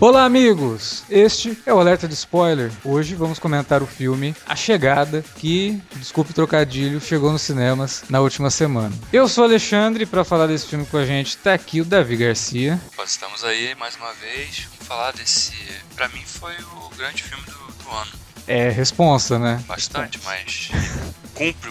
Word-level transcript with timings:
Olá, 0.00 0.24
amigos! 0.24 1.04
Este 1.10 1.58
é 1.66 1.74
o 1.74 1.78
Alerta 1.78 2.08
de 2.08 2.14
Spoiler. 2.14 2.72
Hoje 2.82 3.14
vamos 3.14 3.38
comentar 3.38 3.82
o 3.82 3.86
filme 3.86 4.34
A 4.46 4.56
Chegada, 4.56 5.22
que, 5.36 5.78
desculpe 5.96 6.30
o 6.30 6.34
trocadilho, 6.34 6.98
chegou 7.02 7.30
nos 7.30 7.42
cinemas 7.42 8.04
na 8.08 8.18
última 8.18 8.48
semana. 8.48 8.96
Eu 9.12 9.28
sou 9.28 9.44
Alexandre 9.44 10.04
e 10.04 10.06
para 10.06 10.24
falar 10.24 10.46
desse 10.46 10.68
filme 10.68 10.86
com 10.86 10.96
a 10.96 11.04
gente 11.04 11.36
tá 11.36 11.52
aqui 11.52 11.82
o 11.82 11.84
Davi 11.84 12.16
Garcia. 12.16 12.80
Estamos 13.04 13.44
aí 13.44 13.74
mais 13.74 13.94
uma 13.96 14.14
vez. 14.14 14.68
Vamos 14.70 14.86
falar 14.86 15.12
desse. 15.12 15.52
Pra 15.94 16.08
mim 16.08 16.22
foi 16.24 16.54
o 16.54 16.96
grande 16.96 17.22
filme 17.22 17.44
do, 17.44 17.84
do 17.84 17.90
ano. 17.90 18.12
É, 18.46 18.70
responsa, 18.70 19.38
né? 19.38 19.62
Bastante, 19.68 20.18
mas 20.24 20.70
cumpre 21.34 21.70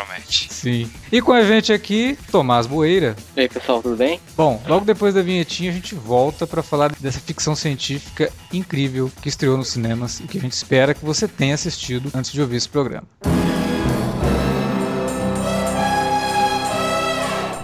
promete. 0.00 0.52
Sim. 0.52 0.90
E 1.12 1.20
com 1.20 1.32
a 1.32 1.42
gente 1.44 1.72
aqui, 1.72 2.18
Tomás 2.30 2.66
Boeira. 2.66 3.16
E 3.36 3.40
aí, 3.40 3.48
pessoal, 3.48 3.82
tudo 3.82 3.96
bem? 3.96 4.20
Bom, 4.36 4.62
logo 4.66 4.84
depois 4.84 5.14
da 5.14 5.22
vinhetinha 5.22 5.70
a 5.70 5.74
gente 5.74 5.94
volta 5.94 6.46
para 6.46 6.62
falar 6.62 6.92
dessa 6.98 7.20
ficção 7.20 7.54
científica 7.54 8.32
incrível 8.52 9.10
que 9.20 9.28
estreou 9.28 9.56
nos 9.56 9.68
cinemas 9.68 10.20
e 10.20 10.24
que 10.24 10.38
a 10.38 10.40
gente 10.40 10.52
espera 10.52 10.94
que 10.94 11.04
você 11.04 11.28
tenha 11.28 11.54
assistido 11.54 12.10
antes 12.14 12.32
de 12.32 12.40
ouvir 12.40 12.56
esse 12.56 12.68
programa. 12.68 13.06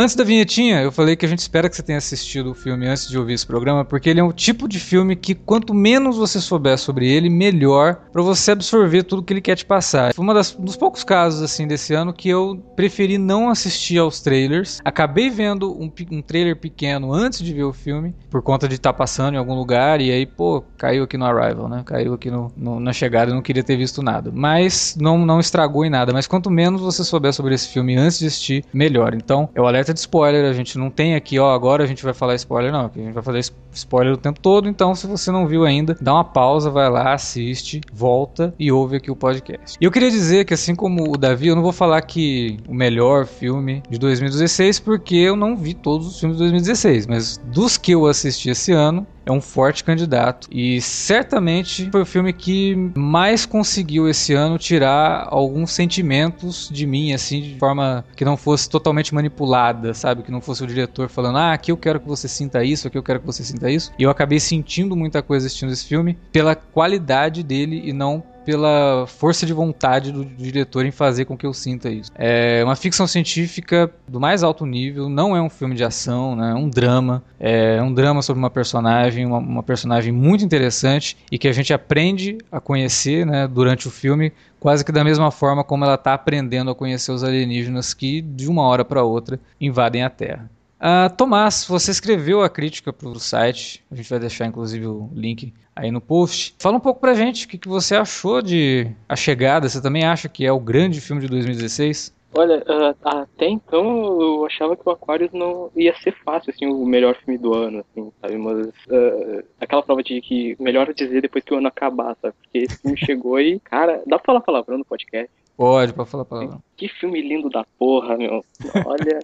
Antes 0.00 0.16
da 0.16 0.24
vinhetinha, 0.24 0.80
eu 0.80 0.90
falei 0.90 1.14
que 1.14 1.26
a 1.26 1.28
gente 1.28 1.40
espera 1.40 1.68
que 1.68 1.76
você 1.76 1.82
tenha 1.82 1.98
assistido 1.98 2.52
o 2.52 2.54
filme 2.54 2.88
antes 2.88 3.06
de 3.06 3.18
ouvir 3.18 3.34
esse 3.34 3.46
programa, 3.46 3.84
porque 3.84 4.08
ele 4.08 4.18
é 4.18 4.24
um 4.24 4.32
tipo 4.32 4.66
de 4.66 4.80
filme 4.80 5.14
que 5.14 5.34
quanto 5.34 5.74
menos 5.74 6.16
você 6.16 6.40
souber 6.40 6.78
sobre 6.78 7.06
ele, 7.06 7.28
melhor 7.28 7.96
para 8.10 8.22
você 8.22 8.52
absorver 8.52 9.02
tudo 9.02 9.22
que 9.22 9.30
ele 9.30 9.42
quer 9.42 9.56
te 9.56 9.66
passar. 9.66 10.14
Foi 10.14 10.24
um 10.24 10.64
dos 10.64 10.74
poucos 10.78 11.04
casos 11.04 11.42
assim 11.42 11.66
desse 11.66 11.92
ano 11.92 12.14
que 12.14 12.30
eu 12.30 12.56
preferi 12.74 13.18
não 13.18 13.50
assistir 13.50 13.98
aos 13.98 14.22
trailers. 14.22 14.80
Acabei 14.82 15.28
vendo 15.28 15.70
um, 15.70 15.92
um 16.12 16.22
trailer 16.22 16.56
pequeno 16.56 17.12
antes 17.12 17.42
de 17.42 17.52
ver 17.52 17.64
o 17.64 17.72
filme, 17.74 18.14
por 18.30 18.40
conta 18.40 18.66
de 18.66 18.76
estar 18.76 18.94
tá 18.94 18.98
passando 18.98 19.34
em 19.34 19.36
algum 19.36 19.54
lugar 19.54 20.00
e 20.00 20.10
aí, 20.10 20.24
pô, 20.24 20.64
caiu 20.78 21.04
aqui 21.04 21.18
no 21.18 21.26
Arrival, 21.26 21.68
né? 21.68 21.82
Caiu 21.84 22.14
aqui 22.14 22.30
no, 22.30 22.50
no, 22.56 22.80
na 22.80 22.94
chegada, 22.94 23.32
eu 23.32 23.34
não 23.34 23.42
queria 23.42 23.62
ter 23.62 23.76
visto 23.76 24.02
nada. 24.02 24.30
Mas 24.32 24.96
não, 24.98 25.26
não 25.26 25.38
estragou 25.38 25.84
em 25.84 25.90
nada. 25.90 26.10
Mas 26.10 26.26
quanto 26.26 26.50
menos 26.50 26.80
você 26.80 27.04
souber 27.04 27.34
sobre 27.34 27.54
esse 27.54 27.68
filme 27.68 27.98
antes 27.98 28.18
de 28.18 28.28
assistir, 28.28 28.64
melhor. 28.72 29.12
Então, 29.12 29.50
é 29.54 29.60
o 29.60 29.66
alerta 29.90 29.94
de 29.94 30.00
spoiler, 30.00 30.44
a 30.44 30.52
gente 30.52 30.78
não 30.78 30.90
tem 30.90 31.14
aqui, 31.14 31.38
ó, 31.38 31.52
agora 31.52 31.84
a 31.84 31.86
gente 31.86 32.02
vai 32.02 32.14
falar 32.14 32.34
spoiler, 32.36 32.72
não, 32.72 32.90
a 32.94 32.98
gente 32.98 33.12
vai 33.12 33.22
fazer 33.22 33.52
spoiler 33.72 34.14
o 34.14 34.16
tempo 34.16 34.40
todo, 34.40 34.68
então 34.68 34.94
se 34.94 35.06
você 35.06 35.30
não 35.30 35.46
viu 35.46 35.64
ainda, 35.64 35.96
dá 36.00 36.14
uma 36.14 36.24
pausa, 36.24 36.70
vai 36.70 36.88
lá, 36.88 37.12
assiste, 37.12 37.80
volta 37.92 38.54
e 38.58 38.70
ouve 38.72 38.96
aqui 38.96 39.10
o 39.10 39.16
podcast. 39.16 39.76
E 39.80 39.84
eu 39.84 39.90
queria 39.90 40.10
dizer 40.10 40.44
que 40.44 40.54
assim 40.54 40.74
como 40.74 41.12
o 41.12 41.16
Davi, 41.16 41.48
eu 41.48 41.56
não 41.56 41.62
vou 41.62 41.72
falar 41.72 42.00
que 42.02 42.58
o 42.68 42.74
melhor 42.74 43.26
filme 43.26 43.82
de 43.88 43.98
2016, 43.98 44.80
porque 44.80 45.16
eu 45.16 45.36
não 45.36 45.56
vi 45.56 45.74
todos 45.74 46.06
os 46.06 46.18
filmes 46.18 46.36
de 46.36 46.44
2016, 46.44 47.06
mas 47.06 47.38
dos 47.38 47.76
que 47.76 47.92
eu 47.92 48.06
assisti 48.06 48.50
esse 48.50 48.72
ano, 48.72 49.06
é 49.30 49.32
um 49.32 49.40
forte 49.40 49.84
candidato 49.84 50.48
e 50.50 50.80
certamente 50.80 51.88
foi 51.90 52.02
o 52.02 52.06
filme 52.06 52.32
que 52.32 52.74
mais 52.94 53.46
conseguiu 53.46 54.08
esse 54.08 54.34
ano 54.34 54.58
tirar 54.58 55.26
alguns 55.30 55.72
sentimentos 55.72 56.68
de 56.70 56.86
mim, 56.86 57.12
assim, 57.12 57.40
de 57.40 57.58
forma 57.58 58.04
que 58.16 58.24
não 58.24 58.36
fosse 58.36 58.68
totalmente 58.68 59.14
manipulada, 59.14 59.94
sabe? 59.94 60.22
Que 60.22 60.30
não 60.30 60.40
fosse 60.40 60.64
o 60.64 60.66
diretor 60.66 61.08
falando, 61.08 61.38
ah, 61.38 61.52
aqui 61.52 61.70
eu 61.70 61.76
quero 61.76 62.00
que 62.00 62.08
você 62.08 62.28
sinta 62.28 62.62
isso, 62.64 62.88
aqui 62.88 62.98
eu 62.98 63.02
quero 63.02 63.20
que 63.20 63.26
você 63.26 63.44
sinta 63.44 63.70
isso. 63.70 63.92
E 63.98 64.02
eu 64.02 64.10
acabei 64.10 64.40
sentindo 64.40 64.96
muita 64.96 65.22
coisa 65.22 65.46
assistindo 65.46 65.72
esse 65.72 65.84
filme 65.84 66.18
pela 66.32 66.54
qualidade 66.54 67.42
dele 67.42 67.80
e 67.84 67.92
não 67.92 68.22
pela 68.44 69.06
força 69.06 69.46
de 69.46 69.52
vontade 69.52 70.12
do, 70.12 70.24
diretor 70.24 70.84
em 70.84 70.90
fazer 70.90 71.24
com 71.24 71.36
que 71.36 71.46
eu 71.46 71.52
sinta 71.52 71.90
isso. 71.90 72.10
É 72.14 72.62
uma 72.64 72.76
ficção 72.76 73.06
científica 73.06 73.90
do 74.08 74.20
mais 74.20 74.42
alto 74.42 74.66
nível, 74.66 75.08
não 75.08 75.36
é 75.36 75.42
um 75.42 75.50
filme 75.50 75.74
de 75.74 75.84
ação, 75.84 76.34
né? 76.34 76.50
é 76.50 76.54
um 76.54 76.68
drama. 76.68 77.22
É 77.38 77.82
um 77.82 77.92
drama 77.92 78.22
sobre 78.22 78.38
uma 78.38 78.50
personagem, 78.50 79.24
uma, 79.24 79.38
uma 79.38 79.62
personagem 79.62 80.12
muito 80.12 80.44
interessante 80.44 81.16
e 81.30 81.38
que 81.38 81.48
a 81.48 81.52
gente 81.52 81.72
aprende 81.72 82.38
a 82.50 82.60
conhecer 82.60 83.24
né, 83.24 83.48
durante 83.48 83.88
o 83.88 83.90
filme, 83.90 84.32
quase 84.58 84.84
que 84.84 84.92
da 84.92 85.02
mesma 85.02 85.30
forma 85.30 85.64
como 85.64 85.84
ela 85.84 85.94
está 85.94 86.14
aprendendo 86.14 86.70
a 86.70 86.74
conhecer 86.74 87.12
os 87.12 87.24
alienígenas 87.24 87.94
que, 87.94 88.20
de 88.20 88.48
uma 88.48 88.62
hora 88.62 88.84
para 88.84 89.02
outra, 89.02 89.40
invadem 89.60 90.02
a 90.02 90.10
Terra. 90.10 90.50
Uh, 90.80 91.14
Tomás, 91.14 91.66
você 91.68 91.90
escreveu 91.90 92.42
a 92.42 92.48
crítica 92.48 92.90
para 92.90 93.06
o 93.06 93.20
site, 93.20 93.84
a 93.92 93.94
gente 93.94 94.08
vai 94.08 94.18
deixar 94.18 94.46
inclusive 94.46 94.86
o 94.86 95.10
link 95.12 95.52
aí 95.76 95.90
no 95.90 96.00
post. 96.00 96.54
Fala 96.58 96.78
um 96.78 96.80
pouco 96.80 97.00
pra 97.00 97.12
gente 97.12 97.44
o 97.44 97.48
que, 97.48 97.58
que 97.58 97.68
você 97.68 97.94
achou 97.94 98.40
de 98.40 98.90
A 99.06 99.14
Chegada, 99.14 99.68
você 99.68 99.82
também 99.82 100.04
acha 100.04 100.26
que 100.26 100.46
é 100.46 100.50
o 100.50 100.58
grande 100.58 100.98
filme 101.00 101.20
de 101.20 101.28
2016? 101.28 102.18
Olha, 102.32 102.58
uh, 102.58 102.96
até 103.02 103.48
então 103.48 104.20
eu 104.20 104.46
achava 104.46 104.76
que 104.76 104.88
o 104.88 104.92
Aquarius 104.92 105.32
não 105.32 105.70
ia 105.76 105.94
ser 105.96 106.14
fácil, 106.24 106.50
assim, 106.50 106.64
o 106.64 106.86
melhor 106.86 107.16
filme 107.16 107.36
do 107.36 107.52
ano, 107.52 107.80
assim, 107.80 108.12
sabe? 108.20 108.38
Mas 108.38 108.68
uh, 108.68 109.44
aquela 109.60 109.82
prova 109.82 110.02
de 110.02 110.20
que 110.20 110.56
melhor 110.58 110.94
dizer 110.94 111.20
depois 111.20 111.44
que 111.44 111.52
o 111.52 111.58
ano 111.58 111.68
acabar, 111.68 112.16
sabe? 112.22 112.34
Porque 112.40 112.58
esse 112.58 112.78
filme 112.78 112.96
chegou 113.04 113.38
e, 113.40 113.58
cara, 113.60 114.02
dá 114.06 114.16
pra 114.16 114.26
falar 114.26 114.40
palavrão 114.40 114.78
no 114.78 114.84
podcast? 114.84 115.30
Pode, 115.56 115.92
pode 115.92 116.08
falar 116.08 116.24
palavrão. 116.24 116.62
Que 116.76 116.88
filme 116.88 117.20
lindo 117.20 117.50
da 117.50 117.66
porra, 117.78 118.16
meu. 118.16 118.42
Olha. 118.86 119.18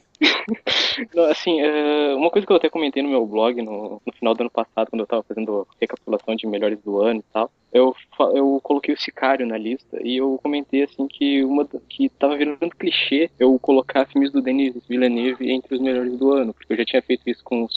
Não, 1.15 1.25
assim, 1.25 1.61
é, 1.61 2.15
uma 2.15 2.31
coisa 2.31 2.47
que 2.47 2.53
eu 2.53 2.57
até 2.57 2.71
comentei 2.71 3.03
no 3.03 3.09
meu 3.09 3.27
blog 3.27 3.61
no, 3.61 4.01
no, 4.05 4.13
final 4.15 4.35
do 4.35 4.43
ano 4.43 4.51
passado, 4.51 4.89
quando 4.89 5.01
eu 5.01 5.07
tava 5.07 5.23
fazendo 5.23 5.67
recapitulação 5.81 6.35
de 6.35 6.47
melhores 6.47 6.81
do 6.81 7.01
ano 7.03 7.21
e 7.21 7.33
tal, 7.33 7.51
eu, 7.73 7.95
eu 8.35 8.61
coloquei 8.63 8.95
o 8.95 9.01
Sicário 9.01 9.47
na 9.47 9.59
lista 9.59 9.99
e 10.03 10.17
eu 10.17 10.39
comentei 10.43 10.83
assim 10.83 11.07
que 11.07 11.45
uma 11.45 11.67
que 11.89 12.09
tava 12.09 12.37
virando 12.37 12.71
clichê 12.71 13.31
eu 13.39 13.59
colocar 13.59 14.07
filmes 14.07 14.33
do 14.33 14.41
Denis 14.41 14.75
Villeneuve 14.89 15.51
entre 15.51 15.75
os 15.75 15.81
melhores 15.81 16.17
do 16.17 16.33
ano, 16.33 16.55
porque 16.55 16.73
eu 16.73 16.79
já 16.79 16.85
tinha 16.85 17.03
feito 17.03 17.29
isso 17.29 17.45
com 17.45 17.69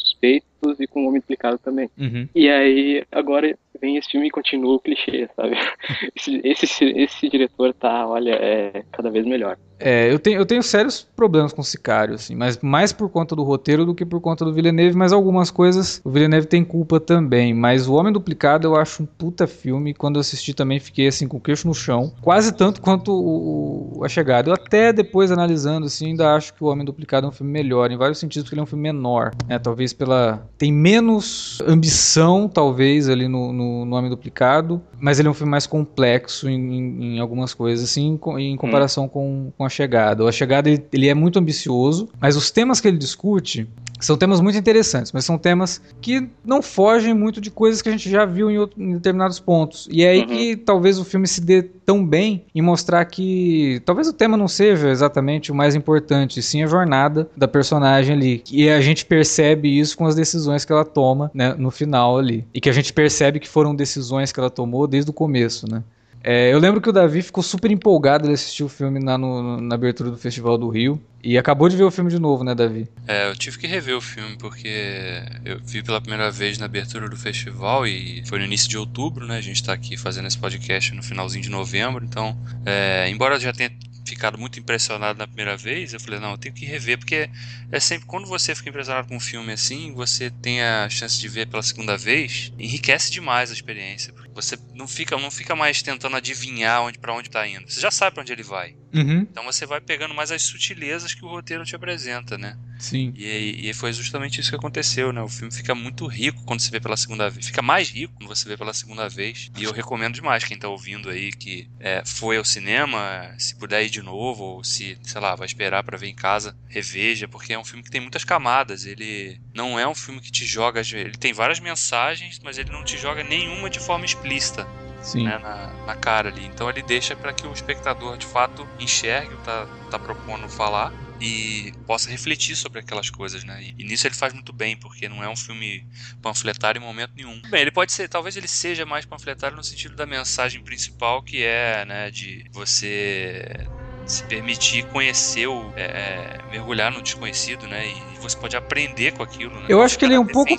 Suspeitos 0.59 0.80
e 0.80 0.88
com 0.88 1.03
O 1.03 1.08
Homem 1.08 1.22
Duplicado 1.22 1.58
também. 1.58 1.90
Uhum. 1.97 2.28
E 2.36 2.50
aí, 2.50 3.04
agora 3.12 3.57
vem 3.81 3.98
esse 3.98 4.10
filme 4.10 4.28
e 4.28 4.31
continua 4.31 4.75
o 4.75 4.80
clichê, 4.80 5.30
sabe? 5.36 5.56
Esse, 6.16 6.42
esse, 6.44 6.86
esse 6.86 7.30
diretor 7.30 7.74
tá, 7.74 8.06
olha, 8.07 8.31
é 8.31 8.83
cada 8.92 9.10
vez 9.10 9.25
melhor. 9.25 9.57
É, 9.80 10.12
eu 10.12 10.19
tenho, 10.19 10.38
eu 10.38 10.45
tenho 10.45 10.62
sérios 10.62 11.07
problemas 11.16 11.54
com 11.54 11.63
Sicário, 11.63 12.16
assim, 12.16 12.36
mas 12.36 12.60
mais 12.60 12.92
por 12.92 13.10
conta 13.10 13.36
do 13.36 13.44
roteiro 13.44 13.86
do 13.86 13.95
que 13.95 14.06
por 14.06 14.19
conta 14.19 14.44
do 14.44 14.54
Villeneuve, 14.54 14.98
mas 14.98 15.13
algumas 15.13 15.50
coisas 15.50 16.01
o 16.04 16.10
Villeneuve 16.10 16.48
tem 16.48 16.66
culpa 16.66 17.00
também. 17.00 17.54
Mas 17.54 17.88
O 17.88 17.94
Homem 17.94 18.12
Duplicado 18.12 18.68
eu 18.68 18.75
acho 18.75 19.04
um 19.04 19.06
puta 19.06 19.48
filme. 19.48 19.94
Quando 19.94 20.18
eu 20.18 20.22
assisti 20.22 20.54
também 20.54 20.80
fiquei 20.80 21.07
assim 21.07 21.28
com 21.28 21.38
o 21.38 21.42
queixo 21.42 21.66
no 21.66 21.74
chão, 21.74 22.12
quase 22.22 22.54
tanto 22.54 22.81
quanto 22.81 23.12
o, 23.13 24.00
o 24.00 24.04
A 24.04 24.10
Chegada. 24.10 24.50
Eu 24.50 24.54
até 24.54 24.92
depois 24.92 25.31
analisando 25.31 25.86
assim, 25.86 26.07
ainda 26.07 26.36
acho 26.36 26.54
que 26.54 26.63
O 26.63 26.68
Homem 26.68 26.86
Duplicado 26.86 27.25
é 27.25 27.30
um 27.30 27.33
filme 27.33 27.51
melhor, 27.51 27.89
em 27.89 27.98
vários 27.98 28.19
sentidos, 28.19 28.44
porque 28.44 28.56
ele 28.56 28.62
é 28.62 28.63
um 28.63 28.68
filme 28.68 28.83
menor, 28.83 29.31
né? 29.48 29.57
Talvez 29.57 29.94
pela. 29.94 30.45
Tem 30.57 30.72
menos 30.72 31.62
ambição, 31.66 32.48
talvez, 32.48 33.07
ali 33.07 33.28
no, 33.28 33.54
no, 33.54 33.86
no 33.86 33.96
Homem 33.96 34.10
Duplicado, 34.10 34.81
mas 35.00 35.19
ele 35.19 35.28
é 35.28 35.31
um 35.31 35.34
filme 35.34 35.51
mais 35.51 35.66
complexo 35.66 36.50
em, 36.50 37.16
em, 37.16 37.19
algumas 37.19 37.54
coisas, 37.54 37.90
assim, 37.90 38.19
em, 38.38 38.51
em 38.51 38.57
comparação 38.57 39.06
hum. 39.06 39.10
com, 39.10 39.54
com 39.57 39.66
A 39.66 39.69
Chegada. 39.69 40.24
O 40.24 40.28
A 40.28 40.31
Chegada 40.31 40.69
ele, 40.69 40.84
ele, 40.92 41.07
é 41.07 41.13
muito 41.13 41.40
ambicioso, 41.40 42.10
mas 42.19 42.36
os 42.36 42.51
temas 42.51 42.81
que 42.81 42.88
ele 42.88 42.98
discute 42.98 43.68
São 44.00 44.18
temas 44.18 44.40
muito 44.40 44.57
interessantes, 44.57 45.12
mas 45.12 45.25
são 45.25 45.38
temas 45.38 45.81
que 46.01 46.30
não 46.44 46.62
fogem 46.62 47.13
muito 47.13 47.42
de 47.42 47.51
coisas 47.51 47.81
que 47.81 47.90
a 47.90 47.92
gente 47.92 48.10
já 48.10 48.25
viu 48.25 48.50
em, 48.50 48.57
outro, 48.57 48.81
em 48.81 48.94
determinados 48.94 49.40
pontos. 49.40 49.88
E 49.92 50.04
é 50.04 50.10
aí 50.10 50.22
uhum. 50.22 50.28
que 50.28 50.56
talvez 50.56 50.98
o 50.98 51.06
filme 51.06 51.28
se 51.28 51.42
dê 51.42 51.62
tão 51.62 52.06
bem 52.06 52.46
em 52.54 52.62
mostrar 52.62 53.04
que 53.06 53.81
talvez 53.86 54.07
o 54.07 54.13
tema 54.13 54.38
não 54.38 54.48
seja 54.48 54.90
exatamente 54.90 55.51
o 55.51 55.56
mais 55.56 55.75
importante, 55.75 56.42
sim 56.42 56.63
a 56.63 56.68
jornada 56.68 57.30
da 57.36 57.48
personagem 57.48 58.16
ali. 58.16 58.44
E 58.51 58.69
a 58.69 58.80
gente 58.80 59.06
percebe 59.06 59.80
isso 59.80 59.98
com 59.98 60.06
as 60.06 60.16
decisões 60.16 60.63
que 60.63 60.72
ela 60.72 60.86
toma 60.86 61.30
né, 61.34 61.54
no 61.57 61.72
final 61.72 62.18
ali. 62.18 62.45
E 62.54 62.62
que 62.62 62.69
a 62.69 62.74
gente 62.74 62.94
percebe 62.94 63.40
que 63.40 63.48
foram 63.48 63.75
decisões 63.75 64.31
que 64.31 64.40
ela 64.40 64.50
tomou 64.50 64.88
desde 64.88 65.12
o 65.12 65.13
começo, 65.13 65.69
né? 65.69 65.84
É, 66.24 66.54
eu 66.54 66.60
lembro 66.60 66.81
que 66.81 66.89
o 66.89 66.94
Davi 66.94 67.21
ficou 67.21 67.44
super 67.44 67.71
empolgado, 67.71 68.25
ele 68.25 68.33
assistiu 68.33 68.66
o 68.66 68.69
filme 68.69 69.00
na, 69.00 69.18
no, 69.18 69.62
na 69.62 69.75
abertura 69.75 70.10
do 70.12 70.18
Festival 70.18 70.57
do 70.57 70.69
Rio. 70.69 71.01
E 71.21 71.38
acabou 71.38 71.68
de 71.68 71.75
ver 71.75 71.83
o 71.83 71.92
filme 71.92 72.10
de 72.10 72.18
novo, 72.18 72.44
né, 72.45 72.56
Davi? 72.56 72.88
É, 73.06 73.30
eu 73.30 73.36
tive 73.36 73.57
que 73.57 73.68
rever 73.68 73.95
o 73.95 74.01
filme 74.01 74.38
porque 74.38 75.21
eu 75.44 75.60
vi 75.62 75.83
pela 75.83 76.00
primeira 76.00 76.31
vez 76.31 76.57
na 76.57 76.66
abertura 76.66 77.10
do 77.10 77.18
festival 77.18 77.86
e 77.86 78.24
foi 78.25 78.39
no 78.39 78.45
início 78.45 78.69
de 78.69 78.77
outubro, 78.77 79.25
né? 79.25 79.38
A 79.38 79.42
gente 79.42 79.62
tá 79.62 79.74
aqui 79.74 79.98
fazendo 79.98 80.27
esse 80.27 80.38
podcast 80.38 80.94
no 80.94 81.04
finalzinho 81.04 81.44
de 81.44 81.50
novembro, 81.50 82.06
então, 82.06 82.38
é, 82.66 83.10
embora 83.10 83.38
já 83.38 83.51
tenha 83.51 83.69
ficado 84.09 84.38
muito 84.38 84.59
impressionado 84.59 85.17
na 85.17 85.27
primeira 85.27 85.56
vez, 85.56 85.94
eu 85.94 86.00
falei, 86.00 86.19
não, 86.19 86.31
eu 86.31 86.38
tenho 86.38 86.53
que 86.53 86.65
rever, 86.65 86.97
porque 86.97 87.29
é 87.71 87.79
sempre 87.79 88.07
quando 88.07 88.27
você 88.27 88.56
fica 88.56 88.69
impressionado 88.69 89.07
com 89.07 89.15
um 89.15 89.19
filme 89.19 89.53
assim, 89.53 89.94
você 89.94 90.29
tem 90.29 90.61
a 90.61 90.89
chance 90.89 91.19
de 91.19 91.27
ver 91.27 91.47
pela 91.47 91.63
segunda 91.63 91.97
vez, 91.97 92.51
enriquece 92.57 93.11
demais 93.11 93.50
a 93.50 93.53
experiência. 93.53 94.13
Você 94.33 94.57
não 94.73 94.88
fica, 94.88 95.17
não 95.17 95.29
fica 95.29 95.56
mais 95.56 95.81
tentando 95.81 96.15
adivinhar 96.15 96.83
onde 96.83 96.97
para 96.97 97.13
onde 97.13 97.27
está 97.27 97.45
indo. 97.47 97.69
Você 97.69 97.81
já 97.81 97.91
sabe 97.91 98.13
para 98.13 98.21
onde 98.21 98.31
ele 98.31 98.44
vai. 98.44 98.75
Uhum. 98.94 99.19
Então 99.21 99.44
você 99.44 99.65
vai 99.65 99.81
pegando 99.81 100.13
mais 100.13 100.31
as 100.31 100.41
sutilezas 100.44 101.13
que 101.13 101.23
o 101.23 101.27
roteiro 101.27 101.63
te 101.63 101.75
apresenta, 101.75 102.38
né? 102.38 102.57
Sim. 102.79 103.13
E, 103.15 103.69
e 103.69 103.73
foi 103.73 103.91
justamente 103.91 104.39
isso 104.39 104.50
que 104.50 104.56
aconteceu, 104.56 105.11
né? 105.11 105.21
O 105.21 105.27
filme 105.27 105.53
fica 105.53 105.75
muito 105.75 106.07
rico 106.07 106.44
quando 106.45 106.61
você 106.61 106.71
vê 106.71 106.79
pela 106.79 106.97
segunda 106.97 107.29
vez. 107.29 107.45
Fica 107.45 107.61
mais 107.61 107.89
rico 107.89 108.13
quando 108.15 108.29
você 108.29 108.47
vê 108.47 108.57
pela 108.57 108.73
segunda 108.73 109.07
vez. 109.09 109.51
E 109.57 109.63
eu 109.63 109.71
recomendo 109.71 110.15
demais 110.15 110.44
quem 110.44 110.57
tá 110.57 110.67
ouvindo 110.67 111.09
aí 111.09 111.31
que 111.31 111.69
é, 111.79 112.01
foi 112.06 112.38
ao 112.38 112.45
cinema, 112.45 113.33
se 113.38 113.56
puder 113.56 113.83
ir 113.83 113.89
de 113.89 113.99
novo, 114.01 114.44
ou 114.44 114.63
se, 114.63 114.98
sei 115.04 115.22
lá, 115.22 115.36
vai 115.36 115.46
esperar 115.46 115.84
para 115.84 115.98
ver 115.98 116.07
em 116.07 116.16
casa, 116.16 116.56
reveja, 116.68 117.28
porque 117.28 117.54
é 117.54 117.60
um 117.60 117.63
filme 117.63 117.84
que 117.84 117.92
tem 117.92 118.01
muitas 118.01 118.24
camadas. 118.24 118.86
Ele 118.86 119.40
não 119.54 119.80
é 119.80 119.88
um 119.88 119.96
filme 119.96 120.22
que 120.22 120.31
te 120.31 120.46
joga. 120.46 120.81
Ele 120.81 121.18
tem 121.18 121.34
várias 121.34 121.60
mensagens, 121.60 122.40
mas 122.44 122.57
ele 122.57 122.72
não 122.72 122.84
te 122.84 122.98
joga 122.98 123.24
nenhuma 123.24 123.69
de 123.69 123.80
forma 123.80 124.06
explícita. 124.06 124.68
Né, 125.16 125.38
na, 125.38 125.68
na, 125.86 125.96
cara 125.96 126.28
ali. 126.28 126.46
Então 126.46 126.69
ele 126.69 126.84
deixa 126.84 127.16
para 127.16 127.31
que 127.31 127.48
o 127.48 127.54
espectador 127.54 128.18
de 128.18 128.25
fato 128.25 128.68
enxergue 128.78 129.34
o 129.34 129.38
que 129.38 129.46
tá, 129.46 129.66
tá 129.90 129.98
propondo 129.98 130.50
falar 130.50 130.92
e 131.19 131.74
possa 131.86 132.10
refletir 132.10 132.56
sobre 132.56 132.80
aquelas 132.80 133.10
coisas, 133.10 133.44
né? 133.44 133.62
E, 133.62 133.75
e, 133.78 133.84
nisso 133.84 134.07
ele 134.07 134.16
faz 134.16 134.34
muito 134.34 134.54
bem, 134.54 134.78
porque 134.78 135.10
não 135.10 135.24
é 135.24 135.30
um 135.30 135.36
filme 135.36 135.86
panfletário 136.22 136.80
em 136.80 136.84
momento 136.84 137.12
nenhum. 137.16 137.42
Bem, 137.50 137.62
ele 137.62 137.72
pode 137.72 137.92
ser, 137.92 138.07
talvez 138.07 138.38
ele 138.38 138.48
seja 138.48 138.86
mais 138.86 139.06
panfletário 139.06 139.57
no 139.57 139.63
sentido 139.63 139.95
da 139.95 140.06
mensagem 140.06 140.63
principal, 140.63 141.22
que 141.22 141.44
é, 141.44 141.86
né, 141.86 142.10
de 142.10 142.45
você 142.52 143.68
se 144.09 144.23
permitir 144.23 144.83
conhecer 144.88 145.47
o 145.47 145.71
é, 145.75 145.83
é 145.83 146.39
mergulhar 146.51 146.91
no 146.91 147.01
desconhecido, 147.01 147.67
né? 147.67 147.88
E 147.88 148.19
você 148.19 148.35
pode 148.38 148.57
aprender 148.57 149.13
com 149.13 149.23
aquilo. 149.23 149.56
Né? 149.61 149.65
Eu 149.69 149.81
acho 149.81 149.97
que 149.97 150.06
ele 150.06 150.15
é 150.15 150.19
um 150.19 150.25
pouco. 150.25 150.51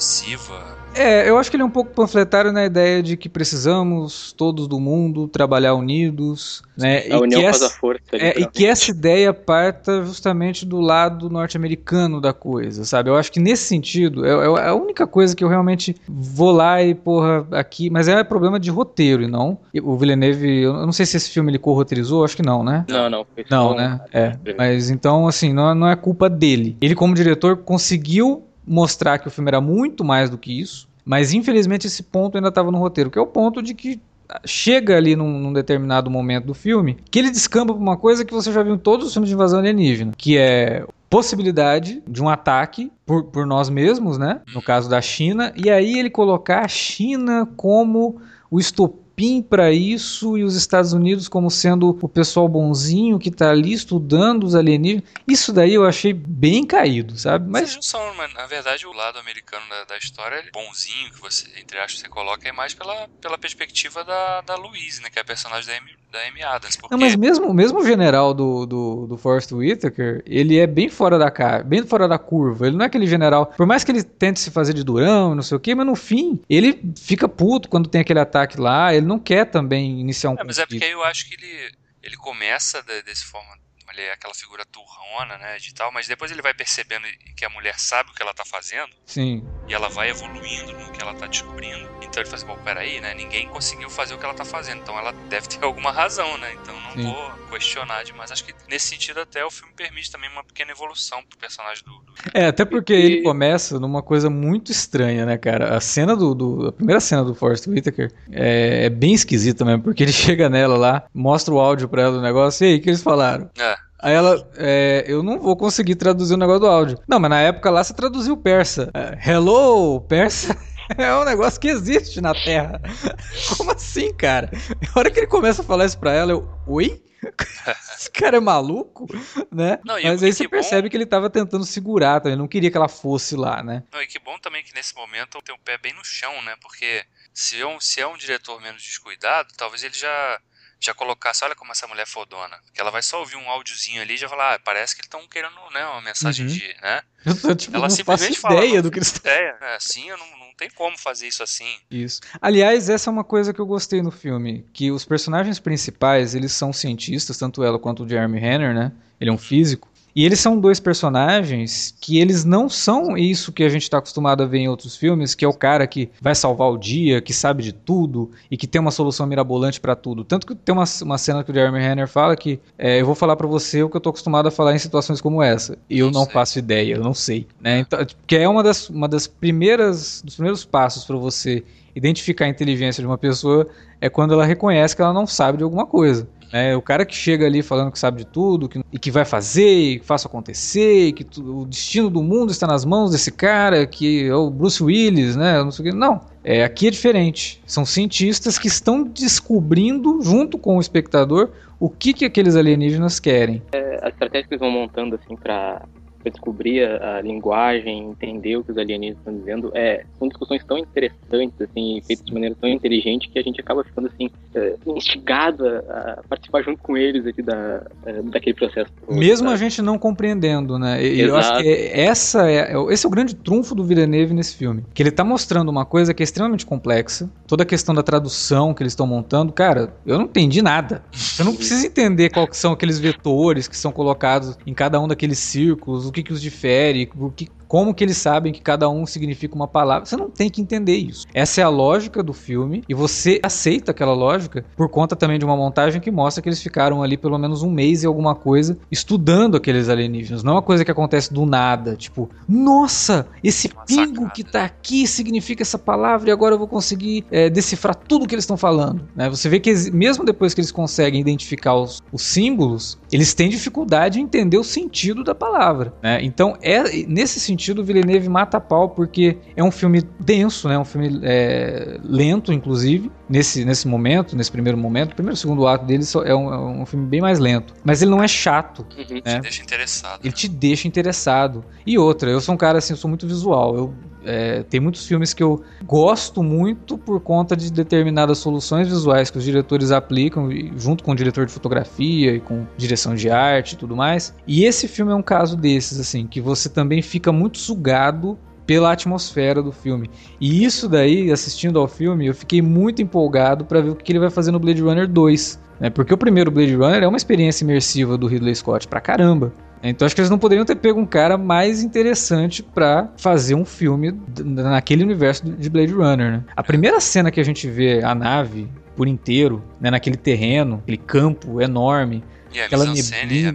É, 0.95 1.29
eu 1.29 1.39
acho 1.39 1.51
que 1.51 1.57
ele 1.57 1.63
é 1.63 1.67
um 1.67 1.71
pouco 1.71 1.93
panfletário 1.93 2.53
na 2.53 2.65
ideia 2.65 3.03
de 3.03 3.17
que 3.17 3.29
precisamos, 3.29 4.33
todos 4.33 4.67
do 4.67 4.81
mundo, 4.81 5.29
trabalhar 5.29 5.75
unidos. 5.75 6.63
Né? 6.77 6.99
A 6.99 7.17
e 7.17 7.21
união 7.21 7.41
que 7.41 7.47
faz 7.47 7.57
essa, 7.57 7.67
a 7.67 7.71
força. 7.71 8.03
É, 8.13 8.41
e 8.41 8.47
que 8.47 8.67
essa 8.67 8.91
ideia 8.91 9.33
parta 9.33 10.05
justamente 10.05 10.67
do 10.67 10.81
lado 10.81 11.31
norte-americano 11.31 12.21
da 12.21 12.33
coisa, 12.33 12.85
sabe? 12.85 13.09
Eu 13.09 13.17
acho 13.17 13.31
que 13.31 13.41
nesse 13.41 13.65
sentido, 13.65 14.27
é, 14.27 14.31
é, 14.31 14.69
a 14.69 14.75
única 14.75 15.07
coisa 15.07 15.35
que 15.35 15.45
eu 15.45 15.49
realmente 15.49 15.95
vou 16.09 16.51
lá 16.51 16.83
e, 16.83 16.95
porra, 16.95 17.47
aqui. 17.53 17.89
Mas 17.89 18.09
é 18.09 18.23
problema 18.25 18.59
de 18.59 18.71
roteiro 18.71 19.23
e 19.23 19.29
não. 19.29 19.59
O 19.83 19.97
Villeneuve, 19.97 20.63
eu 20.63 20.75
não 20.75 20.93
sei 20.93 21.07
se 21.07 21.17
esse 21.17 21.31
filme 21.31 21.51
ele 21.51 21.59
co-roteirizou, 21.59 22.25
acho 22.25 22.37
que 22.37 22.43
não, 22.43 22.65
né? 22.65 22.85
Não, 22.89 23.09
não. 23.09 23.27
Não, 23.51 23.75
né? 23.75 24.01
É. 24.13 24.37
Mas 24.57 24.91
então, 24.91 25.29
assim, 25.29 25.53
não, 25.53 25.75
não 25.75 25.89
é 25.89 25.97
culpa 25.97 26.29
dele. 26.29 26.77
Ele, 26.81 26.95
como 26.95 27.15
diretor, 27.15 27.59
conseguiu 27.59 28.50
mostrar 28.71 29.19
que 29.19 29.27
o 29.27 29.31
filme 29.31 29.51
era 29.51 29.61
muito 29.61 30.05
mais 30.05 30.31
do 30.31 30.39
que 30.39 30.61
isso, 30.61 30.89
mas 31.05 31.35
infelizmente 31.35 31.89
esse 31.89 32.05
ponto 32.05 32.37
ainda 32.37 32.49
estava 32.49 32.71
no 32.71 32.79
roteiro, 32.79 33.11
que 33.11 33.19
é 33.19 33.23
o 33.23 33.27
ponto 33.27 33.61
de 33.61 33.75
que 33.75 34.01
chega 34.45 34.97
ali 34.97 35.17
num, 35.17 35.41
num, 35.41 35.53
determinado 35.53 36.09
momento 36.09 36.47
do 36.47 36.55
filme 36.55 36.97
que 37.11 37.19
ele 37.19 37.33
descamba 37.33 37.75
para 37.75 37.83
uma 37.83 37.97
coisa 37.97 38.25
que 38.25 38.33
você 38.33 38.53
já 38.53 38.63
viu 38.63 38.77
em 38.77 38.79
todos 38.79 39.09
os 39.09 39.13
filmes 39.13 39.29
de 39.29 39.35
invasão 39.35 39.59
alienígena, 39.59 40.13
que 40.17 40.39
é 40.39 40.87
possibilidade 41.09 42.01
de 42.07 42.23
um 42.23 42.29
ataque 42.29 42.93
por, 43.05 43.25
por 43.25 43.45
nós 43.45 43.69
mesmos, 43.69 44.17
né? 44.17 44.41
No 44.55 44.63
caso 44.63 44.89
da 44.89 45.03
China, 45.03 45.53
e 45.57 45.69
aí 45.69 45.99
ele 45.99 46.09
colocar 46.09 46.65
a 46.65 46.69
China 46.69 47.49
como 47.57 48.21
o 48.49 48.61
estopim 48.61 49.10
PIN 49.21 49.43
para 49.43 49.71
isso 49.71 50.39
e 50.39 50.43
os 50.43 50.57
Estados 50.57 50.95
Unidos 50.95 51.29
como 51.29 51.51
sendo 51.51 51.91
o 51.91 52.09
pessoal 52.09 52.49
bonzinho 52.49 53.19
que 53.19 53.29
está 53.29 53.51
ali 53.51 53.75
estudando 53.75 54.45
os 54.45 54.55
alienígenas. 54.55 55.05
Isso 55.29 55.53
daí 55.53 55.75
eu 55.75 55.85
achei 55.85 56.15
bem 56.15 56.67
caído, 56.67 57.19
sabe? 57.19 57.47
Mas 57.47 57.77
são, 57.83 58.01
na 58.15 58.47
verdade, 58.47 58.87
o 58.87 58.93
lado 58.95 59.19
americano 59.19 59.69
da, 59.69 59.85
da 59.85 59.99
história, 59.99 60.43
bonzinho 60.55 61.11
que 61.11 61.21
você, 61.21 61.47
entre 61.61 61.77
aspas, 61.77 62.01
você 62.01 62.09
coloca 62.09 62.49
é 62.49 62.53
mais 62.53 62.73
pela, 62.73 63.09
pela 63.21 63.37
perspectiva 63.37 64.03
da, 64.03 64.41
da 64.41 64.55
Louise, 64.55 65.03
né? 65.03 65.11
Que 65.11 65.19
é 65.19 65.23
a 65.23 65.25
personagem 65.25 65.69
da 65.69 65.77
Amy, 65.77 66.00
da 66.11 66.19
Amy 66.27 66.43
Adams. 66.43 66.77
Porque... 66.77 66.95
Não, 66.95 67.01
mas 67.01 67.15
mesmo, 67.17 67.53
mesmo 67.55 67.81
o 67.81 67.87
general 67.87 68.35
do, 68.35 68.67
do, 68.67 69.07
do 69.07 69.17
Forrest 69.17 69.53
Whitaker, 69.53 70.23
ele 70.27 70.59
é 70.59 70.67
bem 70.67 70.89
fora 70.89 71.19
da 71.19 71.31
cara, 71.31 71.63
bem 71.63 71.85
fora 71.85 72.09
da 72.09 72.19
curva. 72.19 72.67
Ele 72.67 72.77
não 72.77 72.85
é 72.85 72.87
aquele 72.87 73.07
general. 73.07 73.47
Por 73.47 73.67
mais 73.67 73.85
que 73.85 73.93
ele 73.93 74.03
tente 74.03 74.41
se 74.41 74.51
fazer 74.51 74.75
de 74.75 74.85
durão, 74.85 75.35
não 75.35 75.43
sei 75.43 75.57
o 75.57 75.61
quê, 75.61 75.75
mas 75.75 75.87
no 75.87 75.95
fim, 75.95 76.41
ele 76.49 76.81
fica 76.97 77.29
puto 77.29 77.69
quando 77.69 77.89
tem 77.89 78.01
aquele 78.01 78.21
ataque 78.21 78.61
lá. 78.61 78.95
Ele 78.95 79.07
não 79.07 79.19
quer 79.19 79.47
também 79.47 80.01
iniciar 80.01 80.31
um 80.31 80.35
é, 80.39 80.45
Mas 80.45 80.59
é 80.59 80.67
porque 80.67 80.85
eu 80.85 81.03
acho 81.05 81.29
que 81.29 81.35
ele, 81.35 81.71
ele 82.03 82.17
começa 82.17 82.83
de, 82.83 83.03
desse 83.03 83.25
forma 83.25 83.55
ele 84.01 84.09
é 84.09 84.13
aquela 84.13 84.35
figura 84.35 84.65
turrona, 84.65 85.37
né, 85.39 85.59
de 85.59 85.75
tal, 85.75 85.93
mas 85.93 86.09
depois 86.09 86.31
ele 86.31 86.43
vai 86.43 86.55
percebendo 86.55 87.07
que 87.37 87.45
a 87.45 87.51
mulher 87.51 87.79
sabe 87.79 88.11
o 88.11 88.15
que 88.15 88.23
ela 88.23 88.35
tá 88.35 88.45
fazendo. 88.45 88.91
Sim. 89.05 89.47
E 89.69 89.75
ela 89.75 89.89
vai 89.89 90.11
evoluindo 90.11 90.73
no 90.73 90.91
que 90.91 91.03
ela 91.03 91.15
tá 91.15 91.27
descobrindo. 91.27 91.89
Então 92.03 92.23
ele 92.23 92.25
fala 92.25 92.37
assim, 92.37 92.47
bom, 92.47 92.59
peraí, 92.65 93.01
né, 93.01 93.15
ninguém 93.15 93.47
conseguiu 93.49 93.91
fazer 93.91 94.15
o 94.15 94.19
que 94.19 94.25
ela 94.25 94.35
tá 94.35 94.45
fazendo, 94.45 94.81
então 94.81 94.99
ela 94.99 95.13
deve 95.29 95.49
ter 95.49 95.63
alguma 95.65 95.93
razão, 95.93 96.39
né, 96.39 96.57
então 96.61 96.75
não 96.81 96.93
Sim. 96.93 97.03
vou 97.03 97.31
questionar 97.51 98.03
demais. 98.05 98.33
Acho 98.33 98.45
que 98.45 98.55
nesse 98.69 98.89
sentido 98.89 99.21
até 99.21 99.45
o 99.45 99.51
filme 99.51 99.73
permite 99.75 100.11
também 100.11 100.31
uma 100.31 100.43
pequena 100.43 100.71
evolução 100.71 101.23
pro 101.29 101.39
personagem 101.39 101.85
do... 101.85 101.93
do... 101.93 102.13
É, 102.33 102.47
até 102.47 102.65
porque 102.65 102.95
e... 102.95 103.03
ele 103.03 103.23
começa 103.23 103.79
numa 103.79 104.03
coisa 104.03 104.31
muito 104.31 104.73
estranha, 104.73 105.27
né, 105.27 105.37
cara, 105.37 105.77
a 105.77 105.81
cena 105.81 106.17
do... 106.17 106.35
do 106.35 106.69
a 106.69 106.73
primeira 106.73 107.01
cena 107.01 107.25
do 107.25 107.35
Forrest 107.35 107.67
Whitaker 107.67 108.13
é, 108.33 108.87
é 108.87 108.91
bem 108.91 109.13
esquisita 109.13 109.65
mesmo, 109.65 109.83
porque 109.83 110.03
ele 110.03 110.13
chega 110.13 110.49
nela 110.49 110.77
lá, 110.77 111.05
mostra 111.15 111.53
o 111.53 111.61
áudio 111.61 111.89
pra 111.89 112.03
ela 112.03 112.13
do 112.13 112.23
negócio, 112.23 112.65
e 112.65 112.73
aí, 112.73 112.77
o 112.79 112.83
que 112.83 112.89
eles 112.89 113.03
falaram? 113.03 113.51
É. 113.59 113.90
Aí 114.03 114.15
ela, 114.15 114.49
é, 114.57 115.05
eu 115.07 115.23
não 115.23 115.39
vou 115.39 115.57
conseguir 115.57 115.95
traduzir 115.95 116.35
o 116.35 116.39
negócio 116.39 116.61
do 116.61 116.67
áudio. 116.67 116.99
Não, 117.07 117.21
mas 117.21 117.31
na 117.31 117.41
época 117.41 117.71
lá 117.71 117.85
você 117.85 117.93
traduziu 117.93 118.37
persa. 118.37 118.91
É, 118.95 119.31
hello, 119.31 120.01
persa. 120.03 120.57
É 120.99 121.15
um 121.15 121.25
negócio 121.25 121.61
que 121.61 121.69
existe 121.69 122.21
na 122.21 122.35
Terra. 122.35 122.81
Como 123.57 123.71
assim, 123.71 124.13
cara? 124.13 124.51
Na 124.83 124.89
hora 124.97 125.09
que 125.09 125.21
ele 125.21 125.29
começa 125.29 125.63
a 125.63 125.65
falar 125.65 125.85
isso 125.85 125.97
pra 125.97 126.13
ela, 126.13 126.33
eu, 126.33 126.51
oi? 126.67 127.01
Esse 127.95 128.11
cara 128.11 128.39
é 128.39 128.41
maluco, 128.41 129.07
né? 129.53 129.79
Não, 129.85 130.03
Mas 130.03 130.23
aí 130.23 130.33
você 130.33 130.49
percebe 130.49 130.83
bom... 130.83 130.91
que 130.91 130.97
ele 130.97 131.07
tava 131.07 131.29
tentando 131.29 131.65
segurar 131.65 132.21
também, 132.21 132.37
não 132.37 132.49
queria 132.49 132.71
que 132.71 132.77
ela 132.77 132.89
fosse 132.89 133.37
lá, 133.37 133.63
né? 133.63 133.85
Não, 133.93 134.03
e 134.03 134.07
que 134.07 134.19
bom 134.19 134.39
também 134.39 134.65
que 134.65 134.75
nesse 134.75 134.95
momento 134.95 135.41
tem 135.43 135.55
o 135.55 135.59
pé 135.59 135.79
bem 135.79 135.93
no 135.95 136.05
chão, 136.05 136.43
né? 136.43 136.57
Porque 136.61 137.05
se 137.33 137.61
é 137.61 137.67
um, 137.67 137.79
se 137.81 138.01
é 138.01 138.07
um 138.07 138.17
diretor 138.17 138.61
menos 138.61 138.83
descuidado, 138.83 139.53
talvez 139.57 139.85
ele 139.85 139.95
já 139.95 140.41
já 140.81 140.95
colocasse, 140.95 141.45
olha 141.45 141.55
como 141.55 141.73
essa 141.73 141.87
mulher 141.87 142.05
é 142.05 142.07
fodona. 142.07 142.59
Que 142.73 142.81
ela 142.81 142.91
vai 142.91 143.03
só 143.03 143.21
ouvir 143.21 143.37
um 143.37 143.49
áudiozinho 143.51 144.01
ali 144.01 144.15
e 144.15 144.17
já 144.17 144.29
falar, 144.29 144.55
ah, 144.55 144.59
parece 144.59 144.95
que 144.95 145.01
eles 145.01 145.07
estão 145.07 145.29
querendo, 145.29 145.55
né, 145.73 145.85
uma 145.85 146.01
mensagem 146.01 146.47
uhum. 146.47 146.53
de, 146.53 146.77
né? 146.81 147.03
Eu, 147.25 147.55
tipo, 147.55 147.77
ela 147.77 147.87
não 147.87 147.95
simplesmente 147.95 148.41
faço 148.41 148.55
ideia 148.55 148.71
fala, 148.71 148.83
do 148.83 148.91
que 148.91 148.99
eles 148.99 149.09
estão... 149.09 149.31
Ideia, 149.31 149.57
né? 149.61 149.75
Assim, 149.77 150.09
eu 150.09 150.17
não, 150.17 150.27
não 150.39 150.55
tem 150.57 150.71
como 150.71 150.97
fazer 150.97 151.29
isso 151.29 151.43
assim. 151.43 151.77
Isso. 151.91 152.21
Aliás, 152.41 152.89
essa 152.89 153.11
é 153.11 153.13
uma 153.13 153.25
coisa 153.25 153.53
que 153.53 153.61
eu 153.61 153.67
gostei 153.67 154.01
no 154.01 154.11
filme, 154.11 154.67
que 154.73 154.91
os 154.91 155.05
personagens 155.05 155.61
principais, 155.61 156.35
eles 156.35 156.53
são 156.53 156.73
cientistas, 156.73 157.37
tanto 157.37 157.63
ela 157.63 157.79
quanto 157.79 158.05
o 158.05 158.09
Jeremy 158.09 158.41
Renner, 158.41 158.75
né? 158.75 158.91
Ele 159.21 159.29
é 159.29 159.33
um 159.33 159.39
físico. 159.39 159.90
E 160.15 160.25
eles 160.25 160.41
são 160.41 160.59
dois 160.59 160.81
personagens 160.81 161.95
que 162.01 162.19
eles 162.19 162.45
não 162.45 162.69
são 162.69 163.17
isso 163.17 163.53
que 163.53 163.63
a 163.63 163.69
gente 163.69 163.83
está 163.83 163.99
acostumado 163.99 164.43
a 164.43 164.47
ver 164.47 164.59
em 164.59 164.69
outros 164.69 164.97
filmes, 164.97 165.35
que 165.35 165.45
é 165.45 165.49
o 165.49 165.53
cara 165.53 165.87
que 165.87 166.11
vai 166.21 166.35
salvar 166.35 166.71
o 166.71 166.79
dia, 166.79 167.21
que 167.21 167.33
sabe 167.33 167.63
de 167.63 167.73
tudo 167.73 168.31
e 168.51 168.57
que 168.57 168.67
tem 168.67 168.81
uma 168.81 168.91
solução 168.91 169.27
mirabolante 169.27 169.81
para 169.81 169.95
tudo. 169.95 170.25
Tanto 170.25 170.47
que 170.47 170.55
tem 170.55 170.73
uma, 170.73 170.85
uma 171.03 171.19
cena 171.19 171.45
que 171.45 171.51
o 171.51 171.55
Jeremy 171.55 171.81
Renner 171.81 172.09
fala 172.09 172.37
que 172.37 172.61
é, 172.79 173.01
eu 173.01 173.07
vou 173.07 173.15
falar 173.15 173.37
para 173.37 173.47
você 173.47 173.83
o 173.83 173.89
que 173.89 173.97
eu 173.97 174.01
tô 174.01 174.11
acostumado 174.11 174.47
a 174.49 174.51
falar 174.51 174.75
em 174.75 174.79
situações 174.79 175.21
como 175.21 175.43
essa. 175.43 175.79
E 175.89 175.99
eu 175.99 176.11
não, 176.11 176.21
não 176.21 176.27
faço 176.27 176.59
ideia, 176.59 176.95
eu 176.95 177.03
não 177.03 177.15
sei, 177.15 177.47
né? 177.61 177.81
Então, 177.81 178.05
que 178.27 178.37
é 178.37 178.49
uma 178.49 178.63
das, 178.63 178.89
uma 178.89 179.09
das 179.09 179.27
primeiras 179.27 180.23
dos 180.25 180.35
primeiros 180.35 180.65
passos 180.65 181.05
para 181.05 181.17
você 181.17 181.65
identificar 181.95 182.45
a 182.45 182.49
inteligência 182.49 183.03
de 183.03 183.07
uma 183.07 183.19
pessoa 183.19 183.69
é 184.01 184.09
quando 184.09 184.33
ela 184.33 184.45
reconhece 184.45 184.95
que 184.95 185.03
ela 185.03 185.13
não 185.13 185.27
sabe 185.27 185.59
de 185.59 185.65
alguma 185.65 185.87
coisa. 185.87 186.29
É, 186.53 186.77
o 186.77 186.83
cara 186.83 187.05
que 187.05 187.15
chega 187.15 187.47
ali 187.47 187.63
falando 187.63 187.93
que 187.93 187.99
sabe 187.99 188.19
de 188.19 188.27
tudo 188.27 188.69
que, 188.69 188.83
e 188.93 188.99
que 188.99 189.11
vai 189.11 189.25
fazer, 189.25 189.69
e 189.69 189.99
que 190.01 190.07
faça 190.07 190.27
acontecer, 190.27 191.13
que 191.13 191.25
tu, 191.25 191.61
o 191.61 191.67
destino 191.67 192.11
do 192.11 192.23
mundo 192.23 192.51
está 192.51 192.67
nas 192.67 192.85
mãos 192.85 193.13
desse 193.13 193.31
cara, 193.31 193.87
que 193.87 194.27
é 194.27 194.35
o 194.35 194.51
Bruce 194.51 194.83
Willis, 194.83 195.37
né? 195.37 195.63
Não 195.63 195.71
sei 195.71 195.87
o 195.87 195.91
que. 195.91 195.97
Não. 195.97 196.21
É, 196.43 196.65
aqui 196.65 196.89
é 196.89 196.91
diferente. 196.91 197.63
São 197.67 197.85
cientistas 197.85 198.59
que 198.59 198.67
estão 198.67 199.05
descobrindo, 199.05 200.21
junto 200.23 200.59
com 200.59 200.77
o 200.77 200.81
espectador, 200.81 201.51
o 201.79 201.89
que, 201.89 202.13
que 202.13 202.25
aqueles 202.25 202.57
alienígenas 202.57 203.21
querem. 203.21 203.63
É, 203.73 204.01
a 204.03 204.09
estratégia 204.09 204.49
que 204.49 204.55
eles 204.55 204.61
vão 204.61 204.71
montando 204.71 205.15
assim 205.15 205.37
para 205.37 205.83
para 206.23 206.31
descobrir 206.31 206.85
a, 206.85 207.19
a, 207.19 207.23
linguagem, 207.23 208.11
entender 208.11 208.57
o 208.57 208.65
que 208.65 208.71
os 208.71 208.79
alienígenas 208.79 209.19
estão 209.19 209.37
dizendo, 209.37 209.71
é, 209.75 210.05
são 210.19 210.29
discussões 210.29 210.63
tão 210.65 210.79
interessantes, 210.79 211.61
assim, 211.61 212.01
feitas 212.07 212.25
de 212.25 212.33
maneira 212.33 212.55
tão 212.61 212.69
inteligente 212.69 213.29
que 213.29 213.39
a 213.39 213.43
gente 213.43 213.61
acaba 213.61 213.83
ficando, 213.85 214.09
assim, 214.09 214.31
é, 214.55 214.77
instigado 214.87 215.67
a, 215.67 216.23
participar 216.29 216.63
junto 216.63 216.83
com 216.83 216.97
eles 216.97 217.27
aqui 217.27 217.43
da, 217.43 217.83
é, 218.05 218.23
daquele 218.23 218.55
processo. 218.55 218.91
Mesmo 219.09 219.49
a 219.49 219.57
gente 219.57 219.81
não 219.83 219.99
compreendendo, 219.99 220.79
né? 220.79 221.03
E 221.03 221.21
eu 221.21 221.37
acho 221.37 221.57
que 221.59 221.91
essa 221.93 222.51
é, 222.51 222.75
esse 222.91 223.07
é 223.07 223.09
o 223.09 223.11
grande 223.11 223.35
trunfo 223.35 223.75
do 223.75 223.85
Villeneuve 223.85 224.35
nesse 224.35 224.57
filme, 224.57 224.85
que 224.93 225.03
ele 225.03 225.11
está 225.11 225.25
mostrando 225.25 225.69
uma 225.69 225.85
coisa 225.85 226.13
que 226.13 226.23
é 226.23 226.25
extremamente 226.25 226.67
complexa, 226.67 227.31
toda 227.47 227.63
a 227.63 227.67
questão 227.67 227.95
da 227.95 228.03
tradução 228.03 228.75
que 228.75 228.83
eles 228.83 228.93
estão 228.93 229.07
montando, 229.07 229.53
cara, 229.53 229.95
eu 230.05 230.19
não 230.19 230.25
entendi 230.25 230.63
nada. 230.63 231.03
Eu 231.39 231.45
não 231.45 231.55
preciso 231.55 231.87
entender 231.87 232.31
quais 232.31 232.57
são 232.57 232.73
aqueles 232.73 232.99
vetores 232.99 233.67
que 233.67 233.77
são 233.77 233.93
colocados 233.93 234.59
em 234.67 234.75
cada 234.75 235.01
um 235.01 235.09
daqueles 235.09 235.39
círculos, 235.39 236.10
o 236.11 236.13
que, 236.13 236.23
que 236.23 236.33
os 236.33 236.43
difere, 236.43 237.09
o 237.15 237.31
que, 237.31 237.49
como 237.71 237.95
que 237.95 238.03
eles 238.03 238.17
sabem 238.17 238.53
que 238.53 238.61
cada 238.61 238.91
um 238.91 239.07
significa 239.07 239.55
uma 239.55 239.69
palavra. 239.69 240.05
Você 240.05 240.17
não 240.17 240.29
tem 240.29 240.51
que 240.51 240.61
entender 240.61 240.97
isso. 240.97 241.25
Essa 241.33 241.61
é 241.61 241.65
a 241.65 241.69
lógica 241.69 242.21
do 242.21 242.33
filme 242.33 242.83
e 242.89 242.93
você 242.93 243.39
aceita 243.45 243.93
aquela 243.93 244.13
lógica 244.13 244.65
por 244.77 244.89
conta 244.89 245.15
também 245.15 245.39
de 245.39 245.45
uma 245.45 245.57
montagem 245.57 246.01
que 246.01 246.11
mostra 246.11 246.43
que 246.43 246.49
eles 246.49 246.61
ficaram 246.61 247.01
ali 247.01 247.17
pelo 247.17 247.39
menos 247.39 247.63
um 247.63 247.71
mês 247.71 248.03
e 248.03 248.09
alguma 248.09 248.35
coisa 248.35 248.77
estudando 248.91 249.57
aqueles 249.57 249.89
alienígenas. 249.89 250.43
Não 250.43 250.55
é 250.55 250.57
uma 250.57 250.63
coisa 250.63 250.85
que 250.85 250.91
acontece 250.91 251.33
do 251.33 251.47
nada, 251.47 251.95
tipo, 251.95 252.29
nossa, 252.49 253.29
esse 253.41 253.71
pingo 253.87 254.29
que 254.31 254.43
tá 254.43 254.65
aqui 254.65 255.07
significa 255.07 255.63
essa 255.63 255.79
palavra 255.79 256.31
e 256.31 256.33
agora 256.33 256.57
eu 256.57 256.59
vou 256.59 256.67
conseguir 256.67 257.25
é, 257.31 257.49
decifrar 257.49 257.95
tudo 257.95 258.27
que 258.27 258.35
eles 258.35 258.43
estão 258.43 258.57
falando. 258.57 259.09
Né? 259.15 259.31
Você 259.31 259.49
vê 259.49 259.61
que 259.61 259.73
mesmo 259.93 260.25
depois 260.25 260.55
que 260.55 260.61
eles 260.61 260.73
conseguem 260.73 261.21
identificar 261.21 261.77
os, 261.77 262.03
os 262.11 262.23
símbolos, 262.23 262.99
eles 263.13 263.33
têm 263.33 263.49
dificuldade 263.49 264.19
em 264.19 264.25
entender 264.25 264.59
o 264.59 264.65
sentido 264.65 265.23
da 265.23 265.37
palavra. 265.37 265.95
Né? 266.03 266.19
Então, 266.25 266.57
é 266.61 267.07
nesse 267.07 267.39
sentido 267.39 267.60
sentido, 267.61 267.85
Villeneuve 267.85 268.29
mata 268.29 268.57
a 268.57 268.61
pau, 268.61 268.89
porque 268.89 269.39
é 269.55 269.63
um 269.63 269.71
filme 269.71 270.03
denso, 270.19 270.69
né? 270.69 270.79
Um 270.79 270.85
filme 270.85 271.21
é, 271.23 271.99
lento, 272.03 272.53
inclusive, 272.53 273.13
nesse, 273.29 273.65
nesse 273.65 273.87
momento, 273.87 274.35
nesse 274.35 274.51
primeiro 274.51 274.79
momento. 274.79 275.13
O 275.13 275.15
primeiro 275.15 275.35
e 275.35 275.39
segundo 275.39 275.67
ato 275.67 275.85
dele 275.85 276.03
é 276.25 276.35
um, 276.35 276.53
é 276.53 276.59
um, 276.59 276.87
filme 276.87 277.07
bem 277.07 277.21
mais 277.21 277.39
lento. 277.39 277.75
Mas 277.85 278.01
ele 278.01 278.11
não 278.11 278.23
é 278.23 278.29
chato. 278.29 278.87
Uhum. 278.97 279.21
Né? 279.25 279.37
Te 279.37 279.41
deixa 279.43 279.63
interessado. 279.63 280.21
Ele 280.25 280.33
te 280.33 280.49
deixa 280.49 280.89
interessado. 280.89 281.65
E 281.87 281.99
outra, 281.99 282.31
eu 282.31 282.41
sou 282.41 282.55
um 282.55 282.59
cara 282.59 282.79
assim, 282.79 282.95
eu 282.95 282.97
sou 282.97 283.09
muito 283.09 283.27
visual. 283.27 283.77
Eu 283.77 283.95
é, 284.25 284.63
tem 284.65 284.81
muitos 284.81 285.07
filmes 285.07 285.33
que 285.33 285.43
eu 285.43 285.63
gosto 285.85 286.43
muito 286.43 286.99
por 286.99 287.21
conta 287.21 287.57
de 287.57 287.73
determinadas 287.73 288.39
soluções 288.39 288.89
visuais 288.89 289.31
que 289.31 289.39
os 289.39 289.45
diretores 289.45 289.91
aplicam, 289.91 290.49
junto 290.77 291.03
com 291.03 291.13
o 291.13 291.15
diretor 291.15 291.47
de 291.47 291.53
fotografia 291.53 292.35
e 292.35 292.41
com 292.41 292.67
direção 292.77 293.15
de 293.15 293.31
arte 293.31 293.73
e 293.73 293.77
tudo 293.77 293.97
mais. 293.97 294.35
E 294.47 294.65
esse 294.65 294.87
filme 294.87 295.13
é 295.13 295.15
um 295.15 295.23
caso 295.23 295.57
desses, 295.57 295.99
assim, 295.99 296.27
que 296.27 296.41
você 296.41 296.69
também 296.69 297.03
fica 297.03 297.33
muito 297.33 297.59
sugado 297.59 298.39
pela 298.67 298.93
atmosfera 298.93 299.63
do 299.63 299.73
filme. 299.73 300.09
E 300.41 300.65
isso 300.65 300.89
daí, 300.89 301.33
assistindo 301.33 301.79
ao 301.79 301.89
filme, 301.89 302.27
eu 302.27 302.35
fiquei 302.35 302.63
muito 302.63 303.03
empolgado 303.03 303.65
para 303.65 303.81
ver 303.81 303.91
o 303.91 303.97
que 303.97 304.13
ele 304.13 304.21
vai 304.21 304.31
fazer 304.31 304.53
no 304.53 304.61
Blade 304.61 304.81
Runner 304.81 305.09
2. 305.09 305.61
Né? 305.81 305.91
Porque 305.91 306.15
o 306.15 306.17
primeiro 306.17 306.51
Blade 306.53 306.75
Runner 306.75 307.03
é 307.03 307.09
uma 307.09 307.17
experiência 307.17 307.65
imersiva 307.65 308.17
do 308.17 308.29
Ridley 308.29 308.55
Scott 308.55 308.87
pra 308.87 309.01
caramba. 309.01 309.53
Então 309.83 310.07
acho 310.07 310.15
que 310.15 310.21
eles 310.21 310.31
não 310.31 310.39
poderiam 310.39 310.65
ter 310.65 310.77
pego 310.77 311.01
um 311.01 311.07
cara 311.07 311.39
mais 311.39 311.83
interessante 311.83 312.63
para 312.63 313.09
fazer 313.17 313.55
um 313.55 313.65
filme 313.65 314.19
naquele 314.45 315.03
universo 315.03 315.45
de 315.45 315.71
Blade 315.71 315.93
Runner, 315.93 316.33
né? 316.33 316.45
A 316.55 316.63
primeira 316.63 317.01
cena 317.01 317.31
que 317.31 317.41
a 317.41 317.45
gente 317.45 317.69
vê 317.69 318.03
a 318.03 318.15
nave 318.15 318.69
por 319.01 319.09
inteiro, 319.09 319.65
né, 319.81 319.91
naquele 319.91 320.19
terreno, 320.19 320.81
aquele 320.83 320.99
campo 320.99 321.59
enorme, 321.59 322.23
e 322.53 322.61
a 322.61 322.67
aquela 322.67 322.85
mise 322.85 323.15
a 323.15 323.25
mise 323.25 323.51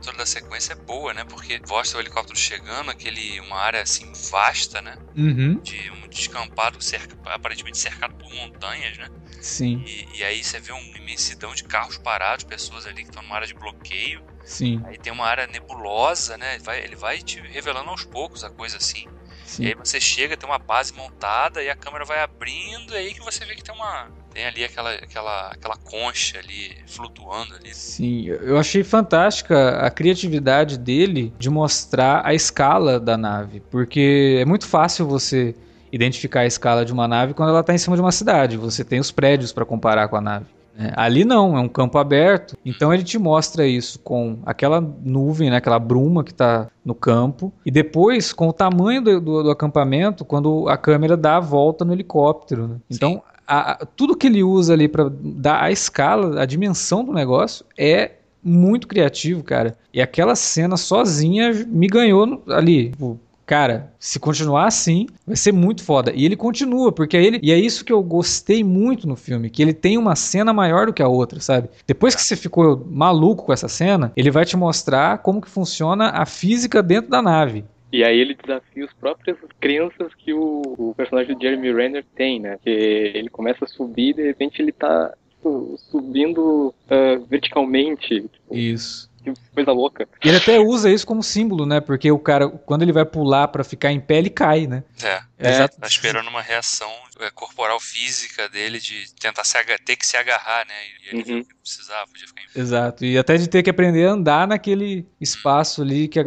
toda 0.00 0.18
da 0.18 0.26
sequência 0.26 0.72
é 0.72 0.74
boa, 0.74 1.14
né? 1.14 1.22
Porque 1.22 1.60
mostra 1.68 1.98
o 1.98 2.02
helicóptero 2.02 2.36
chegando, 2.36 2.90
aquele, 2.90 3.38
uma 3.38 3.58
área 3.58 3.80
assim 3.80 4.10
vasta, 4.32 4.82
né? 4.82 4.98
Uhum. 5.16 5.60
De 5.60 5.88
um 5.92 6.08
descampado, 6.08 6.82
cerca, 6.82 7.16
aparentemente 7.26 7.78
cercado 7.78 8.16
por 8.16 8.28
montanhas, 8.34 8.98
né? 8.98 9.08
Sim. 9.40 9.84
E, 9.86 10.18
e 10.18 10.24
aí 10.24 10.42
você 10.42 10.58
vê 10.58 10.72
uma 10.72 10.98
imensidão 10.98 11.54
de 11.54 11.62
carros 11.62 11.96
parados, 11.98 12.44
pessoas 12.44 12.84
ali 12.84 13.04
que 13.04 13.10
estão 13.10 13.22
numa 13.22 13.36
área 13.36 13.46
de 13.46 13.54
bloqueio. 13.54 14.20
Sim. 14.44 14.82
Aí 14.84 14.98
tem 14.98 15.12
uma 15.12 15.26
área 15.26 15.46
nebulosa, 15.46 16.36
né? 16.36 16.56
Ele 16.56 16.64
vai, 16.64 16.80
ele 16.82 16.96
vai 16.96 17.18
te 17.18 17.38
revelando 17.38 17.88
aos 17.88 18.04
poucos 18.04 18.42
a 18.42 18.50
coisa 18.50 18.78
assim. 18.78 19.06
Sim. 19.44 19.64
E 19.64 19.66
aí 19.68 19.74
você 19.74 20.00
chega, 20.00 20.36
tem 20.36 20.48
uma 20.48 20.58
base 20.58 20.94
montada 20.94 21.62
e 21.62 21.68
a 21.68 21.76
câmera 21.76 22.04
vai 22.04 22.20
abrindo, 22.20 22.94
e 22.94 22.96
aí 22.96 23.14
que 23.14 23.20
você 23.20 23.44
vê 23.44 23.54
que 23.54 23.62
tem 23.62 23.74
uma. 23.74 24.10
Tem 24.32 24.46
ali 24.46 24.64
aquela, 24.64 24.92
aquela, 24.94 25.48
aquela 25.48 25.76
concha 25.76 26.38
ali 26.38 26.76
flutuando 26.86 27.54
ali. 27.54 27.74
Sim, 27.74 28.26
eu 28.26 28.58
achei 28.58 28.82
fantástica 28.82 29.78
a 29.78 29.90
criatividade 29.90 30.78
dele 30.78 31.32
de 31.38 31.50
mostrar 31.50 32.22
a 32.24 32.34
escala 32.34 32.98
da 32.98 33.16
nave. 33.16 33.60
Porque 33.70 34.38
é 34.40 34.44
muito 34.44 34.66
fácil 34.66 35.06
você 35.06 35.54
identificar 35.92 36.40
a 36.40 36.46
escala 36.46 36.84
de 36.84 36.92
uma 36.92 37.06
nave 37.06 37.34
quando 37.34 37.50
ela 37.50 37.60
está 37.60 37.74
em 37.74 37.78
cima 37.78 37.96
de 37.96 38.02
uma 38.02 38.12
cidade. 38.12 38.56
Você 38.56 38.84
tem 38.84 38.98
os 38.98 39.10
prédios 39.10 39.52
para 39.52 39.64
comparar 39.64 40.08
com 40.08 40.16
a 40.16 40.20
nave. 40.20 40.46
É, 40.78 40.90
ali 40.96 41.24
não, 41.24 41.56
é 41.56 41.60
um 41.60 41.68
campo 41.68 41.98
aberto. 41.98 42.56
Então 42.64 42.92
ele 42.92 43.02
te 43.02 43.18
mostra 43.18 43.66
isso 43.66 43.98
com 43.98 44.38
aquela 44.44 44.80
nuvem, 44.80 45.50
né, 45.50 45.56
aquela 45.56 45.78
bruma 45.78 46.24
que 46.24 46.30
está 46.30 46.68
no 46.84 46.94
campo, 46.94 47.52
e 47.64 47.70
depois 47.70 48.32
com 48.32 48.48
o 48.48 48.52
tamanho 48.52 49.02
do, 49.02 49.20
do, 49.20 49.42
do, 49.44 49.50
acampamento 49.50 50.24
quando 50.24 50.68
a 50.68 50.76
câmera 50.76 51.16
dá 51.16 51.36
a 51.36 51.40
volta 51.40 51.84
no 51.84 51.92
helicóptero. 51.92 52.68
Né? 52.68 52.76
Então 52.90 53.22
a, 53.28 53.31
a, 53.46 53.86
tudo 53.96 54.16
que 54.16 54.26
ele 54.26 54.42
usa 54.42 54.72
ali 54.72 54.88
para 54.88 55.10
dar 55.10 55.62
a 55.62 55.70
escala, 55.70 56.40
a 56.40 56.46
dimensão 56.46 57.04
do 57.04 57.12
negócio 57.12 57.64
é 57.76 58.12
muito 58.42 58.88
criativo, 58.88 59.42
cara. 59.42 59.76
E 59.92 60.00
aquela 60.00 60.34
cena 60.34 60.76
sozinha 60.76 61.52
me 61.68 61.86
ganhou 61.86 62.42
ali. 62.48 62.90
Tipo, 62.90 63.20
cara, 63.46 63.92
se 63.98 64.18
continuar 64.18 64.66
assim, 64.66 65.06
vai 65.26 65.36
ser 65.36 65.52
muito 65.52 65.84
foda. 65.84 66.12
E 66.14 66.24
ele 66.24 66.36
continua, 66.36 66.90
porque 66.90 67.16
ele. 67.16 67.38
E 67.42 67.52
é 67.52 67.58
isso 67.58 67.84
que 67.84 67.92
eu 67.92 68.02
gostei 68.02 68.64
muito 68.64 69.06
no 69.06 69.14
filme, 69.14 69.50
que 69.50 69.62
ele 69.62 69.72
tem 69.72 69.98
uma 69.98 70.16
cena 70.16 70.52
maior 70.52 70.86
do 70.86 70.92
que 70.92 71.02
a 71.02 71.08
outra, 71.08 71.40
sabe? 71.40 71.68
Depois 71.86 72.14
que 72.14 72.22
você 72.22 72.34
ficou 72.34 72.84
maluco 72.90 73.44
com 73.44 73.52
essa 73.52 73.68
cena, 73.68 74.12
ele 74.16 74.30
vai 74.30 74.44
te 74.44 74.56
mostrar 74.56 75.18
como 75.18 75.40
que 75.40 75.50
funciona 75.50 76.08
a 76.10 76.26
física 76.26 76.82
dentro 76.82 77.10
da 77.10 77.22
nave. 77.22 77.64
E 77.92 78.02
aí 78.02 78.18
ele 78.18 78.34
desafia 78.34 78.86
as 78.86 78.92
próprias 78.94 79.36
crenças 79.60 80.14
que 80.14 80.32
o, 80.32 80.62
o 80.78 80.94
personagem 80.96 81.36
de 81.36 81.44
Jeremy 81.44 81.72
Renner 81.72 82.04
tem, 82.16 82.40
né? 82.40 82.58
Que 82.62 82.70
ele 82.70 83.28
começa 83.28 83.64
a 83.66 83.68
subir 83.68 84.10
e 84.10 84.14
de 84.14 84.22
repente 84.22 84.62
ele 84.62 84.72
tá 84.72 85.12
tipo, 85.28 85.76
subindo 85.90 86.74
uh, 86.88 87.26
verticalmente. 87.28 88.22
Tipo, 88.22 88.56
Isso 88.56 89.12
que 89.22 89.32
coisa 89.54 89.72
louca. 89.72 90.08
E 90.24 90.28
ele 90.28 90.36
até 90.36 90.58
usa 90.58 90.90
isso 90.90 91.06
como 91.06 91.22
símbolo, 91.22 91.64
né? 91.64 91.80
Porque 91.80 92.10
o 92.10 92.18
cara, 92.18 92.48
quando 92.48 92.82
ele 92.82 92.92
vai 92.92 93.04
pular 93.04 93.48
para 93.48 93.62
ficar 93.62 93.92
em 93.92 94.00
pé, 94.00 94.18
ele 94.18 94.30
cai, 94.30 94.66
né? 94.66 94.82
É. 95.02 95.22
É. 95.38 95.68
Tá 95.68 95.86
esperando 95.86 96.28
uma 96.28 96.42
reação 96.42 96.90
corporal 97.30 97.78
física 97.80 98.48
dele 98.48 98.78
de 98.78 99.06
tentar 99.20 99.44
se 99.44 99.56
ter 99.84 99.96
que 99.96 100.06
se 100.06 100.16
agarrar, 100.16 100.66
né? 100.66 100.74
E 101.04 101.16
ele 101.16 101.32
uhum. 101.32 101.44
precisava, 101.62 102.06
podia 102.06 102.26
ficar 102.26 102.42
em. 102.42 102.60
Exato. 102.60 103.04
E 103.04 103.18
até 103.18 103.36
de 103.36 103.48
ter 103.48 103.62
que 103.62 103.70
aprender 103.70 104.06
a 104.06 104.12
andar 104.12 104.46
naquele 104.46 105.06
espaço 105.20 105.82
ali 105.82 106.08
que 106.08 106.18
a, 106.18 106.24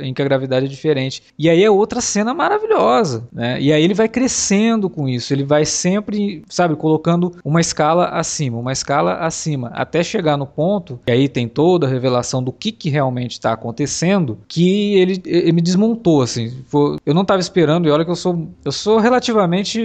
em 0.00 0.12
que 0.12 0.22
a 0.22 0.24
gravidade 0.24 0.66
é 0.66 0.68
diferente. 0.68 1.22
E 1.38 1.48
aí 1.48 1.62
é 1.62 1.70
outra 1.70 2.00
cena 2.00 2.34
maravilhosa, 2.34 3.28
né? 3.32 3.60
E 3.60 3.72
aí 3.72 3.82
ele 3.82 3.94
vai 3.94 4.08
crescendo 4.08 4.90
com 4.90 5.08
isso. 5.08 5.32
Ele 5.32 5.44
vai 5.44 5.64
sempre, 5.64 6.42
sabe, 6.48 6.76
colocando 6.76 7.36
uma 7.44 7.60
escala 7.60 8.08
acima, 8.08 8.58
uma 8.58 8.72
escala 8.72 9.18
acima, 9.18 9.68
até 9.74 10.02
chegar 10.02 10.36
no 10.36 10.46
ponto, 10.46 11.00
e 11.06 11.12
aí 11.12 11.28
tem 11.28 11.48
toda 11.48 11.86
a 11.86 11.90
revelação 11.90 12.42
do 12.42 12.52
que, 12.52 12.72
que 12.72 12.90
realmente 12.90 13.32
está 13.32 13.52
acontecendo, 13.52 14.38
que 14.48 14.96
ele, 14.96 15.22
ele 15.24 15.52
me 15.52 15.60
desmontou, 15.60 16.22
assim. 16.22 16.64
Eu 17.04 17.14
não 17.14 17.22
estava 17.22 17.40
esperando, 17.40 17.86
e 17.86 17.90
olha 17.90 18.04
que 18.04 18.10
eu 18.10 18.16
sou 18.16 18.34
eu 18.64 18.72
sou 18.72 18.98
relativamente 18.98 19.78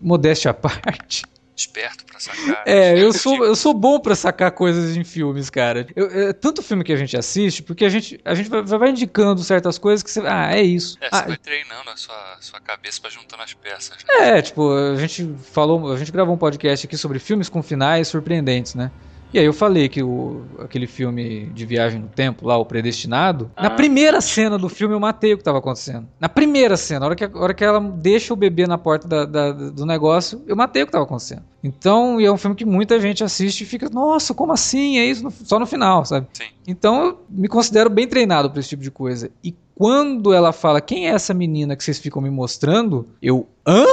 modéstia 0.00 0.50
à 0.50 0.54
parte. 0.54 1.24
Esperto 1.60 2.06
pra 2.06 2.18
sacar. 2.18 2.62
É, 2.66 2.98
eu 2.98 3.12
sou, 3.12 3.44
eu 3.44 3.54
sou 3.54 3.74
bom 3.74 4.00
pra 4.00 4.14
sacar 4.14 4.50
coisas 4.52 4.96
em 4.96 5.04
filmes, 5.04 5.50
cara. 5.50 5.86
Eu, 5.94 6.28
é, 6.28 6.32
tanto 6.32 6.62
filme 6.62 6.82
que 6.82 6.92
a 6.92 6.96
gente 6.96 7.16
assiste, 7.16 7.62
porque 7.62 7.84
a 7.84 7.88
gente, 7.88 8.18
a 8.24 8.34
gente 8.34 8.48
vai, 8.48 8.62
vai 8.62 8.90
indicando 8.90 9.42
certas 9.42 9.76
coisas 9.78 10.02
que 10.02 10.10
você. 10.10 10.20
Ah, 10.24 10.56
é 10.56 10.62
isso. 10.62 10.96
É, 11.00 11.08
ah, 11.12 11.18
você 11.18 11.28
vai 11.28 11.36
treinando 11.36 11.90
a 11.90 11.96
sua, 11.96 12.36
sua 12.40 12.60
cabeça 12.60 13.00
pra 13.00 13.10
juntando 13.10 13.42
as 13.42 13.52
peças. 13.52 13.98
É, 14.08 14.40
tipo, 14.40 14.72
a 14.72 14.96
gente 14.96 15.34
falou, 15.52 15.92
a 15.92 15.98
gente 15.98 16.10
gravou 16.10 16.34
um 16.34 16.38
podcast 16.38 16.86
aqui 16.86 16.96
sobre 16.96 17.18
filmes 17.18 17.48
com 17.48 17.62
finais 17.62 18.08
surpreendentes, 18.08 18.74
né? 18.74 18.90
E 19.32 19.38
aí 19.38 19.44
eu 19.44 19.52
falei 19.52 19.88
que 19.88 20.02
o, 20.02 20.42
aquele 20.58 20.88
filme 20.88 21.46
de 21.54 21.64
viagem 21.64 22.00
no 22.00 22.08
tempo, 22.08 22.44
lá, 22.46 22.56
o 22.56 22.64
Predestinado, 22.64 23.48
Ah. 23.54 23.64
na 23.64 23.70
primeira 23.70 24.20
cena 24.20 24.58
do 24.58 24.68
filme 24.68 24.92
eu 24.92 24.98
matei 24.98 25.32
o 25.34 25.38
que 25.38 25.44
tava 25.44 25.58
acontecendo. 25.58 26.08
Na 26.18 26.28
primeira 26.28 26.76
cena, 26.76 27.04
a 27.04 27.08
hora 27.08 27.14
que, 27.14 27.24
a 27.24 27.30
hora 27.34 27.54
que 27.54 27.62
ela 27.64 27.78
deixa 27.80 28.32
o 28.32 28.36
bebê 28.36 28.66
na 28.66 28.76
porta 28.76 29.06
da- 29.06 29.24
da- 29.24 29.52
do 29.52 29.86
negócio, 29.86 30.42
eu 30.48 30.56
matei 30.56 30.82
o 30.82 30.86
que 30.86 30.90
tava 30.92 31.04
acontecendo. 31.04 31.42
Então, 31.62 32.20
e 32.20 32.24
é 32.24 32.32
um 32.32 32.36
filme 32.36 32.56
que 32.56 32.64
muita 32.64 33.00
gente 33.00 33.22
assiste 33.22 33.60
e 33.60 33.66
fica, 33.66 33.88
nossa, 33.88 34.34
como 34.34 34.52
assim? 34.52 34.98
É 34.98 35.04
isso 35.06 35.22
no- 35.22 35.30
só 35.30 35.60
no 35.60 35.66
final, 35.66 36.04
sabe? 36.04 36.26
Sim. 36.32 36.44
Então 36.66 37.04
eu 37.04 37.20
me 37.30 37.46
considero 37.46 37.88
bem 37.88 38.08
treinado 38.08 38.50
pra 38.50 38.58
esse 38.58 38.70
tipo 38.70 38.82
de 38.82 38.90
coisa. 38.90 39.30
E 39.44 39.54
quando 39.76 40.32
ela 40.32 40.52
fala, 40.52 40.80
quem 40.80 41.06
é 41.08 41.10
essa 41.12 41.32
menina 41.32 41.76
que 41.76 41.84
vocês 41.84 42.00
ficam 42.00 42.20
me 42.20 42.30
mostrando? 42.30 43.06
Eu, 43.22 43.46
hã? 43.64 43.84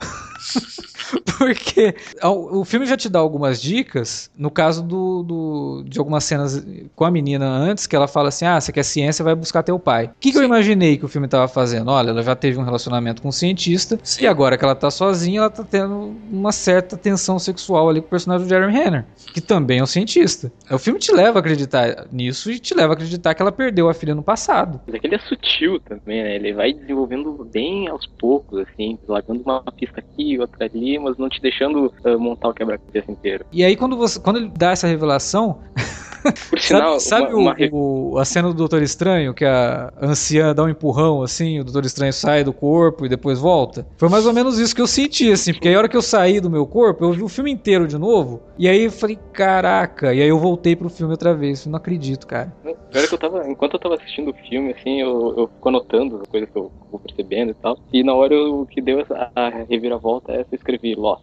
Porque 1.38 1.94
o 2.22 2.64
filme 2.64 2.86
já 2.86 2.96
te 2.96 3.08
dá 3.08 3.18
algumas 3.18 3.60
dicas, 3.60 4.30
no 4.36 4.50
caso 4.50 4.82
do, 4.82 5.22
do- 5.22 5.84
de 5.86 5.98
algumas 5.98 6.24
cenas 6.24 6.64
com 6.94 7.04
a 7.04 7.10
menina 7.10 7.46
antes, 7.48 7.86
que 7.86 7.96
ela 7.96 8.06
fala 8.08 8.28
assim: 8.28 8.44
ah, 8.44 8.60
você 8.60 8.72
quer 8.72 8.82
ciência, 8.82 9.24
vai 9.24 9.34
buscar 9.34 9.62
teu 9.62 9.78
pai. 9.78 10.06
O 10.06 10.10
que, 10.20 10.32
que 10.32 10.38
eu 10.38 10.42
imaginei 10.44 10.96
que 10.96 11.04
o 11.04 11.08
filme 11.08 11.28
tava 11.28 11.48
fazendo? 11.48 11.90
Olha, 11.90 12.10
ela 12.10 12.22
já 12.22 12.36
teve 12.36 12.58
um 12.58 12.62
relacionamento 12.62 13.22
com 13.22 13.28
um 13.28 13.32
cientista, 13.32 13.98
Sim. 14.02 14.24
e 14.24 14.26
agora 14.26 14.56
que 14.58 14.64
ela 14.64 14.74
tá 14.74 14.90
sozinha, 14.90 15.40
ela 15.40 15.50
tá 15.50 15.64
tendo 15.64 16.14
uma 16.30 16.52
certa 16.52 16.96
tensão 16.96 17.38
sexual 17.38 17.88
ali 17.88 18.00
com 18.00 18.06
o 18.06 18.10
personagem 18.10 18.46
do 18.46 18.50
Jeremy 18.50 18.72
Renner, 18.72 19.04
que 19.32 19.40
também 19.40 19.78
é 19.78 19.82
um 19.82 19.86
cientista. 19.86 20.52
O 20.70 20.78
filme 20.78 20.98
te 20.98 21.12
leva 21.12 21.38
a 21.38 21.40
acreditar 21.40 22.06
nisso 22.12 22.50
e 22.50 22.58
te 22.58 22.74
leva 22.74 22.92
a 22.92 22.94
acreditar 22.96 23.34
que 23.34 23.42
ela 23.42 23.52
perdeu 23.52 23.88
a 23.88 23.94
filha 23.94 24.14
no 24.14 24.22
passado. 24.22 24.80
Mas 24.86 24.94
é 24.94 24.98
que 24.98 25.06
ele 25.06 25.14
é 25.16 25.18
sutil 25.20 25.80
também, 25.80 26.22
né? 26.22 26.36
Ele 26.36 26.52
vai 26.52 26.72
desenvolvendo 26.72 27.48
bem 27.52 27.88
aos 27.88 28.06
poucos, 28.06 28.60
assim, 28.60 28.98
largando 29.08 29.42
uma 29.42 29.62
pista 29.76 30.00
aqui, 30.00 30.38
outra 30.38 30.66
ali, 30.66 30.98
mas 31.00 31.16
não 31.16 31.28
te 31.28 31.40
deixando 31.40 31.92
ah, 32.04 32.16
montar 32.16 32.48
o 32.48 32.54
quebra-cabeça 32.54 33.10
inteiro. 33.10 33.44
E 33.52 33.64
aí, 33.64 33.76
quando, 33.76 33.96
você, 33.96 34.20
quando 34.20 34.36
ele 34.38 34.50
dá 34.56 34.70
essa 34.70 34.86
revelação, 34.86 35.60
Por 36.48 36.58
sinal, 36.60 36.98
sabe, 37.00 37.32
uma, 37.34 37.56
o- 37.72 38.18
a 38.18 38.24
cena 38.24 38.48
do 38.48 38.54
Doutor 38.54 38.82
Estranho, 38.82 39.32
que 39.32 39.44
a 39.44 39.92
anciã 40.00 40.54
dá 40.54 40.62
um 40.64 40.68
empurrão 40.68 41.22
assim, 41.22 41.60
o 41.60 41.64
Doutor 41.64 41.84
Estranho 41.84 42.12
sai 42.12 42.42
do 42.44 42.52
corpo 42.52 43.06
e 43.06 43.08
depois 43.08 43.38
volta? 43.38 43.86
Foi 43.96 44.08
mais 44.08 44.26
ou 44.26 44.32
menos 44.32 44.58
isso 44.58 44.74
que 44.74 44.82
eu 44.82 44.86
senti, 44.86 45.30
assim, 45.32 45.52
porque 45.52 45.68
aí 45.68 45.74
a 45.74 45.78
hora 45.78 45.88
que 45.88 45.96
eu 45.96 46.02
saí 46.02 46.40
do 46.40 46.50
meu 46.50 46.66
corpo, 46.66 47.04
eu 47.04 47.12
vi 47.12 47.22
o 47.22 47.28
filme 47.28 47.50
inteiro 47.50 47.86
de 47.86 47.96
novo, 47.98 48.42
e 48.58 48.68
aí 48.68 48.84
eu 48.84 48.90
falei, 48.90 49.18
caraca, 49.32 50.12
e 50.12 50.20
aí 50.20 50.28
eu 50.28 50.38
voltei 50.38 50.74
pro 50.76 50.90
filme 50.90 51.12
outra 51.12 51.34
vez, 51.34 51.66
não 51.66 51.76
acredito, 51.76 52.26
cara. 52.26 52.52
Agora 52.64 53.06
que 53.08 53.14
eu 53.14 53.18
tava, 53.18 53.48
enquanto 53.48 53.74
eu 53.74 53.78
tava 53.80 53.94
assistindo 53.94 54.30
o 54.30 54.34
filme, 54.48 54.72
assim, 54.72 55.00
eu, 55.00 55.34
eu 55.38 55.48
fico 55.48 55.68
anotando 55.68 56.16
as 56.16 56.28
coisas 56.28 56.50
que 56.50 56.58
eu 56.58 56.72
vou 56.90 56.98
percebendo 57.00 57.52
e 57.52 57.54
tal. 57.54 57.78
E 57.92 58.02
na 58.02 58.14
hora 58.14 58.34
eu- 58.34 58.66
que 58.68 58.80
deu 58.82 59.00
essa, 59.00 59.30
a 59.36 59.48
reviravolta 59.68 60.32
essa, 60.32 60.48
eu 60.52 60.56
escrevi 60.56 60.94
Lost. 60.96 61.22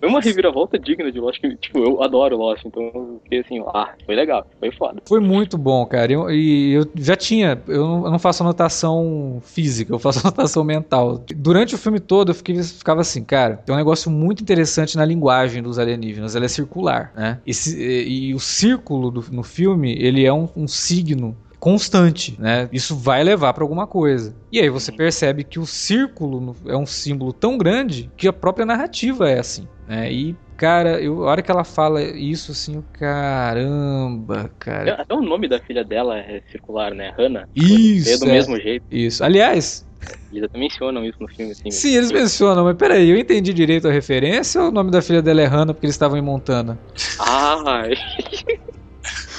Foi 0.00 0.08
uma 0.08 0.20
reviravolta 0.20 0.78
digna 0.78 1.10
de 1.10 1.18
Lost, 1.20 1.40
que, 1.40 1.56
tipo, 1.56 1.78
eu 1.78 2.02
adoro 2.02 2.36
Lost, 2.36 2.64
então 2.64 2.82
eu 2.94 3.20
fiquei 3.24 3.40
assim, 3.40 3.62
ah, 3.74 3.90
foi 4.04 4.14
legal, 4.14 4.46
foi 4.58 4.70
foda. 4.72 5.00
Foi 5.06 5.20
muito 5.20 5.56
bom, 5.58 5.84
cara. 5.86 6.12
Eu- 6.12 6.30
E 6.30 6.72
eu, 6.72 6.86
já 6.96 7.16
tinha. 7.16 7.60
Eu 7.68 7.86
não, 7.86 8.04
eu 8.06 8.10
não 8.10 8.18
faço 8.18 8.42
anotação 8.42 9.40
física, 9.44 9.92
eu 9.92 9.98
faço 9.98 10.20
anotação 10.26 10.64
mental. 10.64 11.24
Durante 11.36 11.74
o 11.74 11.78
filme 11.78 12.00
todo 12.00 12.30
eu 12.30 12.34
fiquei- 12.34 12.62
ficava 12.62 13.00
assim, 13.00 13.22
cara, 13.24 13.56
tem 13.58 13.74
um 13.74 13.78
negócio 13.78 14.10
muito 14.10 14.42
interessante 14.42 14.96
na 14.96 15.04
linguagem 15.04 15.62
dos 15.62 15.78
alienígenas. 15.78 16.34
Ela 16.36 16.44
é 16.46 16.48
circular, 16.48 17.12
né? 17.14 17.38
Esse- 17.46 17.78
e, 17.80 18.28
e 18.30 18.34
o 18.34 18.40
círculo 18.40 19.10
do- 19.10 19.24
no 19.30 19.42
filme, 19.42 19.94
ele 19.98 20.24
é 20.24 20.32
um, 20.32 20.48
um 20.56 20.66
signo 20.66 21.36
constante, 21.64 22.38
né? 22.38 22.68
Isso 22.70 22.94
vai 22.94 23.24
levar 23.24 23.54
pra 23.54 23.64
alguma 23.64 23.86
coisa. 23.86 24.36
E 24.52 24.60
aí 24.60 24.68
você 24.68 24.92
percebe 24.92 25.42
que 25.44 25.58
o 25.58 25.64
círculo 25.64 26.54
é 26.66 26.76
um 26.76 26.84
símbolo 26.84 27.32
tão 27.32 27.56
grande 27.56 28.10
que 28.18 28.28
a 28.28 28.34
própria 28.34 28.66
narrativa 28.66 29.30
é 29.30 29.38
assim, 29.38 29.66
né? 29.88 30.12
E 30.12 30.36
cara, 30.58 31.00
eu, 31.00 31.26
a 31.26 31.30
hora 31.30 31.40
que 31.42 31.50
ela 31.50 31.64
fala 31.64 32.02
isso 32.02 32.52
assim, 32.52 32.84
caramba, 32.92 34.50
cara. 34.58 34.92
Até 35.00 35.14
o 35.14 35.22
nome 35.22 35.48
da 35.48 35.58
filha 35.58 35.82
dela 35.82 36.18
é 36.18 36.42
circular, 36.52 36.92
né? 36.92 37.14
Hannah. 37.18 37.48
Isso, 37.56 38.10
É 38.10 38.18
do 38.18 38.26
é. 38.26 38.32
mesmo 38.34 38.60
jeito. 38.60 38.84
Isso. 38.90 39.24
Aliás, 39.24 39.86
Eles 40.30 40.44
até 40.44 40.58
mencionam 40.58 41.02
isso 41.02 41.16
no 41.18 41.28
filme, 41.28 41.52
assim. 41.52 41.70
sim, 41.70 41.96
eles 41.96 42.12
mencionam, 42.12 42.64
mas 42.64 42.76
peraí, 42.76 43.08
eu 43.08 43.16
entendi 43.16 43.54
direito 43.54 43.88
a 43.88 43.90
referência 43.90 44.60
ou 44.60 44.68
o 44.68 44.70
nome 44.70 44.90
da 44.90 45.00
filha 45.00 45.22
dela 45.22 45.40
é 45.40 45.46
Hannah 45.46 45.72
porque 45.72 45.86
eles 45.86 45.94
estavam 45.94 46.18
em 46.18 46.22
Montana? 46.22 46.78
Ah, 47.18 47.84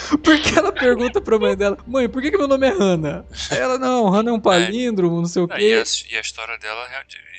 Porque 0.24 0.57
ela 0.57 0.71
pergunta 0.71 1.21
pra 1.21 1.39
mãe 1.39 1.55
dela, 1.55 1.77
mãe, 1.85 2.07
por 2.09 2.21
que, 2.21 2.31
que 2.31 2.38
meu 2.38 2.47
nome 2.47 2.67
é 2.67 2.71
Hannah? 2.71 3.25
Ela, 3.51 3.77
não, 3.77 4.09
Hannah 4.09 4.31
é 4.31 4.33
um 4.33 4.39
palíndromo, 4.39 5.17
não 5.21 5.27
sei 5.27 5.41
o 5.43 5.47
Ah, 5.50 5.59
e, 5.62 5.74
a, 5.79 5.83
quê. 5.83 6.07
e 6.09 6.17
a 6.17 6.21
história 6.21 6.57
dela, 6.57 6.88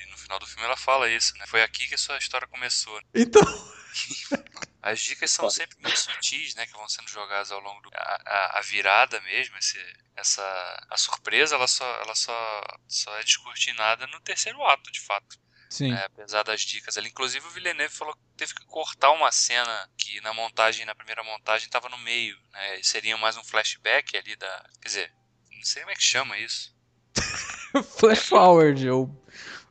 e 0.05 0.11
no 0.11 0.17
final 0.17 0.39
do 0.39 0.45
filme 0.45 0.63
ela 0.65 0.77
fala 0.77 1.09
isso, 1.09 1.33
né? 1.37 1.45
Foi 1.47 1.61
aqui 1.61 1.87
que 1.87 1.95
a 1.95 1.97
sua 1.97 2.17
história 2.17 2.47
começou. 2.47 2.99
Então, 3.13 3.41
As 4.81 4.99
dicas 5.01 5.31
são 5.31 5.49
sempre 5.49 5.77
muito 5.81 5.99
sutis, 5.99 6.55
né? 6.55 6.65
Que 6.65 6.73
vão 6.73 6.87
sendo 6.87 7.09
jogadas 7.09 7.51
ao 7.51 7.59
longo 7.59 7.81
do. 7.81 7.89
A, 7.93 8.21
a, 8.25 8.59
a 8.59 8.61
virada 8.61 9.19
mesmo, 9.21 9.57
esse, 9.57 9.77
essa. 10.15 10.43
A 10.89 10.97
surpresa, 10.97 11.55
ela 11.55 11.67
só, 11.67 11.85
ela 12.01 12.15
só, 12.15 12.63
só 12.87 13.13
é 13.17 13.23
descortinada 13.23 14.07
no 14.07 14.19
terceiro 14.21 14.63
ato, 14.65 14.91
de 14.91 15.01
fato. 15.01 15.37
Sim. 15.69 15.93
É, 15.93 16.05
apesar 16.05 16.43
das 16.43 16.61
dicas 16.61 16.97
ali. 16.97 17.09
Inclusive 17.09 17.45
o 17.45 17.51
Villeneuve 17.51 17.93
falou 17.93 18.13
que 18.13 18.21
teve 18.37 18.53
que 18.53 18.65
cortar 18.65 19.11
uma 19.11 19.31
cena 19.31 19.89
que 19.97 20.21
na 20.21 20.33
montagem, 20.33 20.85
na 20.85 20.95
primeira 20.95 21.23
montagem, 21.23 21.65
estava 21.65 21.89
no 21.89 21.97
meio. 21.99 22.37
Né? 22.51 22.79
Seria 22.83 23.17
mais 23.17 23.37
um 23.37 23.43
flashback 23.43 24.17
ali 24.17 24.35
da. 24.35 24.69
Quer 24.81 24.87
dizer, 24.87 25.13
não 25.51 25.63
sei 25.63 25.81
como 25.81 25.91
é 25.91 25.95
que 25.95 26.03
chama 26.03 26.37
isso. 26.37 26.75
Flash 27.99 28.19
forward, 28.19 28.89
ou 28.89 29.26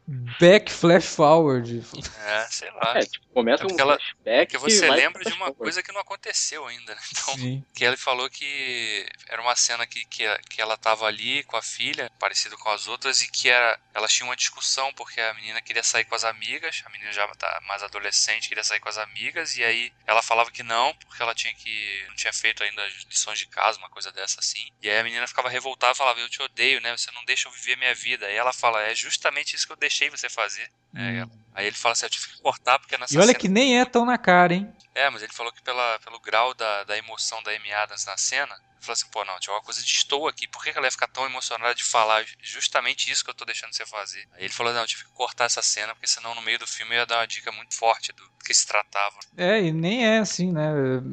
back 0.06 0.70
flash 0.70 1.04
forward. 1.06 1.82
É, 2.24 2.46
sei 2.50 2.70
lá. 2.70 2.98
é, 2.98 3.04
tipo, 3.06 3.26
começa 3.34 3.62
É 3.62 3.66
um 3.66 3.68
porque 3.68 3.82
ela- 3.82 3.96
flashback. 3.98 4.52
Porque 4.52 4.58
você 4.58 4.88
lembra 4.90 5.24
de 5.24 5.32
uma 5.32 5.52
coisa 5.52 5.82
que 5.82 5.92
não 5.92 6.00
aconteceu 6.00 6.66
ainda, 6.66 6.94
né? 6.94 7.00
Então, 7.12 7.34
Sim. 7.34 7.64
que 7.74 7.84
ele 7.84 7.96
falou 7.96 8.28
que 8.30 9.06
era 9.28 9.42
uma 9.42 9.56
cena 9.56 9.86
que, 9.86 10.04
que, 10.06 10.24
que 10.50 10.60
ela 10.62 10.76
tava 10.76 11.06
ali 11.06 11.42
com 11.44 11.56
a 11.56 11.62
filha, 11.62 12.10
parecido 12.20 12.56
com 12.56 12.70
as 12.70 12.86
outras, 12.86 13.20
e 13.22 13.30
que 13.30 13.48
era, 13.48 13.78
elas 13.94 14.12
tinham 14.12 14.28
uma 14.28 14.36
discussão 14.36 14.92
porque 14.94 15.20
a 15.20 15.34
menina 15.34 15.60
queria 15.60 15.82
sair 15.82 16.04
com 16.04 16.14
as 16.14 16.24
amigas, 16.24 16.82
a 16.86 16.90
menina 16.90 17.10
já 17.12 17.26
tá 17.34 17.60
mais 17.66 17.82
adolescente, 17.82 18.48
queria 18.48 18.62
sair 18.64 18.78
com 18.80 18.88
as 18.88 18.98
amigas, 18.98 19.56
e 19.56 19.64
aí 19.64 19.92
ela 20.06 20.22
falava 20.22 20.50
que 20.52 20.62
não, 20.62 20.94
porque 20.94 21.20
ela 21.22 21.34
tinha 21.34 21.52
que. 21.54 22.04
não 22.08 22.14
tinha 22.14 22.32
feito 22.32 22.62
ainda 22.62 22.84
as 22.84 22.92
lições 23.04 23.38
de 23.38 23.46
casa, 23.48 23.78
uma 23.78 23.90
coisa 23.90 24.12
dessa 24.12 24.38
assim. 24.40 24.68
E 24.80 24.88
aí 24.88 24.98
a 24.98 25.04
menina 25.04 25.26
ficava 25.26 25.48
revoltada 25.48 25.92
e 25.92 25.96
falava, 25.96 26.20
eu 26.20 26.28
te 26.28 26.40
odeio, 26.42 26.80
né? 26.80 26.96
Você 26.96 27.10
não 27.10 27.24
deixa 27.24 27.48
eu 27.48 27.52
viver 27.52 27.76
minha 27.76 27.94
vida. 27.94 28.30
E 28.30 28.34
ela 28.36 28.52
fala, 28.52 28.82
é 28.82 28.94
justamente 28.94 29.56
isso 29.56 29.66
que 29.66 29.72
eu 29.72 29.76
deixei 29.96 30.10
você 30.10 30.28
fazer. 30.28 30.70
É. 30.96 31.24
Aí 31.54 31.66
ele 31.66 31.76
fala 31.76 31.92
assim, 31.92 32.06
eu 32.06 32.10
tive 32.10 32.26
que 32.28 32.42
cortar 32.42 32.78
porque 32.78 32.96
nessa 32.98 33.14
E 33.14 33.18
olha 33.18 33.28
cena 33.28 33.38
que 33.38 33.48
nem 33.48 33.80
é 33.80 33.84
tão 33.84 34.04
na 34.04 34.18
cara, 34.18 34.54
hein? 34.54 34.68
é, 34.94 35.08
mas 35.10 35.22
ele 35.22 35.32
falou 35.32 35.52
que 35.52 35.62
pela, 35.62 35.98
pelo 36.00 36.18
grau 36.20 36.54
da, 36.54 36.84
da 36.84 36.96
emoção 36.96 37.42
da 37.42 37.50
Amy 37.50 37.72
Adams 37.72 38.04
na 38.06 38.16
cena, 38.16 38.54
ele 38.54 38.80
falou 38.84 38.92
assim, 38.92 39.06
pô, 39.10 39.24
não, 39.24 39.38
tinha 39.38 39.54
uma 39.54 39.62
coisa 39.62 39.80
de 39.82 39.90
estou 39.90 40.28
aqui, 40.28 40.46
por 40.48 40.62
que 40.62 40.70
ela 40.70 40.86
ia 40.86 40.90
ficar 40.90 41.08
tão 41.08 41.24
emocionada 41.26 41.74
de 41.74 41.82
falar 41.84 42.24
justamente 42.42 43.10
isso 43.10 43.24
que 43.24 43.30
eu 43.30 43.34
tô 43.34 43.44
deixando 43.44 43.74
você 43.74 43.84
fazer? 43.86 44.22
Aí 44.34 44.44
ele 44.44 44.52
falou, 44.52 44.72
não, 44.72 44.82
eu 44.82 44.86
tive 44.86 45.04
que 45.04 45.12
cortar 45.12 45.44
essa 45.44 45.62
cena, 45.62 45.94
porque 45.94 46.06
senão 46.06 46.34
no 46.34 46.42
meio 46.42 46.58
do 46.58 46.66
filme 46.66 46.94
eu 46.94 47.00
ia 47.00 47.06
dar 47.06 47.18
uma 47.18 47.26
dica 47.26 47.50
muito 47.52 47.74
forte 47.74 48.12
do 48.12 48.22
que 48.44 48.54
se 48.54 48.66
tratava. 48.66 49.16
É, 49.36 49.60
e 49.60 49.72
nem 49.72 50.06
é 50.06 50.18
assim, 50.18 50.52
né? 50.52 50.62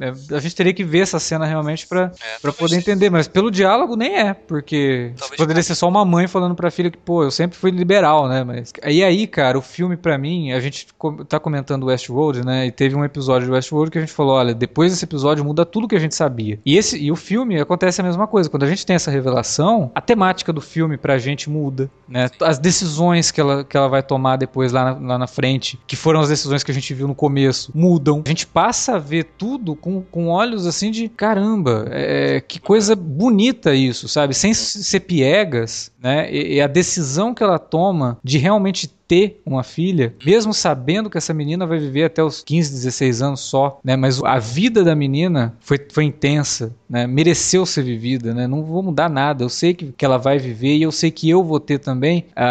É- 0.00 0.36
a 0.36 0.40
gente 0.40 0.54
teria 0.54 0.72
que 0.72 0.84
ver 0.84 1.00
essa 1.00 1.18
cena 1.18 1.44
realmente 1.44 1.86
pra, 1.86 2.12
É, 2.20 2.38
pra 2.38 2.52
poder 2.52 2.76
entender, 2.76 3.10
mas 3.10 3.26
pelo 3.28 3.50
diálogo 3.50 3.96
nem 3.96 4.14
é, 4.16 4.32
porque 4.34 5.12
poderia 5.36 5.62
ser 5.62 5.74
só 5.74 5.88
uma 5.88 6.04
mãe 6.04 6.28
falando 6.28 6.54
pra 6.54 6.70
filha 6.70 6.90
que, 6.90 6.98
pô, 6.98 7.24
eu 7.24 7.30
sempre 7.30 7.58
fui 7.58 7.70
liberal, 7.70 8.28
né? 8.28 8.44
Mas. 8.44 8.72
E 8.86 9.02
aí, 9.02 9.26
cara, 9.26 9.58
o 9.58 9.62
filme 9.74 9.96
pra 9.96 10.16
mim, 10.16 10.52
a 10.52 10.60
gente 10.60 10.86
tá 11.28 11.40
comentando 11.40 11.86
Westworld, 11.86 12.46
né? 12.46 12.66
E 12.66 12.70
teve 12.70 12.94
um 12.94 13.04
episódio 13.04 13.48
de 13.48 13.52
Westworld 13.52 13.90
que 13.90 13.98
a 13.98 14.00
gente 14.00 14.12
falou: 14.12 14.36
olha, 14.36 14.54
depois 14.54 14.92
desse 14.92 15.04
episódio 15.04 15.44
muda 15.44 15.66
tudo 15.66 15.88
que 15.88 15.96
a 15.96 15.98
gente 15.98 16.14
sabia. 16.14 16.60
E, 16.64 16.76
esse, 16.76 16.96
e 16.96 17.10
o 17.10 17.16
filme 17.16 17.60
acontece 17.60 18.00
a 18.00 18.04
mesma 18.04 18.26
coisa. 18.28 18.48
Quando 18.48 18.62
a 18.62 18.68
gente 18.68 18.86
tem 18.86 18.94
essa 18.94 19.10
revelação, 19.10 19.90
a 19.94 20.00
temática 20.00 20.52
do 20.52 20.60
filme 20.60 20.96
pra 20.96 21.18
gente 21.18 21.50
muda, 21.50 21.90
né? 22.08 22.30
As 22.40 22.58
decisões 22.58 23.32
que 23.32 23.40
ela, 23.40 23.64
que 23.64 23.76
ela 23.76 23.88
vai 23.88 24.02
tomar 24.02 24.36
depois 24.36 24.70
lá 24.70 24.94
na, 24.94 25.08
lá 25.08 25.18
na 25.18 25.26
frente, 25.26 25.78
que 25.86 25.96
foram 25.96 26.20
as 26.20 26.28
decisões 26.28 26.62
que 26.62 26.70
a 26.70 26.74
gente 26.74 26.94
viu 26.94 27.08
no 27.08 27.14
começo, 27.14 27.72
mudam. 27.74 28.22
A 28.24 28.28
gente 28.28 28.46
passa 28.46 28.94
a 28.94 28.98
ver 28.98 29.24
tudo 29.36 29.74
com, 29.74 30.02
com 30.02 30.28
olhos 30.28 30.66
assim 30.66 30.90
de 30.90 31.08
caramba, 31.08 31.86
é, 31.90 32.40
que 32.40 32.60
coisa 32.60 32.94
bonita 32.94 33.74
isso, 33.74 34.08
sabe? 34.08 34.34
Sem 34.34 34.54
ser 34.54 35.00
piegas, 35.00 35.90
né? 36.00 36.32
E, 36.32 36.54
e 36.54 36.60
a 36.60 36.66
decisão 36.68 37.34
que 37.34 37.42
ela 37.42 37.58
toma 37.58 38.18
de 38.22 38.38
realmente 38.38 38.94
ter 39.06 39.40
uma 39.44 39.62
filha, 39.62 40.14
mesmo 40.24 40.52
sabendo 40.54 41.10
que 41.10 41.18
essa 41.18 41.34
menina 41.34 41.66
vai 41.66 41.78
viver 41.78 42.04
até 42.04 42.22
os 42.22 42.42
15, 42.42 42.70
16 42.72 43.22
anos 43.22 43.40
só, 43.40 43.78
né? 43.84 43.96
Mas 43.96 44.22
a 44.22 44.38
vida 44.38 44.82
da 44.82 44.94
menina 44.94 45.54
foi, 45.60 45.78
foi 45.92 46.04
intensa, 46.04 46.74
né? 46.88 47.06
Mereceu 47.06 47.66
ser 47.66 47.82
vivida, 47.82 48.32
né? 48.34 48.46
Não 48.46 48.62
vou 48.62 48.82
mudar 48.82 49.08
nada. 49.08 49.44
Eu 49.44 49.48
sei 49.48 49.74
que, 49.74 49.92
que 49.92 50.04
ela 50.04 50.18
vai 50.18 50.38
viver 50.38 50.76
e 50.76 50.82
eu 50.82 50.92
sei 50.92 51.10
que 51.10 51.28
eu 51.28 51.42
vou 51.42 51.60
ter 51.60 51.78
também 51.78 52.26
a, 52.34 52.44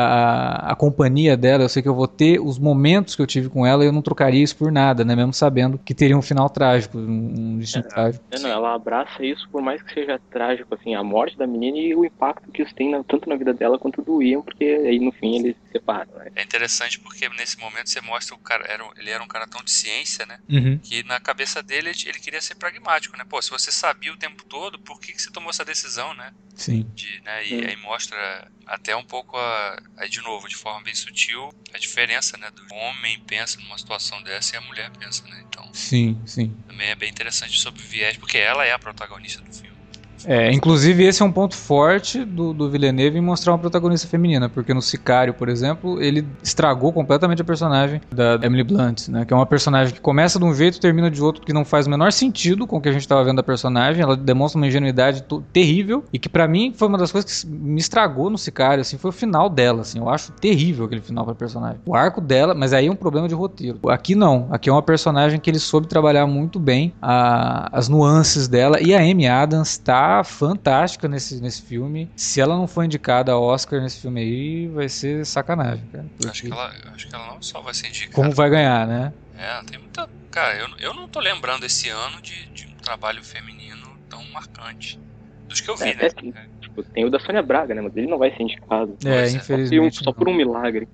a, 0.70 0.72
a 0.72 0.76
companhia 0.76 1.36
dela. 1.36 1.64
Eu 1.64 1.70
sei 1.70 1.82
que 1.82 1.90
eu 1.90 1.96
vou 1.96 2.08
ter 2.08 2.40
os 2.40 2.60
momentos 2.60 3.16
que 3.16 3.22
eu 3.22 3.28
tive 3.28 3.50
com 3.50 3.66
ela 3.66 3.84
e 3.84 3.88
eu 3.88 3.92
não 3.92 4.02
trocaria 4.02 4.42
isso 4.44 4.56
por 4.56 4.72
nada, 4.72 5.04
né? 5.04 5.16
Mesmo 5.16 5.34
sabendo 5.34 5.78
que 5.78 5.94
teria 5.94 6.18
um 6.18 6.22
final 6.22 6.50
trágico, 6.50 6.98
um, 6.98 7.58
destino 7.58 7.84
trágico. 7.84 8.24
É, 8.32 8.40
não, 8.40 8.50
ela 8.50 8.74
abraça 8.76 9.24
isso 9.26 9.48
por 9.52 9.62
mais 9.62 9.82
que 9.82 9.94
seja 9.94 10.20
trágico, 10.30 10.74
assim, 10.76 10.96
a 10.96 11.04
morte 11.04 11.38
da 11.38 11.48
menina 11.48 11.78
e 11.78 11.96
o 11.96 12.06
impacto 12.06 12.52
que 12.52 12.62
isso 12.62 12.74
tem 12.76 12.92
na- 12.92 13.04
tanto 13.04 13.28
na 13.30 13.36
vida 13.36 13.54
dela 13.54 13.80
quanto 13.80 14.02
do 14.02 14.22
Ian, 14.22 14.42
porque 14.42 14.64
aí 14.64 15.00
no 15.00 15.12
fim 15.12 15.36
eles 15.40 15.56
se 15.66 15.72
separam, 15.74 16.14
né? 16.18 16.30
É 16.44 16.46
interessante 16.46 17.00
porque 17.00 17.30
nesse 17.30 17.58
momento 17.58 17.90
você 17.90 18.02
mostra 18.02 18.36
o 18.36 18.38
cara, 18.38 18.66
era, 18.68 18.86
ele 18.98 19.10
era 19.10 19.24
um 19.24 19.28
cara 19.28 19.48
tão 19.48 19.64
de 19.64 19.72
ciência, 19.72 20.26
né? 20.26 20.38
Uhum. 20.50 20.78
Que 20.78 21.02
na 21.04 21.18
cabeça 21.18 21.64
dele 21.64 21.90
ele 21.90 22.20
queria 22.20 22.42
ser 22.42 22.56
pragmático, 22.56 23.16
né? 23.16 23.24
Pô, 23.24 23.42
se 23.42 23.50
você 23.50 23.72
sabia 23.72 24.12
o 24.12 24.18
tempo 24.18 24.44
todo, 24.50 24.78
por 24.80 25.00
que, 25.00 25.14
que 25.14 25.22
você 25.22 25.32
tomou 25.32 25.50
essa 25.50 25.64
decisão, 25.64 26.14
né? 26.16 26.34
Sim. 26.54 26.84
De, 26.94 27.22
né? 27.22 27.48
E 27.48 27.66
aí 27.66 27.78
mostra 27.78 28.52
até 28.68 28.94
um 28.94 29.06
pouco, 29.06 29.38
a, 29.38 29.82
aí 29.98 30.10
de 30.10 30.20
novo, 30.22 30.50
de 30.50 30.58
forma 30.58 30.84
bem 30.84 30.94
sutil, 30.94 31.50
a 31.74 31.78
diferença, 31.78 32.38
né? 32.38 32.52
Do 32.52 32.76
homem 32.76 33.24
pensa 33.26 33.62
numa 33.62 33.78
situação 33.78 34.22
dessa 34.24 34.56
e 34.56 34.58
a 34.58 34.62
mulher 34.62 34.92
pensa, 35.00 35.26
né? 35.30 35.46
Então 35.48 35.74
Sim, 35.74 36.22
sim. 36.28 36.54
também 36.68 36.90
é 36.90 36.96
bem 36.96 37.10
interessante 37.10 37.58
sobre 37.58 37.82
o 37.82 37.88
viés, 37.88 38.18
porque 38.18 38.38
ela 38.38 38.66
é 38.66 38.74
a 38.74 38.80
protagonista 38.80 39.42
do 39.42 39.54
filme. 39.54 39.73
É, 40.26 40.52
inclusive 40.52 41.04
esse 41.04 41.22
é 41.22 41.26
um 41.26 41.32
ponto 41.32 41.56
forte 41.56 42.24
do, 42.24 42.54
do 42.54 42.70
Villeneuve 42.70 43.18
em 43.18 43.22
mostrar 43.22 43.54
uma 43.54 43.60
protagonista 43.60 44.08
feminina, 44.08 44.48
porque 44.50 44.74
no 44.74 44.82
Sicário, 44.82 45.34
por 45.34 45.50
exemplo, 45.50 46.02
ele 46.02 46.26
estragou 46.42 46.92
completamente 46.94 47.42
a 47.42 47.46
personagem 47.46 48.02
da 48.12 48.40
Emily 48.42 48.64
Blunt, 48.64 49.08
né? 49.10 49.26
Que 49.26 49.34
é 49.34 49.36
uma 49.36 49.46
personagem 49.46 49.94
que 49.94 50.00
começa 50.02 50.40
de 50.40 50.46
um 50.46 50.54
jeito 50.54 50.78
e 50.78 50.80
termina 50.80 51.10
de 51.12 51.22
outro 51.22 51.42
que 51.46 51.52
não 51.54 51.66
faz 51.66 51.88
o 51.88 51.90
menor 51.90 52.12
sentido 52.12 52.66
com 52.68 52.78
o 52.78 52.82
que 52.82 52.90
a 52.90 52.92
gente 52.92 53.02
estava 53.02 53.24
vendo 53.24 53.38
da 53.38 53.44
personagem. 53.44 54.02
Ela 54.02 54.16
demonstra 54.16 54.60
uma 54.60 54.68
ingenuidade 54.68 55.24
terrível 55.52 56.04
e 56.14 56.20
que 56.20 56.30
pra 56.30 56.48
mim 56.48 56.74
foi 56.76 56.88
uma 56.88 56.98
das 56.98 57.12
coisas 57.12 57.44
que 57.44 57.48
me 57.50 57.80
estragou 57.80 58.30
no 58.30 58.38
Sicário, 58.38 58.82
assim, 58.82 58.98
foi 58.98 59.10
o 59.10 59.14
final 59.14 59.50
dela, 59.50 59.82
assim. 59.82 60.00
Eu 60.00 60.10
acho 60.10 60.32
terrível 60.34 60.86
aquele 60.86 61.02
final 61.02 61.26
pra 61.26 61.36
personagem. 61.36 61.78
O 61.86 61.96
arco 61.96 62.22
dela, 62.22 62.54
mas 62.54 62.74
aí 62.74 62.88
é 62.88 62.92
um 62.92 62.96
problema 62.96 63.28
de 63.28 63.36
roteiro. 63.36 63.80
Aqui 63.90 64.16
não. 64.16 64.48
Aqui 64.52 64.70
é 64.70 64.72
uma 64.74 64.82
personagem 64.82 65.40
que 65.40 65.50
ele 65.50 65.60
soube 65.60 65.88
trabalhar 65.88 66.26
muito 66.28 66.60
bem 66.60 66.94
a- 67.02 67.70
as 67.72 67.90
nuances 67.90 68.48
dela 68.48 68.80
e 68.82 68.94
a 68.96 69.00
Amy 69.00 69.28
Adams 69.28 69.78
tá 69.78 70.13
fantástica 70.22 71.08
nesse, 71.08 71.40
nesse 71.40 71.62
filme. 71.62 72.12
Se 72.18 72.42
ela 72.42 72.58
não 72.58 72.68
for 72.68 72.84
indicada 72.84 73.32
a 73.32 73.40
Oscar 73.40 73.80
nesse 73.82 74.02
filme 74.02 74.20
aí, 74.20 74.68
vai 74.68 74.90
ser 74.90 75.26
sacanagem, 75.26 75.86
cara. 75.88 76.04
Acho 76.04 76.42
Porque 76.42 76.48
que, 76.48 76.52
ela, 76.52 76.74
acho 76.94 77.08
que 77.08 77.16
ela 77.16 77.28
não 77.28 77.42
só 77.42 77.62
vai 77.62 77.74
ser 77.74 77.88
indicada. 77.88 78.14
Como 78.14 78.32
vai 78.32 78.50
ganhar, 78.50 78.86
né? 78.86 79.14
É, 79.38 79.64
tem 79.64 79.80
muita. 79.80 80.10
Cara, 80.30 80.56
eu, 80.58 80.68
eu 80.80 80.94
não 80.94 81.08
tô 81.08 81.22
lembrando 81.22 81.66
esse 81.66 81.88
ano 81.90 82.22
de, 82.22 82.46
de 82.48 82.66
um 82.68 82.76
trabalho 82.84 83.24
feminino 83.24 83.88
tão 84.10 84.22
marcante. 84.34 85.00
Dos 85.48 85.62
que 85.62 85.70
eu 85.70 85.78
vi, 85.78 85.90
É, 85.92 85.96
né? 85.96 86.10
que- 86.10 86.34
Tipo, 86.62 86.84
tem 86.84 87.06
o 87.06 87.10
da 87.12 87.20
Sônia 87.20 87.42
Braga, 87.44 87.76
né? 87.76 87.82
Mas 87.82 87.96
ele 87.96 88.08
não 88.08 88.18
vai 88.18 88.30
ser 88.36 88.42
indicado. 88.44 88.98
É, 89.06 89.10
é. 89.10 89.28
Só 89.30 89.32
por 89.32 89.34
um- 89.34 89.38
infelizmente. 89.38 90.04
Só 90.04 90.12
por 90.12 90.30
um 90.30 90.34
milagre. 90.34 90.88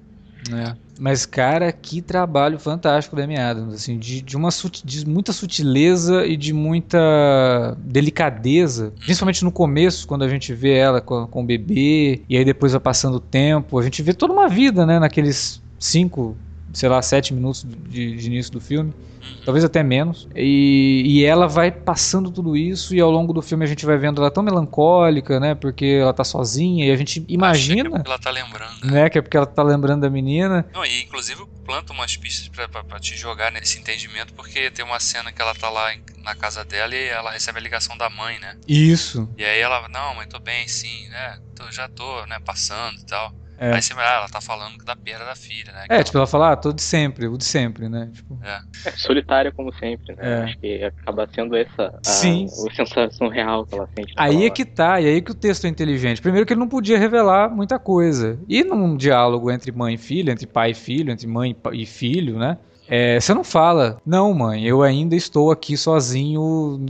É. 0.52 0.76
Mas, 1.00 1.26
cara, 1.26 1.72
que 1.72 2.02
trabalho 2.02 2.60
fantástico 2.60 3.16
da 3.16 3.24
Amy 3.24 3.38
Adams, 3.38 3.74
assim, 3.74 3.98
de, 3.98 4.22
de 4.22 4.36
uma 4.36 4.50
de 4.84 5.08
muita 5.08 5.32
sutileza 5.32 6.26
e 6.26 6.36
de 6.36 6.52
muita 6.52 7.78
delicadeza, 7.80 8.92
principalmente 9.00 9.46
no 9.46 9.52
começo, 9.52 10.06
quando 10.06 10.24
a 10.24 10.28
gente 10.28 10.54
vê 10.54 10.74
ela 10.74 11.00
com, 11.00 11.26
com 11.26 11.42
o 11.42 11.46
bebê, 11.46 12.22
e 12.28 12.36
aí 12.36 12.44
depois 12.44 12.74
vai 12.74 12.82
passando 12.82 13.16
o 13.16 13.20
tempo, 13.20 13.80
a 13.80 13.84
gente 13.84 14.04
vê 14.04 14.14
toda 14.14 14.34
uma 14.34 14.50
vida, 14.50 14.86
né, 14.86 15.00
naqueles 15.00 15.62
cinco, 15.80 16.36
sei 16.74 16.90
lá, 16.90 17.02
sete 17.02 17.34
minutos 17.34 17.64
de, 17.66 18.16
de 18.16 18.28
início 18.28 18.52
do 18.52 18.60
filme, 18.62 18.94
talvez 19.46 19.64
até 19.64 19.82
menos, 19.84 20.28
e, 20.36 21.04
e 21.06 21.26
ela 21.26 21.48
vai 21.48 21.72
passando 21.72 22.32
tudo 22.32 22.56
isso, 22.56 22.94
e 22.96 23.00
ao 23.00 23.10
longo 23.10 23.34
do 23.34 23.42
filme 23.42 23.64
a 23.66 23.68
gente 23.68 23.86
vai 23.86 23.98
vendo 23.98 24.22
ela 24.22 24.32
tão 24.32 24.44
melancólica, 24.44 25.40
né, 25.40 25.56
porque 25.56 25.86
ela 26.02 26.14
tá 26.14 26.24
sozinha, 26.24 26.86
e 26.86 26.92
a 26.92 26.96
gente 26.96 27.20
Acho 27.20 27.26
que 27.26 27.34
é 27.34 27.36
imagina, 27.36 27.90
porque 27.90 28.08
ela 28.08 28.20
tá 28.20 28.30
lembrando. 28.32 28.86
né? 28.86 29.04
né, 29.04 29.10
que 29.10 29.18
é 29.18 29.22
porque 29.22 29.38
ela 29.38 29.46
tá 29.46 29.64
lembrando 29.64 30.02
da 30.02 30.10
menina, 30.10 30.70
Não, 30.74 30.86
e 30.86 31.02
inclusive 31.02 31.42
planta 31.66 31.94
umas 31.94 32.16
pistas 32.18 32.48
pra 32.50 33.00
te 33.00 33.16
jogar 33.16 33.52
nesse 33.52 33.80
entendimento, 33.80 34.34
porque 34.34 34.72
tem 34.72 34.84
uma 34.86 35.00
cena 35.00 35.32
que 35.32 35.42
ela 35.42 35.54
tá 35.54 35.70
lá 35.70 35.92
na 36.24 36.36
casa 36.36 36.64
dela 36.66 36.96
e 36.96 37.08
ela 37.08 37.32
recebe 37.32 37.60
a 37.60 37.62
ligação 37.62 37.98
da 37.98 38.10
mãe, 38.10 38.40
né? 38.40 38.56
Isso. 38.68 39.28
E 39.38 39.44
aí 39.44 39.60
ela, 39.60 39.88
não, 39.90 40.16
mãe, 40.16 40.28
tô 40.28 40.40
bem, 40.40 40.68
sim, 40.68 41.08
né? 41.10 41.38
Tô, 41.56 41.72
já 41.72 41.88
tô, 41.90 42.26
né, 42.26 42.40
passando 42.46 42.98
e 43.00 43.06
tal. 43.06 43.32
É. 43.60 43.74
Aí 43.74 43.82
você 43.82 43.94
vai, 43.94 44.06
ah, 44.06 44.14
ela 44.20 44.30
tá 44.30 44.40
falando 44.40 44.78
da 44.86 44.96
perda 44.96 45.26
da 45.26 45.36
filha, 45.36 45.72
né? 45.74 45.84
que 45.86 45.92
É, 45.94 45.96
ela- 45.96 46.04
tipo, 46.04 46.18
ela 46.18 46.28
fala, 46.28 46.52
ah, 46.54 46.56
tô 46.56 46.72
de 46.72 46.82
sempre, 46.82 47.28
o 47.28 47.38
de 47.38 47.44
sempre, 47.44 47.90
né? 47.90 48.10
Tipo, 48.14 48.40
É 48.86 48.92
solitária 48.92 49.52
como 49.52 49.74
sempre, 49.74 50.16
né? 50.16 50.22
É. 50.22 50.44
Acho 50.44 50.58
que 50.60 50.84
acaba 50.84 51.28
sendo 51.36 51.56
essa 51.56 51.94
a, 52.06 52.10
Sim. 52.10 52.46
a 52.46 52.74
sensação 52.76 53.28
real 53.28 53.66
que 53.66 53.76
ela 53.76 53.88
sente. 53.98 54.14
aí 54.16 54.46
é 54.46 54.50
que 54.50 54.64
tá, 54.66 55.02
e 55.02 55.08
aí 55.08 55.22
que 55.22 55.32
o 55.32 55.36
texto 55.36 55.66
é 55.66 55.68
inteligente. 55.70 56.22
Primeiro 56.22 56.46
que 56.46 56.54
ele 56.54 56.60
não 56.60 56.70
podia 56.70 56.98
revelar 56.98 57.50
muita 57.50 57.78
coisa. 57.78 58.40
E 58.48 58.64
num 58.64 58.96
diálogo 58.96 59.52
entre 59.52 59.72
mãe 59.72 59.96
e 59.96 59.98
filho, 59.98 60.32
entre 60.32 60.48
pai 60.48 60.72
e 60.72 60.74
filho, 60.76 61.12
entre 61.12 61.28
mãe 61.28 61.52
e 61.74 61.82
e 61.82 61.86
filho, 61.86 62.38
né? 62.40 62.58
É, 62.90 63.20
você 63.20 63.34
não 63.36 63.44
fala, 63.44 64.02
não, 64.04 64.34
mãe, 64.34 64.66
eu 64.66 64.82
ainda 64.82 65.16
estou 65.16 65.52
aqui 65.52 65.78
sozinho, 65.78 66.84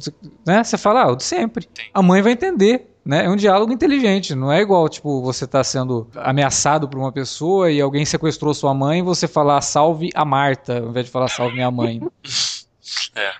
né? 0.48 0.64
Você 0.64 0.78
fala, 0.78 1.04
ah, 1.04 1.12
o 1.12 1.16
de 1.18 1.26
sempre. 1.26 1.68
Sim. 1.74 1.84
A 1.94 2.02
mãe 2.02 2.22
vai 2.22 2.32
entender. 2.32 2.86
Né? 3.04 3.26
É 3.26 3.30
um 3.30 3.36
diálogo 3.36 3.74
inteligente, 3.74 4.36
não 4.36 4.52
é 4.52 4.62
igual, 4.62 4.88
tipo, 4.88 5.22
você 5.22 5.48
tá 5.48 5.64
sendo 5.64 6.08
ameaçado 6.16 6.88
por 6.88 7.00
uma 7.00 7.12
pessoa 7.12 7.72
e 7.72 7.82
alguém 7.82 8.06
sequestrou 8.06 8.54
sua 8.54 8.74
mãe 8.74 9.00
e 9.00 9.02
você 9.02 9.28
falar 9.28 9.62
salve 9.62 10.10
a 10.14 10.24
Marta, 10.24 10.80
ao 10.80 10.90
invés 10.90 11.08
de 11.08 11.12
falar 11.12 11.28
salve 11.28 11.56
minha 11.56 11.72
mãe. 11.72 12.02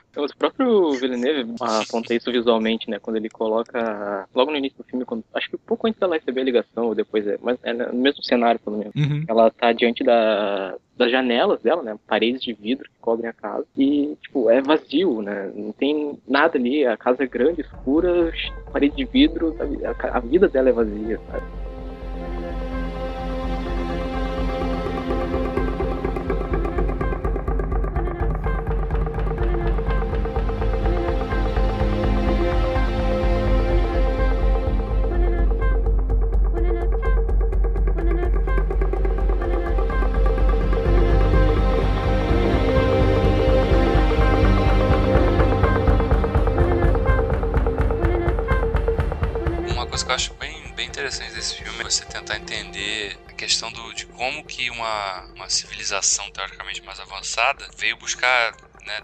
Então, 0.10 0.24
o 0.26 0.38
próprio 0.38 0.92
Villeneuve 0.94 1.54
aponta 1.60 2.16
isso 2.16 2.32
visualmente, 2.32 2.90
né? 2.90 2.98
Quando 3.00 3.18
ele 3.18 3.30
coloca. 3.30 4.28
Logo 4.34 4.50
no 4.50 4.58
início 4.58 4.78
do 4.78 4.84
filme, 4.86 5.06
quando, 5.06 5.24
acho 5.36 5.50
que 5.50 5.56
um 5.56 5.66
pouco 5.68 5.88
antes 5.88 6.00
dela 6.00 6.16
receber 6.16 6.42
a 6.42 6.46
ligação, 6.46 6.86
ou 6.86 6.96
depois, 6.96 7.28
é, 7.28 7.38
mas 7.40 7.60
é 7.62 7.74
no 7.74 7.94
mesmo 7.94 8.24
cenário, 8.24 8.60
pelo 8.60 8.78
menos. 8.78 8.96
Uhum. 8.96 9.24
Ela 9.28 9.52
tá 9.52 9.72
diante 9.72 10.04
da, 10.04 10.76
das 11.00 11.10
janelas 11.10 11.62
dela, 11.62 11.82
né? 11.82 11.98
Paredes 12.06 12.42
de 12.42 12.52
vidro 12.52 12.84
que 12.84 13.00
cobrem 13.00 13.30
a 13.30 13.34
casa. 13.34 13.66
E, 13.78 14.18
tipo, 14.22 14.50
é 14.50 14.62
vazio, 14.62 15.22
né? 15.22 15.50
Não 15.56 15.72
tem 15.72 16.20
nada 16.28 16.58
ali. 16.58 16.86
A 16.86 16.98
casa 16.98 17.24
é 17.24 17.28
grande, 17.28 17.62
escura, 17.62 18.32
parede 18.74 18.98
de 18.98 19.06
vidro. 19.06 19.56
a 19.98 20.20
vida 20.20 20.50
dela 20.50 20.68
é 20.68 20.74
vazia, 20.74 21.18
sabe? 21.32 21.59
Bem, 51.10 51.20
bem 51.20 51.30
interessante 51.30 51.34
desse 51.34 51.56
filme 51.56 51.82
é 51.82 51.84
você 51.84 52.06
tentar 52.06 52.38
entender 52.38 53.18
a 53.28 53.34
questão 53.34 53.72
do, 53.72 53.94
de 53.94 54.06
como 54.08 54.44
que 54.46 54.70
uma, 54.70 55.26
uma 55.36 55.50
civilização 55.50 56.30
teoricamente 56.32 56.84
mais 56.84 57.00
avançada 57.00 57.68
veio 57.78 57.98
buscar, 57.98 58.52
né, 58.86 59.02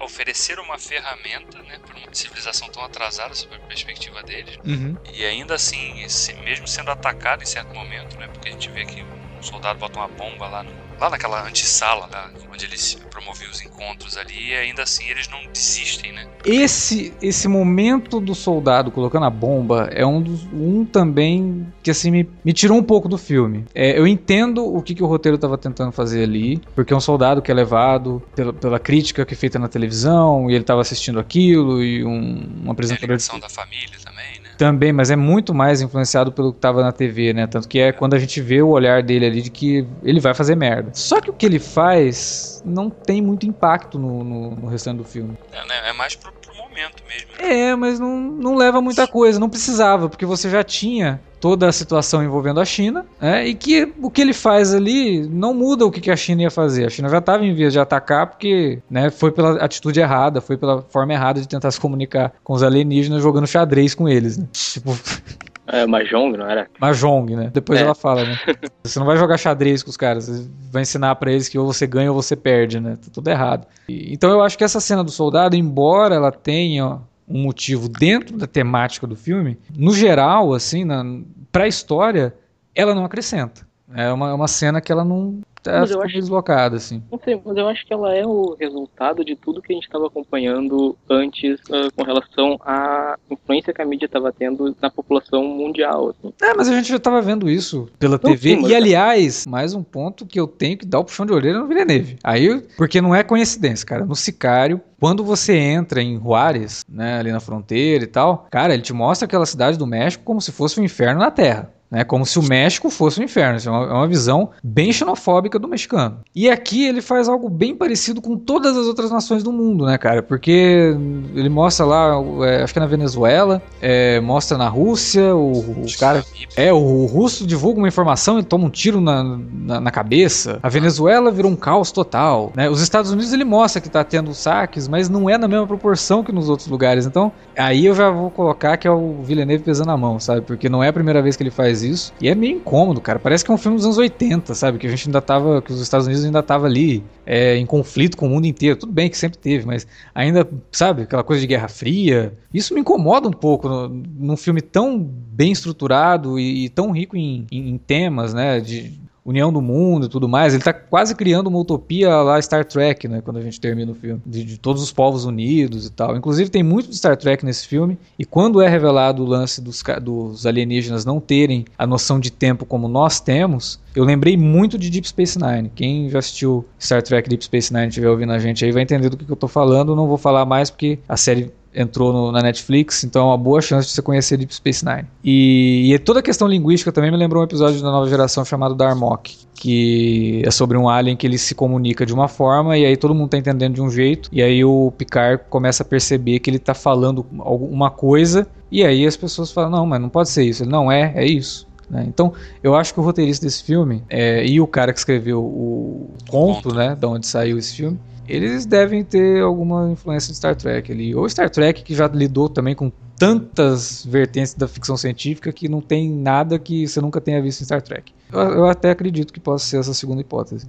oferecer 0.00 0.58
uma 0.58 0.78
ferramenta 0.78 1.62
né, 1.62 1.78
para 1.84 1.96
uma 1.98 2.08
civilização 2.12 2.68
tão 2.70 2.82
atrasada 2.84 3.34
sob 3.34 3.54
a 3.54 3.60
perspectiva 3.60 4.22
deles. 4.24 4.58
Uhum. 4.64 4.96
E 5.12 5.24
ainda 5.24 5.54
assim, 5.54 6.06
se- 6.08 6.34
mesmo 6.42 6.66
sendo 6.66 6.90
atacado 6.90 7.42
em 7.42 7.46
certo 7.46 7.74
momento, 7.74 8.18
né, 8.18 8.28
porque 8.28 8.48
a 8.48 8.52
gente 8.52 8.70
vê 8.70 8.84
que 8.84 9.02
um 9.02 9.42
soldado 9.42 9.78
bota 9.78 9.98
uma 9.98 10.08
bomba 10.08 10.48
lá, 10.48 10.64
no, 10.64 10.72
lá 11.00 11.10
naquela 11.10 11.46
antessala 11.46 12.08
lá, 12.10 12.30
onde 12.52 12.64
eles 12.64 12.98
promoviam 13.10 13.50
os 13.50 13.60
encontros 13.62 14.16
ali, 14.16 14.50
e 14.50 14.54
ainda 14.54 14.82
assim 14.82 15.08
eles 15.08 15.28
não 15.28 15.40
desistem, 15.52 16.12
né? 16.12 16.26
Esse, 16.44 17.12
esse 17.22 17.48
momento 17.48 18.20
do 18.20 18.34
soldado 18.34 18.90
colocando 18.90 19.26
a 19.26 19.30
bomba 19.30 19.88
é 19.92 20.04
um, 20.04 20.20
dos, 20.20 20.44
um 20.52 20.84
também 20.84 21.66
que 21.82 21.90
assim 21.90 22.10
me, 22.10 22.28
me 22.44 22.52
tirou 22.52 22.76
um 22.78 22.82
pouco 22.82 23.08
do 23.08 23.18
filme. 23.18 23.64
É, 23.74 23.98
eu 23.98 24.06
entendo 24.06 24.64
o 24.64 24.82
que, 24.82 24.94
que 24.94 25.02
o 25.02 25.06
roteiro 25.06 25.36
estava 25.36 25.56
tentando 25.56 25.92
fazer 25.92 26.22
ali, 26.22 26.60
porque 26.74 26.92
é 26.92 26.96
um 26.96 27.00
soldado 27.00 27.42
que 27.42 27.50
é 27.50 27.54
levado 27.54 28.22
pela, 28.34 28.52
pela 28.52 28.78
crítica 28.78 29.24
que 29.24 29.34
é 29.34 29.36
feita 29.36 29.58
na 29.58 29.68
televisão, 29.68 30.50
e 30.50 30.54
ele 30.54 30.62
estava 30.62 30.80
assistindo 30.80 31.18
aquilo, 31.18 31.82
e 31.82 32.04
um, 32.04 32.64
um 32.64 32.68
a 32.68 32.72
apresentador. 32.72 33.10
ligação 33.10 33.38
da 33.38 33.48
família 33.48 33.98
também, 34.02 34.13
né? 34.13 34.13
Também, 34.56 34.92
mas 34.92 35.10
é 35.10 35.16
muito 35.16 35.54
mais 35.54 35.80
influenciado 35.80 36.32
pelo 36.32 36.52
que 36.52 36.58
estava 36.58 36.82
na 36.82 36.92
TV, 36.92 37.32
né? 37.32 37.46
Tanto 37.46 37.68
que 37.68 37.78
é 37.78 37.92
quando 37.92 38.14
a 38.14 38.18
gente 38.18 38.40
vê 38.40 38.62
o 38.62 38.68
olhar 38.68 39.02
dele 39.02 39.26
ali 39.26 39.42
de 39.42 39.50
que 39.50 39.86
ele 40.02 40.20
vai 40.20 40.34
fazer 40.34 40.54
merda. 40.54 40.90
Só 40.94 41.20
que 41.20 41.30
o 41.30 41.32
que 41.32 41.44
ele 41.44 41.58
faz 41.58 42.62
não 42.64 42.88
tem 42.88 43.20
muito 43.20 43.46
impacto 43.46 43.98
no, 43.98 44.22
no, 44.22 44.50
no 44.52 44.66
restante 44.68 44.98
do 44.98 45.04
filme. 45.04 45.36
É, 45.52 45.66
né? 45.66 45.90
é 45.90 45.92
mais 45.92 46.14
pro, 46.14 46.32
pro 46.32 46.53
mesmo. 46.74 47.28
né? 47.38 47.70
É, 47.70 47.76
mas 47.76 48.00
não, 48.00 48.18
não 48.20 48.54
leva 48.54 48.80
muita 48.80 49.06
coisa, 49.06 49.38
não 49.38 49.48
precisava, 49.48 50.08
porque 50.08 50.26
você 50.26 50.50
já 50.50 50.62
tinha 50.62 51.20
toda 51.40 51.68
a 51.68 51.72
situação 51.72 52.24
envolvendo 52.24 52.58
a 52.58 52.64
China, 52.64 53.04
né, 53.20 53.46
e 53.46 53.54
que 53.54 53.92
o 54.00 54.10
que 54.10 54.22
ele 54.22 54.32
faz 54.32 54.74
ali 54.74 55.28
não 55.28 55.52
muda 55.52 55.84
o 55.84 55.90
que 55.90 56.00
que 56.00 56.10
a 56.10 56.16
China 56.16 56.40
ia 56.40 56.50
fazer. 56.50 56.86
A 56.86 56.88
China 56.88 57.08
já 57.08 57.18
estava 57.18 57.44
em 57.44 57.52
vias 57.52 57.70
de 57.70 57.78
atacar 57.78 58.28
porque 58.28 58.78
né, 58.90 59.10
foi 59.10 59.30
pela 59.30 59.62
atitude 59.62 60.00
errada, 60.00 60.40
foi 60.40 60.56
pela 60.56 60.80
forma 60.88 61.12
errada 61.12 61.42
de 61.42 61.46
tentar 61.46 61.70
se 61.70 61.78
comunicar 61.78 62.32
com 62.42 62.54
os 62.54 62.62
alienígenas 62.62 63.22
jogando 63.22 63.46
xadrez 63.46 63.94
com 63.94 64.08
eles. 64.08 64.38
Né? 64.38 64.46
Tipo, 64.52 64.96
É, 65.66 65.86
Mahjong, 65.86 66.36
não 66.36 66.46
era? 66.48 66.68
Mahjong, 66.78 67.34
né? 67.36 67.50
Depois 67.52 67.80
É. 67.80 67.82
ela 67.82 67.94
fala, 67.94 68.24
né? 68.24 68.38
Você 68.84 68.98
não 68.98 69.06
vai 69.06 69.16
jogar 69.16 69.38
xadrez 69.38 69.82
com 69.82 69.88
os 69.90 69.96
caras, 69.96 70.26
você 70.28 70.46
vai 70.70 70.82
ensinar 70.82 71.14
pra 71.16 71.32
eles 71.32 71.48
que 71.48 71.58
ou 71.58 71.66
você 71.66 71.86
ganha 71.86 72.12
ou 72.12 72.22
você 72.22 72.36
perde, 72.36 72.78
né? 72.78 72.96
Tá 73.02 73.08
tudo 73.10 73.28
errado. 73.28 73.66
E- 73.88 74.12
então 74.12 74.30
eu 74.30 74.42
acho 74.42 74.58
que 74.58 74.64
essa 74.64 74.78
cena 74.80 75.02
do 75.02 75.10
soldado, 75.10 75.56
embora 75.56 76.14
ela 76.14 76.30
tenha 76.30 76.98
um 77.26 77.42
motivo 77.42 77.88
dentro 77.88 78.36
da 78.36 78.46
temática 78.46 79.06
do 79.06 79.16
filme, 79.16 79.56
no 79.74 79.94
geral, 79.94 80.52
assim, 80.52 80.84
na, 80.84 81.02
pra 81.50 81.66
história, 81.66 82.34
ela 82.74 82.94
não 82.94 83.06
acrescenta. 83.06 83.66
É 83.94 84.12
uma, 84.12 84.28
é 84.30 84.32
uma 84.34 84.48
cena 84.48 84.80
que 84.82 84.92
ela 84.92 85.04
não 85.04 85.40
tá 85.64 85.80
mas 85.80 85.90
eu 85.90 86.02
acho... 86.02 86.14
deslocada, 86.14 86.76
assim. 86.76 87.02
Não 87.10 87.18
sei, 87.24 87.40
mas 87.42 87.56
eu 87.56 87.66
acho 87.66 87.84
que 87.86 87.92
ela 87.92 88.14
é 88.14 88.24
o 88.24 88.54
resultado 88.60 89.24
de 89.24 89.34
tudo 89.34 89.62
que 89.62 89.72
a 89.72 89.74
gente 89.74 89.86
estava 89.86 90.06
acompanhando 90.06 90.96
antes 91.08 91.58
uh, 91.62 91.92
com 91.96 92.04
relação 92.04 92.58
à 92.60 93.16
influência 93.30 93.72
que 93.72 93.80
a 93.80 93.84
mídia 93.84 94.06
estava 94.06 94.32
tendo 94.32 94.76
na 94.80 94.90
população 94.90 95.44
mundial. 95.44 96.10
Assim. 96.10 96.32
É, 96.42 96.54
mas 96.54 96.68
a 96.68 96.74
gente 96.74 96.88
já 96.88 96.96
estava 96.96 97.20
vendo 97.22 97.50
isso 97.50 97.88
pela 97.98 98.20
não, 98.22 98.30
TV. 98.30 98.56
Sim, 98.56 98.66
e, 98.66 98.74
aliás, 98.74 99.46
mais 99.46 99.74
um 99.74 99.82
ponto 99.82 100.26
que 100.26 100.38
eu 100.38 100.46
tenho 100.46 100.76
que 100.76 100.86
dar 100.86 100.98
o 100.98 101.04
puxão 101.04 101.24
de 101.24 101.32
orelha 101.32 101.58
no 101.58 101.66
Villeneuve. 101.66 102.18
Aí, 102.22 102.60
porque 102.76 103.00
não 103.00 103.14
é 103.14 103.22
coincidência, 103.22 103.86
cara. 103.86 104.04
No 104.04 104.14
Sicário, 104.14 104.80
quando 105.00 105.24
você 105.24 105.56
entra 105.56 106.02
em 106.02 106.18
Juárez, 106.18 106.84
né, 106.88 107.18
ali 107.18 107.32
na 107.32 107.40
fronteira 107.40 108.04
e 108.04 108.06
tal, 108.06 108.46
cara, 108.50 108.74
ele 108.74 108.82
te 108.82 108.92
mostra 108.92 109.26
aquela 109.26 109.46
cidade 109.46 109.78
do 109.78 109.86
México 109.86 110.24
como 110.24 110.40
se 110.40 110.52
fosse 110.52 110.80
um 110.80 110.84
inferno 110.84 111.20
na 111.20 111.30
Terra 111.30 111.73
né? 111.94 112.02
Como 112.02 112.26
se 112.26 112.38
o 112.40 112.42
México 112.42 112.90
fosse 112.90 113.20
um 113.20 113.22
inferno. 113.22 113.56
Isso 113.56 113.68
é 113.68 113.72
uma, 113.72 113.84
é 113.84 113.92
uma, 113.92 114.08
visão 114.08 114.50
bem 114.62 114.92
xenofóbica 114.92 115.58
do 115.58 115.68
mexicano. 115.68 116.18
E 116.34 116.50
aqui 116.50 116.84
ele 116.84 117.00
faz 117.00 117.28
algo 117.28 117.48
bem 117.48 117.74
parecido 117.74 118.20
com 118.20 118.36
todas 118.36 118.76
as 118.76 118.86
outras 118.86 119.12
nações 119.12 119.44
do 119.44 119.52
mundo, 119.52 119.86
né, 119.86 119.96
cara? 119.96 120.22
Porque 120.22 120.96
ele 121.34 121.48
mostra 121.48 121.86
lá, 121.86 122.14
é, 122.46 122.64
acho 122.64 122.72
que 122.72 122.78
é 122.78 122.82
na 122.82 122.88
Venezuela, 122.88 123.62
é, 123.80 124.20
mostra 124.20 124.58
na 124.58 124.68
Rússia, 124.68 125.34
o, 125.36 125.52
o 125.60 125.86
cara. 125.98 126.24
É, 126.56 126.72
o, 126.72 126.76
o, 126.76 127.06
russo 127.06 127.46
divulga 127.46 127.78
uma 127.78 127.88
informação 127.88 128.40
e 128.40 128.42
toma 128.42 128.64
um 128.66 128.70
tiro 128.70 129.00
na, 129.00 129.22
na, 129.22 129.80
na, 129.80 129.90
cabeça. 129.92 130.58
A 130.62 130.68
Venezuela 130.68 131.30
virou 131.30 131.50
um 131.50 131.56
caos 131.56 131.92
total. 131.92 132.52
Né? 132.56 132.68
Os 132.68 132.80
Estados 132.80 133.12
Unidos 133.12 133.32
ele 133.32 133.44
mostra 133.44 133.80
que 133.80 133.88
tá 133.88 134.02
tendo 134.02 134.34
saques, 134.34 134.88
mas 134.88 135.08
não 135.08 135.30
é 135.30 135.38
na 135.38 135.46
mesma 135.46 135.66
proporção 135.66 136.24
que 136.24 136.32
nos 136.32 136.48
outros 136.48 136.66
lugares. 136.66 137.06
Então, 137.06 137.30
aí 137.56 137.86
eu 137.86 137.94
já 137.94 138.10
vou 138.10 138.30
colocar 138.30 138.76
que 138.76 138.88
é 138.88 138.90
o 138.90 139.22
Villeneuve 139.22 139.62
pesando 139.62 139.92
a 139.92 139.96
mão, 139.96 140.18
sabe? 140.18 140.40
Porque 140.40 140.68
não 140.68 140.82
é 140.82 140.88
a 140.88 140.92
primeira 140.92 141.22
vez 141.22 141.36
que 141.36 141.42
ele 141.44 141.50
faz 141.50 141.83
isso. 141.84 142.12
E 142.20 142.28
é 142.28 142.34
meio 142.34 142.56
incômodo, 142.56 143.00
cara. 143.00 143.18
Parece 143.18 143.44
que 143.44 143.50
é 143.50 143.54
um 143.54 143.58
filme 143.58 143.76
dos 143.76 143.84
anos 143.84 143.98
80, 143.98 144.54
sabe? 144.54 144.78
Que 144.78 144.86
a 144.86 144.90
gente 144.90 145.08
ainda 145.08 145.20
tava. 145.20 145.62
Que 145.62 145.72
os 145.72 145.80
Estados 145.80 146.06
Unidos 146.06 146.24
ainda 146.24 146.42
tava 146.42 146.66
ali 146.66 147.04
é, 147.24 147.56
em 147.56 147.66
conflito 147.66 148.16
com 148.16 148.26
o 148.26 148.30
mundo 148.30 148.46
inteiro. 148.46 148.76
Tudo 148.76 148.92
bem 148.92 149.08
que 149.08 149.16
sempre 149.16 149.38
teve, 149.38 149.66
mas 149.66 149.86
ainda, 150.14 150.48
sabe, 150.72 151.02
aquela 151.02 151.22
coisa 151.22 151.40
de 151.40 151.46
Guerra 151.46 151.68
Fria. 151.68 152.34
Isso 152.52 152.74
me 152.74 152.80
incomoda 152.80 153.28
um 153.28 153.32
pouco 153.32 153.68
no, 153.68 153.88
num 153.88 154.36
filme 154.36 154.60
tão 154.60 154.98
bem 154.98 155.52
estruturado 155.52 156.38
e, 156.38 156.66
e 156.66 156.68
tão 156.68 156.90
rico 156.90 157.16
em, 157.16 157.46
em, 157.50 157.70
em 157.70 157.78
temas, 157.78 158.34
né? 158.34 158.60
De, 158.60 159.03
união 159.24 159.52
do 159.52 159.62
mundo 159.62 160.06
e 160.06 160.08
tudo 160.08 160.28
mais. 160.28 160.52
Ele 160.52 160.60
está 160.60 160.72
quase 160.72 161.14
criando 161.14 161.46
uma 161.46 161.58
utopia 161.58 162.14
lá 162.22 162.40
Star 162.40 162.64
Trek, 162.64 163.08
né? 163.08 163.20
Quando 163.22 163.38
a 163.38 163.40
gente 163.40 163.60
termina 163.60 163.90
o 163.92 163.94
filme. 163.94 164.20
De, 164.24 164.44
de, 164.44 164.58
todos 164.58 164.82
os 164.82 164.92
povos 164.92 165.24
unidos 165.24 165.86
e 165.86 165.90
tal. 165.90 166.16
Inclusive 166.16 166.50
tem 166.50 166.62
muito 166.62 166.90
de 166.90 166.96
Star 166.96 167.16
Trek 167.16 167.44
nesse 167.44 167.66
filme. 167.66 167.98
E 168.18 168.24
quando 168.24 168.60
é 168.60 168.68
revelado 168.68 169.22
o 169.22 169.26
lance 169.26 169.60
dos, 169.60 169.82
dos 170.02 170.46
alienígenas 170.46 171.04
não 171.04 171.20
terem 171.20 171.64
a 171.78 171.86
noção 171.86 172.20
de 172.20 172.30
tempo 172.30 172.66
como 172.66 172.86
nós 172.86 173.20
temos, 173.20 173.80
eu 173.94 174.04
lembrei 174.04 174.36
muito 174.36 174.78
de 174.78 174.90
Deep 174.90 175.08
Space 175.08 175.38
Nine. 175.38 175.70
Quem 175.74 176.10
já 176.10 176.18
assistiu 176.18 176.64
Star 176.78 177.02
Trek 177.02 177.28
Deep 177.28 177.44
Space 177.44 177.72
Nine 177.72 177.88
estiver 177.88 178.08
ouvindo 178.08 178.32
a 178.32 178.38
gente 178.38 178.64
aí 178.64 178.72
vai 178.72 178.82
entender 178.82 179.08
do 179.08 179.16
que, 179.16 179.24
que 179.24 179.32
eu 179.32 179.36
tô 179.36 179.48
falando. 179.48 179.96
Não 179.96 180.06
vou 180.06 180.18
falar 180.18 180.44
mais 180.44 180.70
porque 180.70 180.98
a 181.08 181.16
série 181.16 181.50
entrou 181.74 182.12
no, 182.12 182.32
na 182.32 182.40
Netflix, 182.40 183.04
então 183.04 183.22
é 183.22 183.24
uma 183.26 183.38
boa 183.38 183.60
chance 183.60 183.88
de 183.88 183.94
você 183.94 184.02
conhecer 184.02 184.36
Deep 184.36 184.54
Space 184.54 184.84
Nine. 184.84 185.06
E, 185.22 185.92
e 185.92 185.98
toda 185.98 186.20
a 186.20 186.22
questão 186.22 186.46
linguística 186.46 186.92
também 186.92 187.10
me 187.10 187.16
lembrou 187.16 187.42
um 187.42 187.44
episódio 187.44 187.82
da 187.82 187.90
nova 187.90 188.08
geração 188.08 188.44
chamado 188.44 188.74
Darmok, 188.74 189.36
que 189.54 190.42
é 190.44 190.50
sobre 190.50 190.76
um 190.76 190.88
alien 190.88 191.16
que 191.16 191.26
ele 191.26 191.38
se 191.38 191.54
comunica 191.54 192.06
de 192.06 192.12
uma 192.12 192.28
forma 192.28 192.76
e 192.78 192.84
aí 192.84 192.96
todo 192.96 193.14
mundo 193.14 193.30
tá 193.30 193.38
entendendo 193.38 193.74
de 193.74 193.82
um 193.82 193.90
jeito, 193.90 194.28
e 194.32 194.42
aí 194.42 194.64
o 194.64 194.92
Picard 194.96 195.42
começa 195.48 195.82
a 195.82 195.86
perceber 195.86 196.38
que 196.38 196.50
ele 196.50 196.58
tá 196.58 196.74
falando 196.74 197.26
alguma 197.38 197.90
coisa, 197.90 198.46
e 198.70 198.84
aí 198.84 199.06
as 199.06 199.16
pessoas 199.16 199.52
falam: 199.52 199.70
não, 199.70 199.86
mas 199.86 200.00
não 200.00 200.08
pode 200.08 200.28
ser 200.28 200.44
isso. 200.44 200.62
Ele, 200.62 200.70
não 200.70 200.90
é, 200.90 201.12
é 201.14 201.26
isso. 201.26 201.66
Né? 201.88 202.04
Então, 202.08 202.32
eu 202.62 202.74
acho 202.74 202.92
que 202.92 203.00
o 203.00 203.02
roteirista 203.02 203.46
desse 203.46 203.62
filme 203.62 204.02
é, 204.08 204.44
e 204.44 204.60
o 204.60 204.66
cara 204.66 204.92
que 204.92 204.98
escreveu 204.98 205.40
o 205.40 206.10
conto, 206.28 206.74
né, 206.74 206.96
da 206.98 207.08
onde 207.08 207.26
saiu 207.26 207.58
esse 207.58 207.76
filme, 207.76 207.98
eles 208.26 208.66
devem 208.66 209.04
ter 209.04 209.42
alguma 209.42 209.90
influência 209.90 210.30
de 210.30 210.36
Star 210.36 210.56
Trek 210.56 210.90
ali. 210.90 211.14
Ou 211.14 211.28
Star 211.28 211.50
Trek, 211.50 211.82
que 211.82 211.94
já 211.94 212.06
lidou 212.06 212.48
também 212.48 212.74
com 212.74 212.90
tantas 213.16 214.04
vertentes 214.04 214.54
da 214.54 214.66
ficção 214.66 214.96
científica 214.96 215.52
que 215.52 215.68
não 215.68 215.80
tem 215.80 216.10
nada 216.10 216.58
que 216.58 216.86
você 216.86 217.00
nunca 217.00 217.20
tenha 217.20 217.40
visto 217.40 217.60
em 217.60 217.64
Star 217.64 217.82
Trek. 217.82 218.12
Eu, 218.32 218.40
eu 218.40 218.66
até 218.66 218.90
acredito 218.90 219.32
que 219.32 219.40
possa 219.40 219.64
ser 219.66 219.78
essa 219.78 219.94
segunda 219.94 220.20
hipótese. 220.20 220.68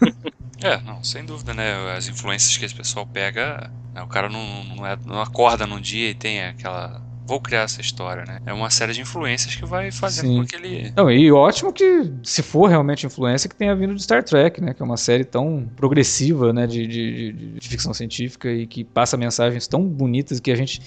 é, 0.62 0.80
não, 0.82 1.02
sem 1.02 1.24
dúvida, 1.24 1.54
né? 1.54 1.96
As 1.96 2.08
influências 2.08 2.56
que 2.56 2.64
esse 2.64 2.74
pessoal 2.74 3.06
pega, 3.06 3.70
né? 3.94 4.02
o 4.02 4.08
cara 4.08 4.28
não, 4.28 4.64
não, 4.64 4.86
é, 4.86 4.98
não 5.06 5.20
acorda 5.20 5.66
num 5.66 5.80
dia 5.80 6.10
e 6.10 6.14
tem 6.14 6.44
aquela 6.44 7.02
vou 7.28 7.38
criar 7.38 7.60
essa 7.60 7.82
história, 7.82 8.24
né? 8.24 8.40
É 8.46 8.52
uma 8.54 8.70
série 8.70 8.94
de 8.94 9.02
influências 9.02 9.54
que 9.54 9.66
vai 9.66 9.92
fazendo 9.92 10.28
Sim. 10.28 10.38
com 10.38 10.46
que 10.46 10.56
ele. 10.56 10.92
Não, 10.96 11.10
e 11.10 11.30
ótimo 11.30 11.70
que, 11.70 12.10
se 12.22 12.42
for 12.42 12.68
realmente 12.68 13.04
influência, 13.04 13.50
que 13.50 13.54
tenha 13.54 13.76
vindo 13.76 13.94
de 13.94 14.02
Star 14.02 14.24
Trek, 14.24 14.62
né? 14.62 14.72
Que 14.72 14.80
é 14.80 14.84
uma 14.84 14.96
série 14.96 15.24
tão 15.24 15.68
progressiva, 15.76 16.54
né? 16.54 16.66
De, 16.66 16.86
de, 16.86 17.32
de, 17.32 17.52
de 17.60 17.68
ficção 17.68 17.92
científica 17.92 18.50
e 18.50 18.66
que 18.66 18.82
passa 18.82 19.18
mensagens 19.18 19.68
tão 19.68 19.86
bonitas 19.86 20.40
que 20.40 20.50
a 20.50 20.56
gente 20.56 20.80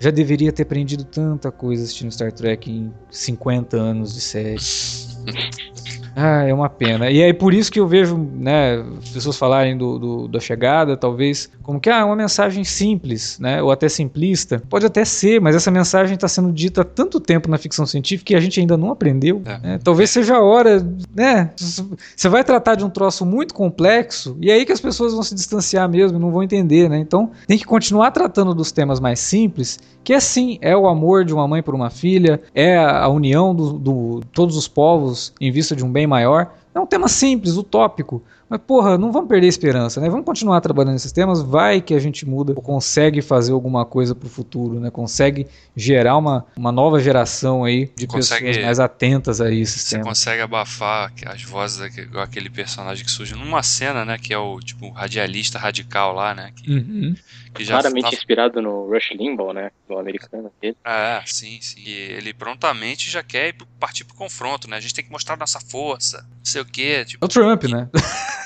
já 0.00 0.10
deveria 0.10 0.52
ter 0.52 0.64
aprendido 0.64 1.04
tanta 1.04 1.52
coisa 1.52 1.84
assistindo 1.84 2.10
Star 2.10 2.32
Trek 2.32 2.68
em 2.68 2.92
50 3.10 3.76
anos 3.76 4.14
de 4.14 4.20
série. 4.20 4.56
Ah, 6.14 6.44
é 6.44 6.54
uma 6.54 6.68
pena. 6.68 7.10
E 7.10 7.22
aí 7.22 7.32
por 7.32 7.52
isso 7.52 7.70
que 7.70 7.80
eu 7.80 7.86
vejo, 7.86 8.16
né, 8.16 8.84
pessoas 9.12 9.36
falarem 9.36 9.76
do, 9.76 9.98
do, 9.98 10.28
da 10.28 10.40
chegada, 10.40 10.96
talvez, 10.96 11.50
como 11.62 11.80
que 11.80 11.90
ah, 11.90 11.98
é 11.98 12.04
uma 12.04 12.16
mensagem 12.16 12.64
simples, 12.64 13.38
né, 13.38 13.62
ou 13.62 13.70
até 13.70 13.88
simplista. 13.88 14.62
Pode 14.68 14.86
até 14.86 15.04
ser, 15.04 15.40
mas 15.40 15.56
essa 15.56 15.70
mensagem 15.70 16.14
está 16.14 16.28
sendo 16.28 16.52
dita 16.52 16.82
há 16.82 16.84
tanto 16.84 17.20
tempo 17.20 17.50
na 17.50 17.58
ficção 17.58 17.86
científica 17.86 18.28
que 18.28 18.34
a 18.34 18.40
gente 18.40 18.60
ainda 18.60 18.76
não 18.76 18.90
aprendeu. 18.90 19.42
É. 19.44 19.58
Né? 19.58 19.78
Talvez 19.82 20.10
seja 20.10 20.36
a 20.36 20.42
hora, 20.42 20.84
né? 21.14 21.50
Você 21.56 22.28
vai 22.28 22.44
tratar 22.44 22.74
de 22.74 22.84
um 22.84 22.90
troço 22.90 23.26
muito 23.26 23.52
complexo 23.52 24.36
e 24.40 24.50
é 24.50 24.54
aí 24.54 24.64
que 24.64 24.72
as 24.72 24.80
pessoas 24.80 25.12
vão 25.12 25.22
se 25.22 25.34
distanciar 25.34 25.88
mesmo, 25.88 26.18
não 26.18 26.30
vão 26.30 26.42
entender, 26.42 26.88
né? 26.88 26.98
Então 26.98 27.30
tem 27.46 27.58
que 27.58 27.64
continuar 27.64 28.10
tratando 28.10 28.54
dos 28.54 28.72
temas 28.72 29.00
mais 29.00 29.20
simples, 29.20 29.78
que 30.02 30.12
é 30.12 30.20
sim, 30.20 30.58
é 30.60 30.76
o 30.76 30.86
amor 30.86 31.24
de 31.24 31.32
uma 31.32 31.48
mãe 31.48 31.62
por 31.62 31.74
uma 31.74 31.90
filha, 31.90 32.40
é 32.54 32.76
a 32.76 33.08
união 33.08 33.54
do, 33.54 33.72
do 33.72 34.20
todos 34.32 34.56
os 34.56 34.68
povos 34.68 35.32
em 35.40 35.50
vista 35.50 35.74
de 35.74 35.84
um 35.84 35.90
bem 35.90 36.03
bem 36.04 36.06
maior. 36.06 36.52
É 36.74 36.78
um 36.78 36.86
tema 36.86 37.08
simples, 37.08 37.56
utópico, 37.56 38.22
mas, 38.48 38.60
porra, 38.60 38.98
não 38.98 39.10
vamos 39.10 39.28
perder 39.28 39.46
a 39.46 39.48
esperança, 39.48 40.00
né? 40.00 40.08
Vamos 40.08 40.24
continuar 40.24 40.60
trabalhando 40.60 40.92
nesses 40.92 41.12
temas, 41.12 41.42
vai 41.42 41.80
que 41.80 41.94
a 41.94 41.98
gente 41.98 42.26
muda 42.26 42.52
ou 42.54 42.62
consegue 42.62 43.22
fazer 43.22 43.52
alguma 43.52 43.84
coisa 43.84 44.14
pro 44.14 44.28
futuro, 44.28 44.78
né? 44.78 44.90
Consegue 44.90 45.46
gerar 45.76 46.16
uma, 46.16 46.46
uma 46.56 46.70
nova 46.70 47.00
geração 47.00 47.64
aí 47.64 47.90
de 47.96 48.06
consegue, 48.06 48.46
pessoas 48.46 48.64
mais 48.64 48.80
atentas 48.80 49.40
a 49.40 49.50
esses 49.50 49.82
você 49.82 49.96
temas. 49.96 50.06
Você 50.06 50.24
consegue 50.24 50.42
abafar 50.42 51.12
as 51.26 51.42
vozes 51.42 51.92
daquele 52.12 52.50
personagem 52.50 53.04
que 53.04 53.10
surge 53.10 53.34
numa 53.34 53.62
cena, 53.62 54.04
né? 54.04 54.18
Que 54.18 54.32
é 54.34 54.38
o, 54.38 54.60
tipo, 54.60 54.90
radialista 54.90 55.58
radical 55.58 56.14
lá, 56.14 56.34
né? 56.34 56.52
Que, 56.54 56.70
uhum. 56.70 57.14
que 57.54 57.64
Claramente 57.64 58.10
tá... 58.10 58.16
inspirado 58.16 58.60
no 58.60 58.88
Rush 58.90 59.12
Limbaugh, 59.12 59.52
né? 59.52 59.70
Do 59.88 59.98
americano. 59.98 60.50
Aquele. 60.58 60.76
É, 60.84 61.22
sim, 61.26 61.58
sim. 61.60 61.80
E 61.80 61.90
ele 61.90 62.34
prontamente 62.34 63.10
já 63.10 63.22
quer 63.22 63.54
partir 63.80 64.04
pro 64.04 64.14
confronto, 64.14 64.68
né? 64.68 64.76
A 64.76 64.80
gente 64.80 64.94
tem 64.94 65.04
que 65.04 65.10
mostrar 65.10 65.36
nossa 65.36 65.60
força, 65.60 66.18
não 66.18 66.44
sei 66.44 66.62
o 66.62 66.64
quê. 66.64 67.04
Tipo, 67.04 67.24
é 67.24 67.26
o 67.26 67.28
Trump, 67.28 67.64
né? 67.64 67.88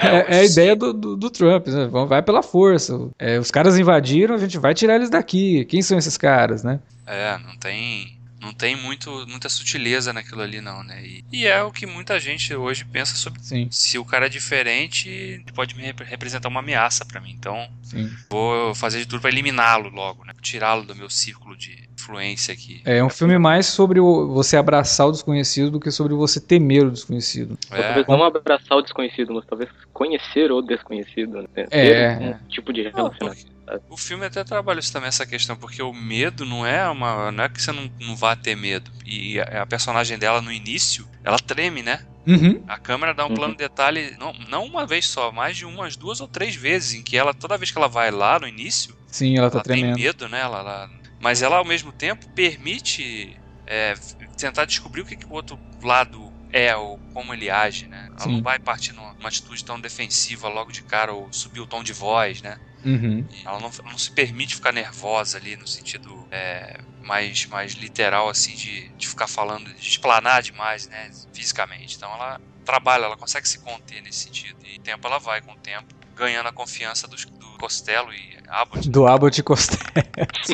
é, 0.00 0.36
é, 0.36 0.40
a 0.40 0.44
ideia 0.44 0.76
do, 0.76 0.92
do, 0.92 1.16
do 1.16 1.30
Trump, 1.30 1.66
né? 1.68 1.86
vai 2.06 2.22
pela 2.22 2.42
força. 2.42 3.08
É, 3.18 3.38
os 3.38 3.50
caras 3.50 3.78
invadiram, 3.78 4.34
a 4.34 4.38
gente 4.38 4.58
vai 4.58 4.74
tirar 4.74 4.96
eles 4.96 5.10
daqui. 5.10 5.64
Quem 5.64 5.82
são 5.82 5.98
esses 5.98 6.16
caras, 6.16 6.62
né? 6.62 6.80
É, 7.06 7.36
não 7.38 7.56
tem 7.56 8.16
não 8.44 8.52
tem 8.52 8.76
muito, 8.76 9.10
muita 9.26 9.48
sutileza 9.48 10.12
naquilo 10.12 10.42
ali, 10.42 10.60
não, 10.60 10.82
né? 10.82 11.02
E, 11.04 11.24
e, 11.32 11.46
é 11.46 11.62
o 11.62 11.72
que 11.72 11.86
muita 11.86 12.20
gente 12.20 12.54
hoje 12.54 12.84
pensa 12.84 13.16
sobre. 13.16 13.42
Sim. 13.42 13.68
Se 13.70 13.98
o 13.98 14.04
cara 14.04 14.26
é 14.26 14.28
diferente, 14.28 15.42
pode 15.54 15.74
me 15.74 15.82
rep 15.82 16.02
representar 16.04 16.48
uma 16.48 16.60
ameaça 16.60 17.04
para 17.04 17.20
mim. 17.20 17.30
Então, 17.30 17.66
Sim. 17.82 18.10
vou 18.30 18.74
fazer 18.74 18.98
de 18.98 19.06
tudo 19.06 19.20
para 19.20 19.30
eliminá-lo 19.30 19.88
logo, 19.88 20.24
né? 20.24 20.32
Tirá-lo 20.42 20.84
do 20.84 20.94
meu 20.94 21.08
círculo 21.08 21.56
de 21.56 21.88
influência 21.94 22.52
aqui. 22.52 22.82
É, 22.84 22.98
é 22.98 23.04
um 23.04 23.08
filme 23.08 23.38
mais 23.38 23.66
sobre 23.66 23.98
o, 23.98 24.28
você 24.28 24.56
abraçar 24.56 25.06
o 25.06 25.12
desconhecido 25.12 25.70
do 25.70 25.80
que 25.80 25.90
sobre 25.90 26.12
você 26.14 26.40
temer 26.40 26.84
o 26.86 26.90
desconhecido. 26.90 27.58
É. 27.70 27.82
Talvez 27.82 28.06
não 28.06 28.22
abraçar 28.24 28.76
o 28.76 28.82
desconhecido, 28.82 29.32
mas 29.32 29.46
talvez 29.46 29.70
conhecer 29.92 30.52
o 30.52 30.60
desconhecido. 30.60 31.42
Né? 31.42 31.48
É, 31.70 32.18
um 32.20 32.28
é. 32.30 32.40
tipo 32.48 32.72
de 32.72 32.82
relacionamento. 32.82 33.53
O 33.88 33.96
filme 33.96 34.26
até 34.26 34.44
trabalha 34.44 34.80
isso 34.80 34.92
também, 34.92 35.08
essa 35.08 35.26
questão, 35.26 35.56
porque 35.56 35.82
o 35.82 35.92
medo 35.92 36.44
não 36.44 36.66
é 36.66 36.88
uma. 36.88 37.32
Não 37.32 37.44
é 37.44 37.48
que 37.48 37.60
você 37.60 37.72
não, 37.72 37.90
não 38.00 38.14
vá 38.14 38.36
ter 38.36 38.54
medo. 38.54 38.90
E 39.06 39.40
a, 39.40 39.62
a 39.62 39.66
personagem 39.66 40.18
dela 40.18 40.42
no 40.42 40.52
início, 40.52 41.08
ela 41.22 41.38
treme, 41.38 41.82
né? 41.82 42.04
Uhum. 42.26 42.62
A 42.66 42.78
câmera 42.78 43.14
dá 43.14 43.24
um 43.24 43.28
uhum. 43.28 43.34
plano 43.34 43.52
de 43.52 43.58
detalhe, 43.58 44.16
não, 44.18 44.32
não 44.48 44.64
uma 44.64 44.86
vez 44.86 45.06
só, 45.06 45.30
mais 45.30 45.56
de 45.56 45.64
umas 45.64 45.96
duas 45.96 46.20
ou 46.20 46.28
três 46.28 46.54
vezes, 46.54 46.94
em 46.94 47.02
que 47.02 47.16
ela, 47.16 47.34
toda 47.34 47.58
vez 47.58 47.70
que 47.70 47.78
ela 47.78 47.88
vai 47.88 48.10
lá 48.10 48.38
no 48.38 48.48
início, 48.48 48.96
Sim, 49.06 49.36
ela, 49.36 49.50
tá 49.50 49.58
ela 49.58 49.64
tremendo. 49.64 49.94
tem 49.94 50.04
medo, 50.04 50.28
né? 50.28 50.40
Ela, 50.40 50.58
ela, 50.58 50.90
mas 51.20 51.42
ela 51.42 51.58
ao 51.58 51.64
mesmo 51.64 51.92
tempo 51.92 52.26
permite 52.30 53.36
é, 53.66 53.94
tentar 54.36 54.64
descobrir 54.64 55.02
o 55.02 55.04
que, 55.04 55.16
que 55.16 55.26
o 55.26 55.32
outro 55.32 55.58
lado 55.82 56.32
é 56.50 56.74
ou 56.76 56.98
como 57.12 57.34
ele 57.34 57.50
age, 57.50 57.86
né? 57.88 58.08
Ela 58.10 58.18
Sim. 58.20 58.32
não 58.36 58.42
vai 58.42 58.58
partir 58.58 58.92
numa 58.92 59.14
atitude 59.24 59.64
tão 59.64 59.80
defensiva 59.80 60.48
logo 60.48 60.72
de 60.72 60.82
cara 60.82 61.12
ou 61.12 61.32
subir 61.32 61.60
o 61.60 61.66
tom 61.66 61.82
de 61.82 61.92
voz, 61.92 62.40
né? 62.40 62.58
Uhum. 62.84 63.26
Ela 63.44 63.60
não, 63.60 63.70
não, 63.84 63.98
se 63.98 64.10
permite 64.10 64.54
ficar 64.54 64.72
nervosa 64.72 65.38
ali 65.38 65.56
no 65.56 65.66
sentido 65.66 66.26
é, 66.30 66.78
mais, 67.02 67.46
mais 67.46 67.72
literal, 67.72 68.28
assim, 68.28 68.54
de, 68.54 68.88
de 68.90 69.08
ficar 69.08 69.26
falando, 69.26 69.72
de 69.72 69.88
explanar 69.88 70.42
demais, 70.42 70.88
né? 70.88 71.10
Fisicamente. 71.32 71.96
Então 71.96 72.12
ela 72.12 72.40
trabalha, 72.64 73.04
ela 73.04 73.16
consegue 73.16 73.48
se 73.48 73.58
conter 73.58 74.02
nesse 74.02 74.24
sentido. 74.24 74.58
E 74.64 74.78
tempo 74.78 75.06
ela 75.06 75.18
vai, 75.18 75.40
com 75.40 75.52
o 75.52 75.56
tempo, 75.56 75.94
ganhando 76.14 76.48
a 76.48 76.52
confiança 76.52 77.08
dos, 77.08 77.24
do 77.24 77.46
Costello 77.58 78.12
e 78.12 78.38
Abbott. 78.48 78.88
Do 78.88 79.06
Abbott 79.06 79.40
e 79.40 79.42
Costello. 79.42 79.82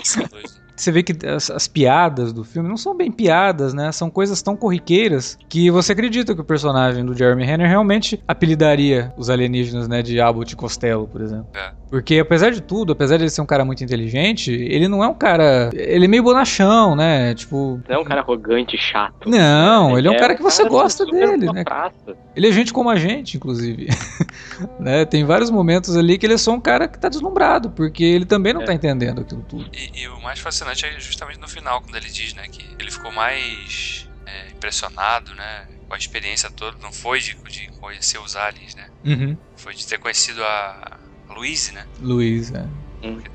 São 0.05 0.25
dois, 0.25 0.55
né? 0.55 0.70
Você 0.81 0.93
vê 0.93 1.03
que 1.03 1.27
as, 1.27 1.51
as, 1.51 1.69
piadas 1.69 2.33
do 2.33 2.45
filme 2.45 2.69
não 2.69 2.77
são 2.77 2.97
bem 2.97 3.11
piadas, 3.11 3.75
né? 3.75 3.93
São 3.93 4.11
coisas 4.11 4.43
tão 4.43 4.57
corriqueiras 4.57 5.39
que 5.49 5.71
você 5.71 5.93
acredita 5.93 6.35
que 6.35 6.41
o 6.41 6.45
personagem 6.45 7.05
do 7.05 7.17
Jeremy 7.17 7.45
Renner 7.45 7.69
realmente 7.69 8.23
apelidaria 8.27 9.13
os 9.17 9.31
alienígenas, 9.31 9.89
né, 9.89 10.03
de 10.03 10.21
Abbott 10.21 10.53
e 10.53 10.57
Costello, 10.57 11.07
por 11.07 11.21
exemplo. 11.21 11.49
É. 11.55 11.73
Porque 11.91 12.21
apesar 12.21 12.51
de 12.51 12.63
tudo, 12.63 12.93
apesar 12.93 13.17
de 13.17 13.25
ele 13.25 13.31
ser 13.31 13.41
um 13.41 13.47
cara 13.47 13.65
muito 13.65 13.83
inteligente, 13.83 14.53
ele 14.53 14.87
não 14.87 15.03
é 15.03 15.09
um 15.09 15.15
cara, 15.15 15.71
ele 15.75 16.05
é 16.05 16.09
meio 16.09 16.23
bonachão, 16.23 16.95
né? 16.95 17.35
Tipo, 17.35 17.81
não 17.89 17.97
é 17.97 17.99
um 17.99 18.05
cara 18.05 18.21
arrogante, 18.21 18.79
chato. 18.79 19.29
Não, 19.29 19.99
ele 19.99 20.07
é 20.07 20.11
um 20.11 20.17
cara 20.17 20.37
que 20.37 20.43
você 20.43 20.69
gosta 20.69 21.05
dele, 21.05 21.53
né? 21.53 21.65
Praça. 21.65 22.17
Ele 22.37 22.47
é 22.47 22.53
gente 22.53 22.73
como 22.73 22.89
a 22.89 22.97
gente, 22.97 23.37
inclusive. 23.37 23.89
né? 24.79 25.05
Tem 25.05 25.25
vários 25.25 25.51
momentos 25.51 25.97
ali 25.97 26.17
que 26.17 26.25
ele 26.25 26.35
é 26.35 26.39
só 26.39 26.53
um 26.53 26.61
cara 26.61 26.87
que 26.87 26.97
tá 26.97 27.09
deslumbrado, 27.09 27.71
porque 27.71 28.05
ele 28.05 28.25
também 28.25 28.53
não 28.53 28.63
é. 28.63 28.67
tá 28.67 28.73
entendendo 28.73 29.23
aquilo 29.23 29.45
tudo. 29.49 29.69
E, 29.73 30.03
e 30.03 30.09
o 30.09 30.21
mais 30.23 30.39
fascinante 30.39 30.70
é 30.73 31.01
justamente 31.01 31.39
no 31.39 31.49
final, 31.49 31.81
quando 31.81 31.97
ele 31.97 32.09
diz, 32.09 32.35
né, 32.35 32.47
que 32.49 32.63
ele 32.79 32.91
ficou 32.91 33.13
mais 33.13 34.09
é, 34.27 34.51
impressionado, 34.51 35.35
né, 35.35 35.69
com 35.89 35.95
a 35.95 35.99
experiência 35.99 36.51
toda. 36.51 36.79
Não 36.79 36.93
foi 36.93 37.21
de, 37.21 37.35
de 37.35 37.69
conhecer 37.81 38.19
os 38.19 38.37
aliens, 38.37 38.75
né? 38.75 38.91
Uhum. 39.05 39.37
Foi 39.57 39.75
de 39.75 39.87
ter 39.87 39.99
conhecido 39.99 40.45
a, 40.45 41.01
a 41.29 41.33
Louise, 41.35 41.73
né? 41.73 41.87
Louise, 42.01 42.53
é. 42.57 42.67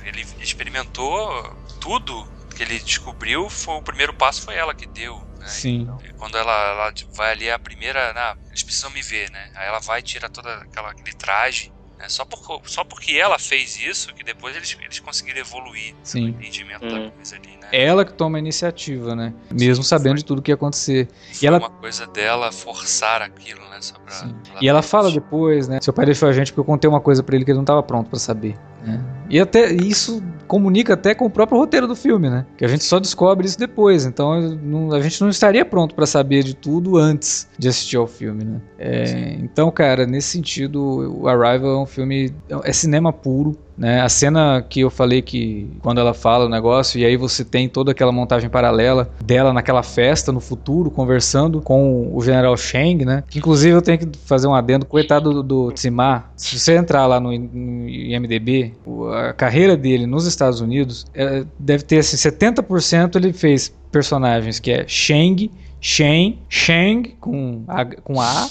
Ele 0.06 0.26
experimentou 0.39 1.56
tudo 1.82 2.26
que 2.56 2.63
ele 2.63 2.80
descobriu, 2.80 3.50
foi 3.50 3.76
o 3.76 3.82
primeiro 3.82 4.13
passo 4.13 4.43
foi 4.43 4.56
ela 4.56 4.74
que 4.74 4.86
deu. 4.86 5.19
Né? 5.39 5.48
Sim. 5.48 5.82
Então, 5.82 6.00
quando 6.17 6.38
ela, 6.38 6.71
ela 6.71 6.93
vai 7.13 7.32
ali 7.32 7.52
a 7.52 7.60
primeira, 7.60 8.13
né, 8.13 8.36
eles 8.48 8.63
precisam 8.63 8.89
me 8.91 9.02
ver, 9.02 9.30
né? 9.32 9.52
Aí 9.56 9.67
ela 9.67 9.80
vai 9.80 10.02
tira 10.02 10.30
todo 10.30 10.48
aquela, 10.48 10.91
aquele 10.91 11.13
traje 11.13 11.74
é 11.99 12.10
só, 12.10 12.25
por, 12.25 12.62
só 12.65 12.84
porque 12.84 13.13
ela 13.13 13.39
fez 13.39 13.79
isso 13.79 14.13
que 14.13 14.23
depois 14.23 14.55
eles, 14.55 14.77
eles 14.81 14.99
conseguiram 14.99 15.39
evoluir 15.39 15.95
Sim. 16.03 16.21
no 16.21 16.27
entendimento 16.29 16.86
Hum. 16.86 16.89
da 17.05 17.12
coisa 17.12 17.36
ali, 17.36 17.47
né? 17.58 17.67
Ela 17.71 18.03
que 18.05 18.13
toma 18.13 18.38
a 18.38 18.39
iniciativa, 18.39 19.15
né? 19.15 19.34
Mesmo 19.51 19.84
sabendo 19.84 20.10
foi. 20.13 20.17
de 20.17 20.25
tudo 20.25 20.41
que 20.41 20.51
ia 20.51 20.55
acontecer. 20.55 21.08
Foi 21.34 21.47
ela- 21.47 21.58
uma 21.60 21.69
coisa 21.69 22.05
dela 22.08 22.51
forçar 22.51 23.21
aquilo, 23.21 23.62
né? 23.69 23.77
Só 23.81 23.97
pra, 23.99 24.12
Sim. 24.13 24.36
pra 24.51 24.60
E 24.62 24.67
ela 24.67 24.81
fala 24.81 25.10
depois, 25.12 25.67
né? 25.67 25.79
Seu 25.81 25.93
pai 25.93 26.05
deixou 26.05 26.27
a 26.29 26.34
gente 26.34 26.51
porque 26.51 26.60
eu 26.62 26.65
contei 26.65 26.89
uma 26.89 27.01
coisa 27.01 27.23
pra 27.23 27.36
ele 27.36 27.45
que 27.45 27.51
ele 27.51 27.58
não 27.58 27.65
tava 27.65 27.81
pronto 27.81 28.10
pra 28.10 28.19
saber. 28.19 28.58
né? 28.81 29.03
E 29.29 29.39
até 29.39 29.71
isso 29.71 30.21
comunica 30.47 30.93
até 30.93 31.15
com 31.15 31.25
o 31.25 31.29
próprio 31.29 31.57
roteiro 31.57 31.88
do 31.88 31.95
filme, 31.95 32.29
né? 32.29 32.45
Que 32.57 32.63
a 32.63 32.67
gente 32.67 32.83
só 32.83 32.99
descobre 32.99 33.47
isso 33.47 33.57
depois. 33.57 34.05
Então 34.05 34.39
não- 34.57 34.91
a 34.93 35.01
gente 35.01 35.19
não 35.21 35.29
estaria 35.29 35.65
pronto 35.65 35.95
pra 35.95 36.05
saber 36.05 36.43
de 36.43 36.53
tudo 36.55 36.97
antes 36.97 37.47
de 37.57 37.67
assistir 37.67 37.97
ao 37.97 38.05
filme, 38.07 38.43
né? 38.43 38.61
É, 38.77 39.33
então, 39.39 39.71
cara, 39.71 40.05
nesse 40.05 40.29
sentido, 40.29 41.19
o 41.21 41.27
Arrival 41.27 41.71
é 41.71 41.81
um 41.81 41.85
filme 41.85 42.31
é 42.63 42.71
cinema 42.71 43.11
puro. 43.11 43.57
Né, 43.77 44.01
a 44.01 44.07
cena 44.07 44.65
que 44.67 44.79
eu 44.81 44.89
falei 44.89 45.21
que 45.21 45.69
quando 45.81 45.99
ela 45.99 46.13
fala 46.13 46.45
o 46.45 46.49
negócio, 46.49 46.97
e 46.97 47.05
aí 47.05 47.17
você 47.17 47.43
tem 47.43 47.67
toda 47.67 47.91
aquela 47.91 48.11
montagem 48.11 48.49
paralela 48.49 49.09
dela 49.21 49.51
naquela 49.51 49.83
festa 49.83 50.31
no 50.31 50.39
futuro, 50.39 50.89
conversando 50.89 51.61
com 51.61 52.09
o 52.15 52.21
General 52.23 52.55
Shang, 52.55 53.03
né? 53.03 53.23
Que 53.29 53.39
inclusive 53.39 53.75
eu 53.75 53.81
tenho 53.81 53.97
que 53.97 54.17
fazer 54.25 54.47
um 54.47 54.55
adendo, 54.55 54.85
coitado 54.85 55.33
do, 55.33 55.43
do 55.43 55.71
Tsimar. 55.73 56.31
Se 56.38 56.57
você 56.57 56.77
entrar 56.77 57.05
lá 57.05 57.19
no, 57.19 57.31
no 57.38 57.89
IMDB, 57.89 58.73
a 59.13 59.33
carreira 59.33 59.75
dele 59.75 60.05
nos 60.05 60.25
Estados 60.25 60.61
Unidos 60.61 61.05
é, 61.13 61.43
deve 61.59 61.83
ter 61.83 61.97
assim, 61.97 62.15
70% 62.15 63.15
ele 63.17 63.33
fez 63.33 63.73
personagens 63.91 64.57
que 64.57 64.71
é 64.71 64.85
Shang, 64.88 65.51
Shen, 65.81 66.39
Shang 66.47 67.15
com 67.19 67.63
A, 67.67 67.85
com 67.85 68.21
a 68.21 68.49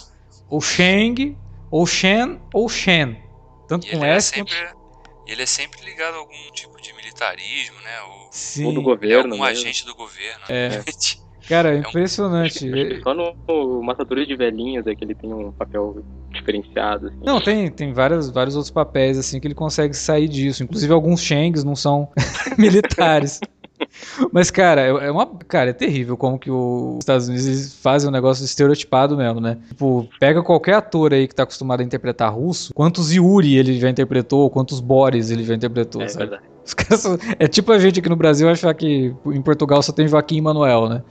ou 0.49 0.61
Shang, 0.61 1.37
ou 1.71 1.87
Shen, 1.87 2.39
ou 2.53 2.69
Shen. 2.69 3.17
Tanto 3.67 3.87
com 3.89 4.05
S 4.05 4.33
quanto. 4.33 4.84
E 5.27 5.33
ele 5.33 5.43
é 5.43 5.47
sempre 5.47 5.85
ligado 5.85 6.15
a 6.15 6.19
algum 6.19 6.33
tipo 6.53 6.81
de 6.81 6.93
militarismo, 6.95 7.77
né? 7.83 8.01
Ou, 8.09 8.29
Sim. 8.31 8.67
Ou 8.67 8.73
do 8.73 8.81
é 8.81 8.85
governo. 8.85 9.33
algum 9.35 9.45
mesmo. 9.45 9.45
agente 9.45 9.85
do 9.85 9.95
governo. 9.95 10.45
É. 10.49 10.69
né? 10.79 10.85
Cara, 11.49 11.75
é 11.75 11.77
um- 11.77 11.81
impressionante. 11.81 12.65
Ele- 12.67 13.03
Só 13.03 13.13
no, 13.15 13.35
no 13.47 13.83
Matadores 13.83 14.27
de 14.27 14.35
Velhinhas 14.35 14.87
é 14.87 14.95
que 14.95 15.05
ele 15.05 15.15
tem 15.15 15.31
um 15.33 15.53
papel 15.53 16.03
diferenciado. 16.33 17.09
assim. 17.09 17.19
Não, 17.23 17.39
tem, 17.41 17.71
tem 17.71 17.93
várias, 17.93 18.31
vários 18.31 18.57
outros 18.57 18.71
papéis 18.71 19.19
assim 19.19 19.39
que 19.39 19.47
ele 19.47 19.55
consegue 19.55 19.95
sair 19.95 20.27
disso. 20.29 20.63
Inclusive 20.63 20.93
alguns 20.93 21.21
Shangs 21.23 21.63
não 21.63 21.77
são 21.77 22.11
militares. 22.59 23.41
Mas, 24.33 24.51
cara, 24.51 24.81
é 24.83 25.07
é 25.07 25.11
uma. 25.11 25.27
Cara, 25.49 25.71
é 25.71 25.73
terrível 25.73 26.17
como 26.17 26.39
que 26.39 26.51
os 26.51 26.99
Estados 27.01 27.29
Unidos 27.29 27.75
fazem 27.83 28.09
um 28.09 28.13
negócio 28.13 28.45
estereotipado 28.45 29.17
mesmo, 29.17 29.41
né? 29.41 29.59
Tipo, 29.69 30.09
pega 30.21 30.43
qualquer 30.43 30.75
ator 30.75 31.13
aí 31.13 31.27
que 31.29 31.35
tá 31.35 31.43
acostumado 31.43 31.81
a 31.81 31.85
interpretar 31.85 32.33
russo, 32.35 32.73
quantos 32.75 33.13
Yuri 33.13 33.57
ele 33.57 33.79
já 33.79 33.89
interpretou, 33.91 34.49
quantos 34.51 34.81
Boris 34.81 35.31
ele 35.31 35.45
já 35.45 35.55
interpretou, 35.55 36.03
É 36.03 36.09
sabe? 36.09 36.27
verdade. 36.27 36.55
É 37.39 37.47
tipo 37.47 37.71
a 37.73 37.79
gente 37.79 38.01
aqui 38.01 38.09
no 38.09 38.17
Brasil 38.17 38.49
achar 38.49 38.73
que 38.73 39.15
em 39.27 39.43
Portugal 39.43 39.83
só 39.83 39.93
tem 39.93 40.09
Joaquim 40.09 40.37
e 40.39 40.41
Manuel, 40.41 40.89
né? 40.89 41.03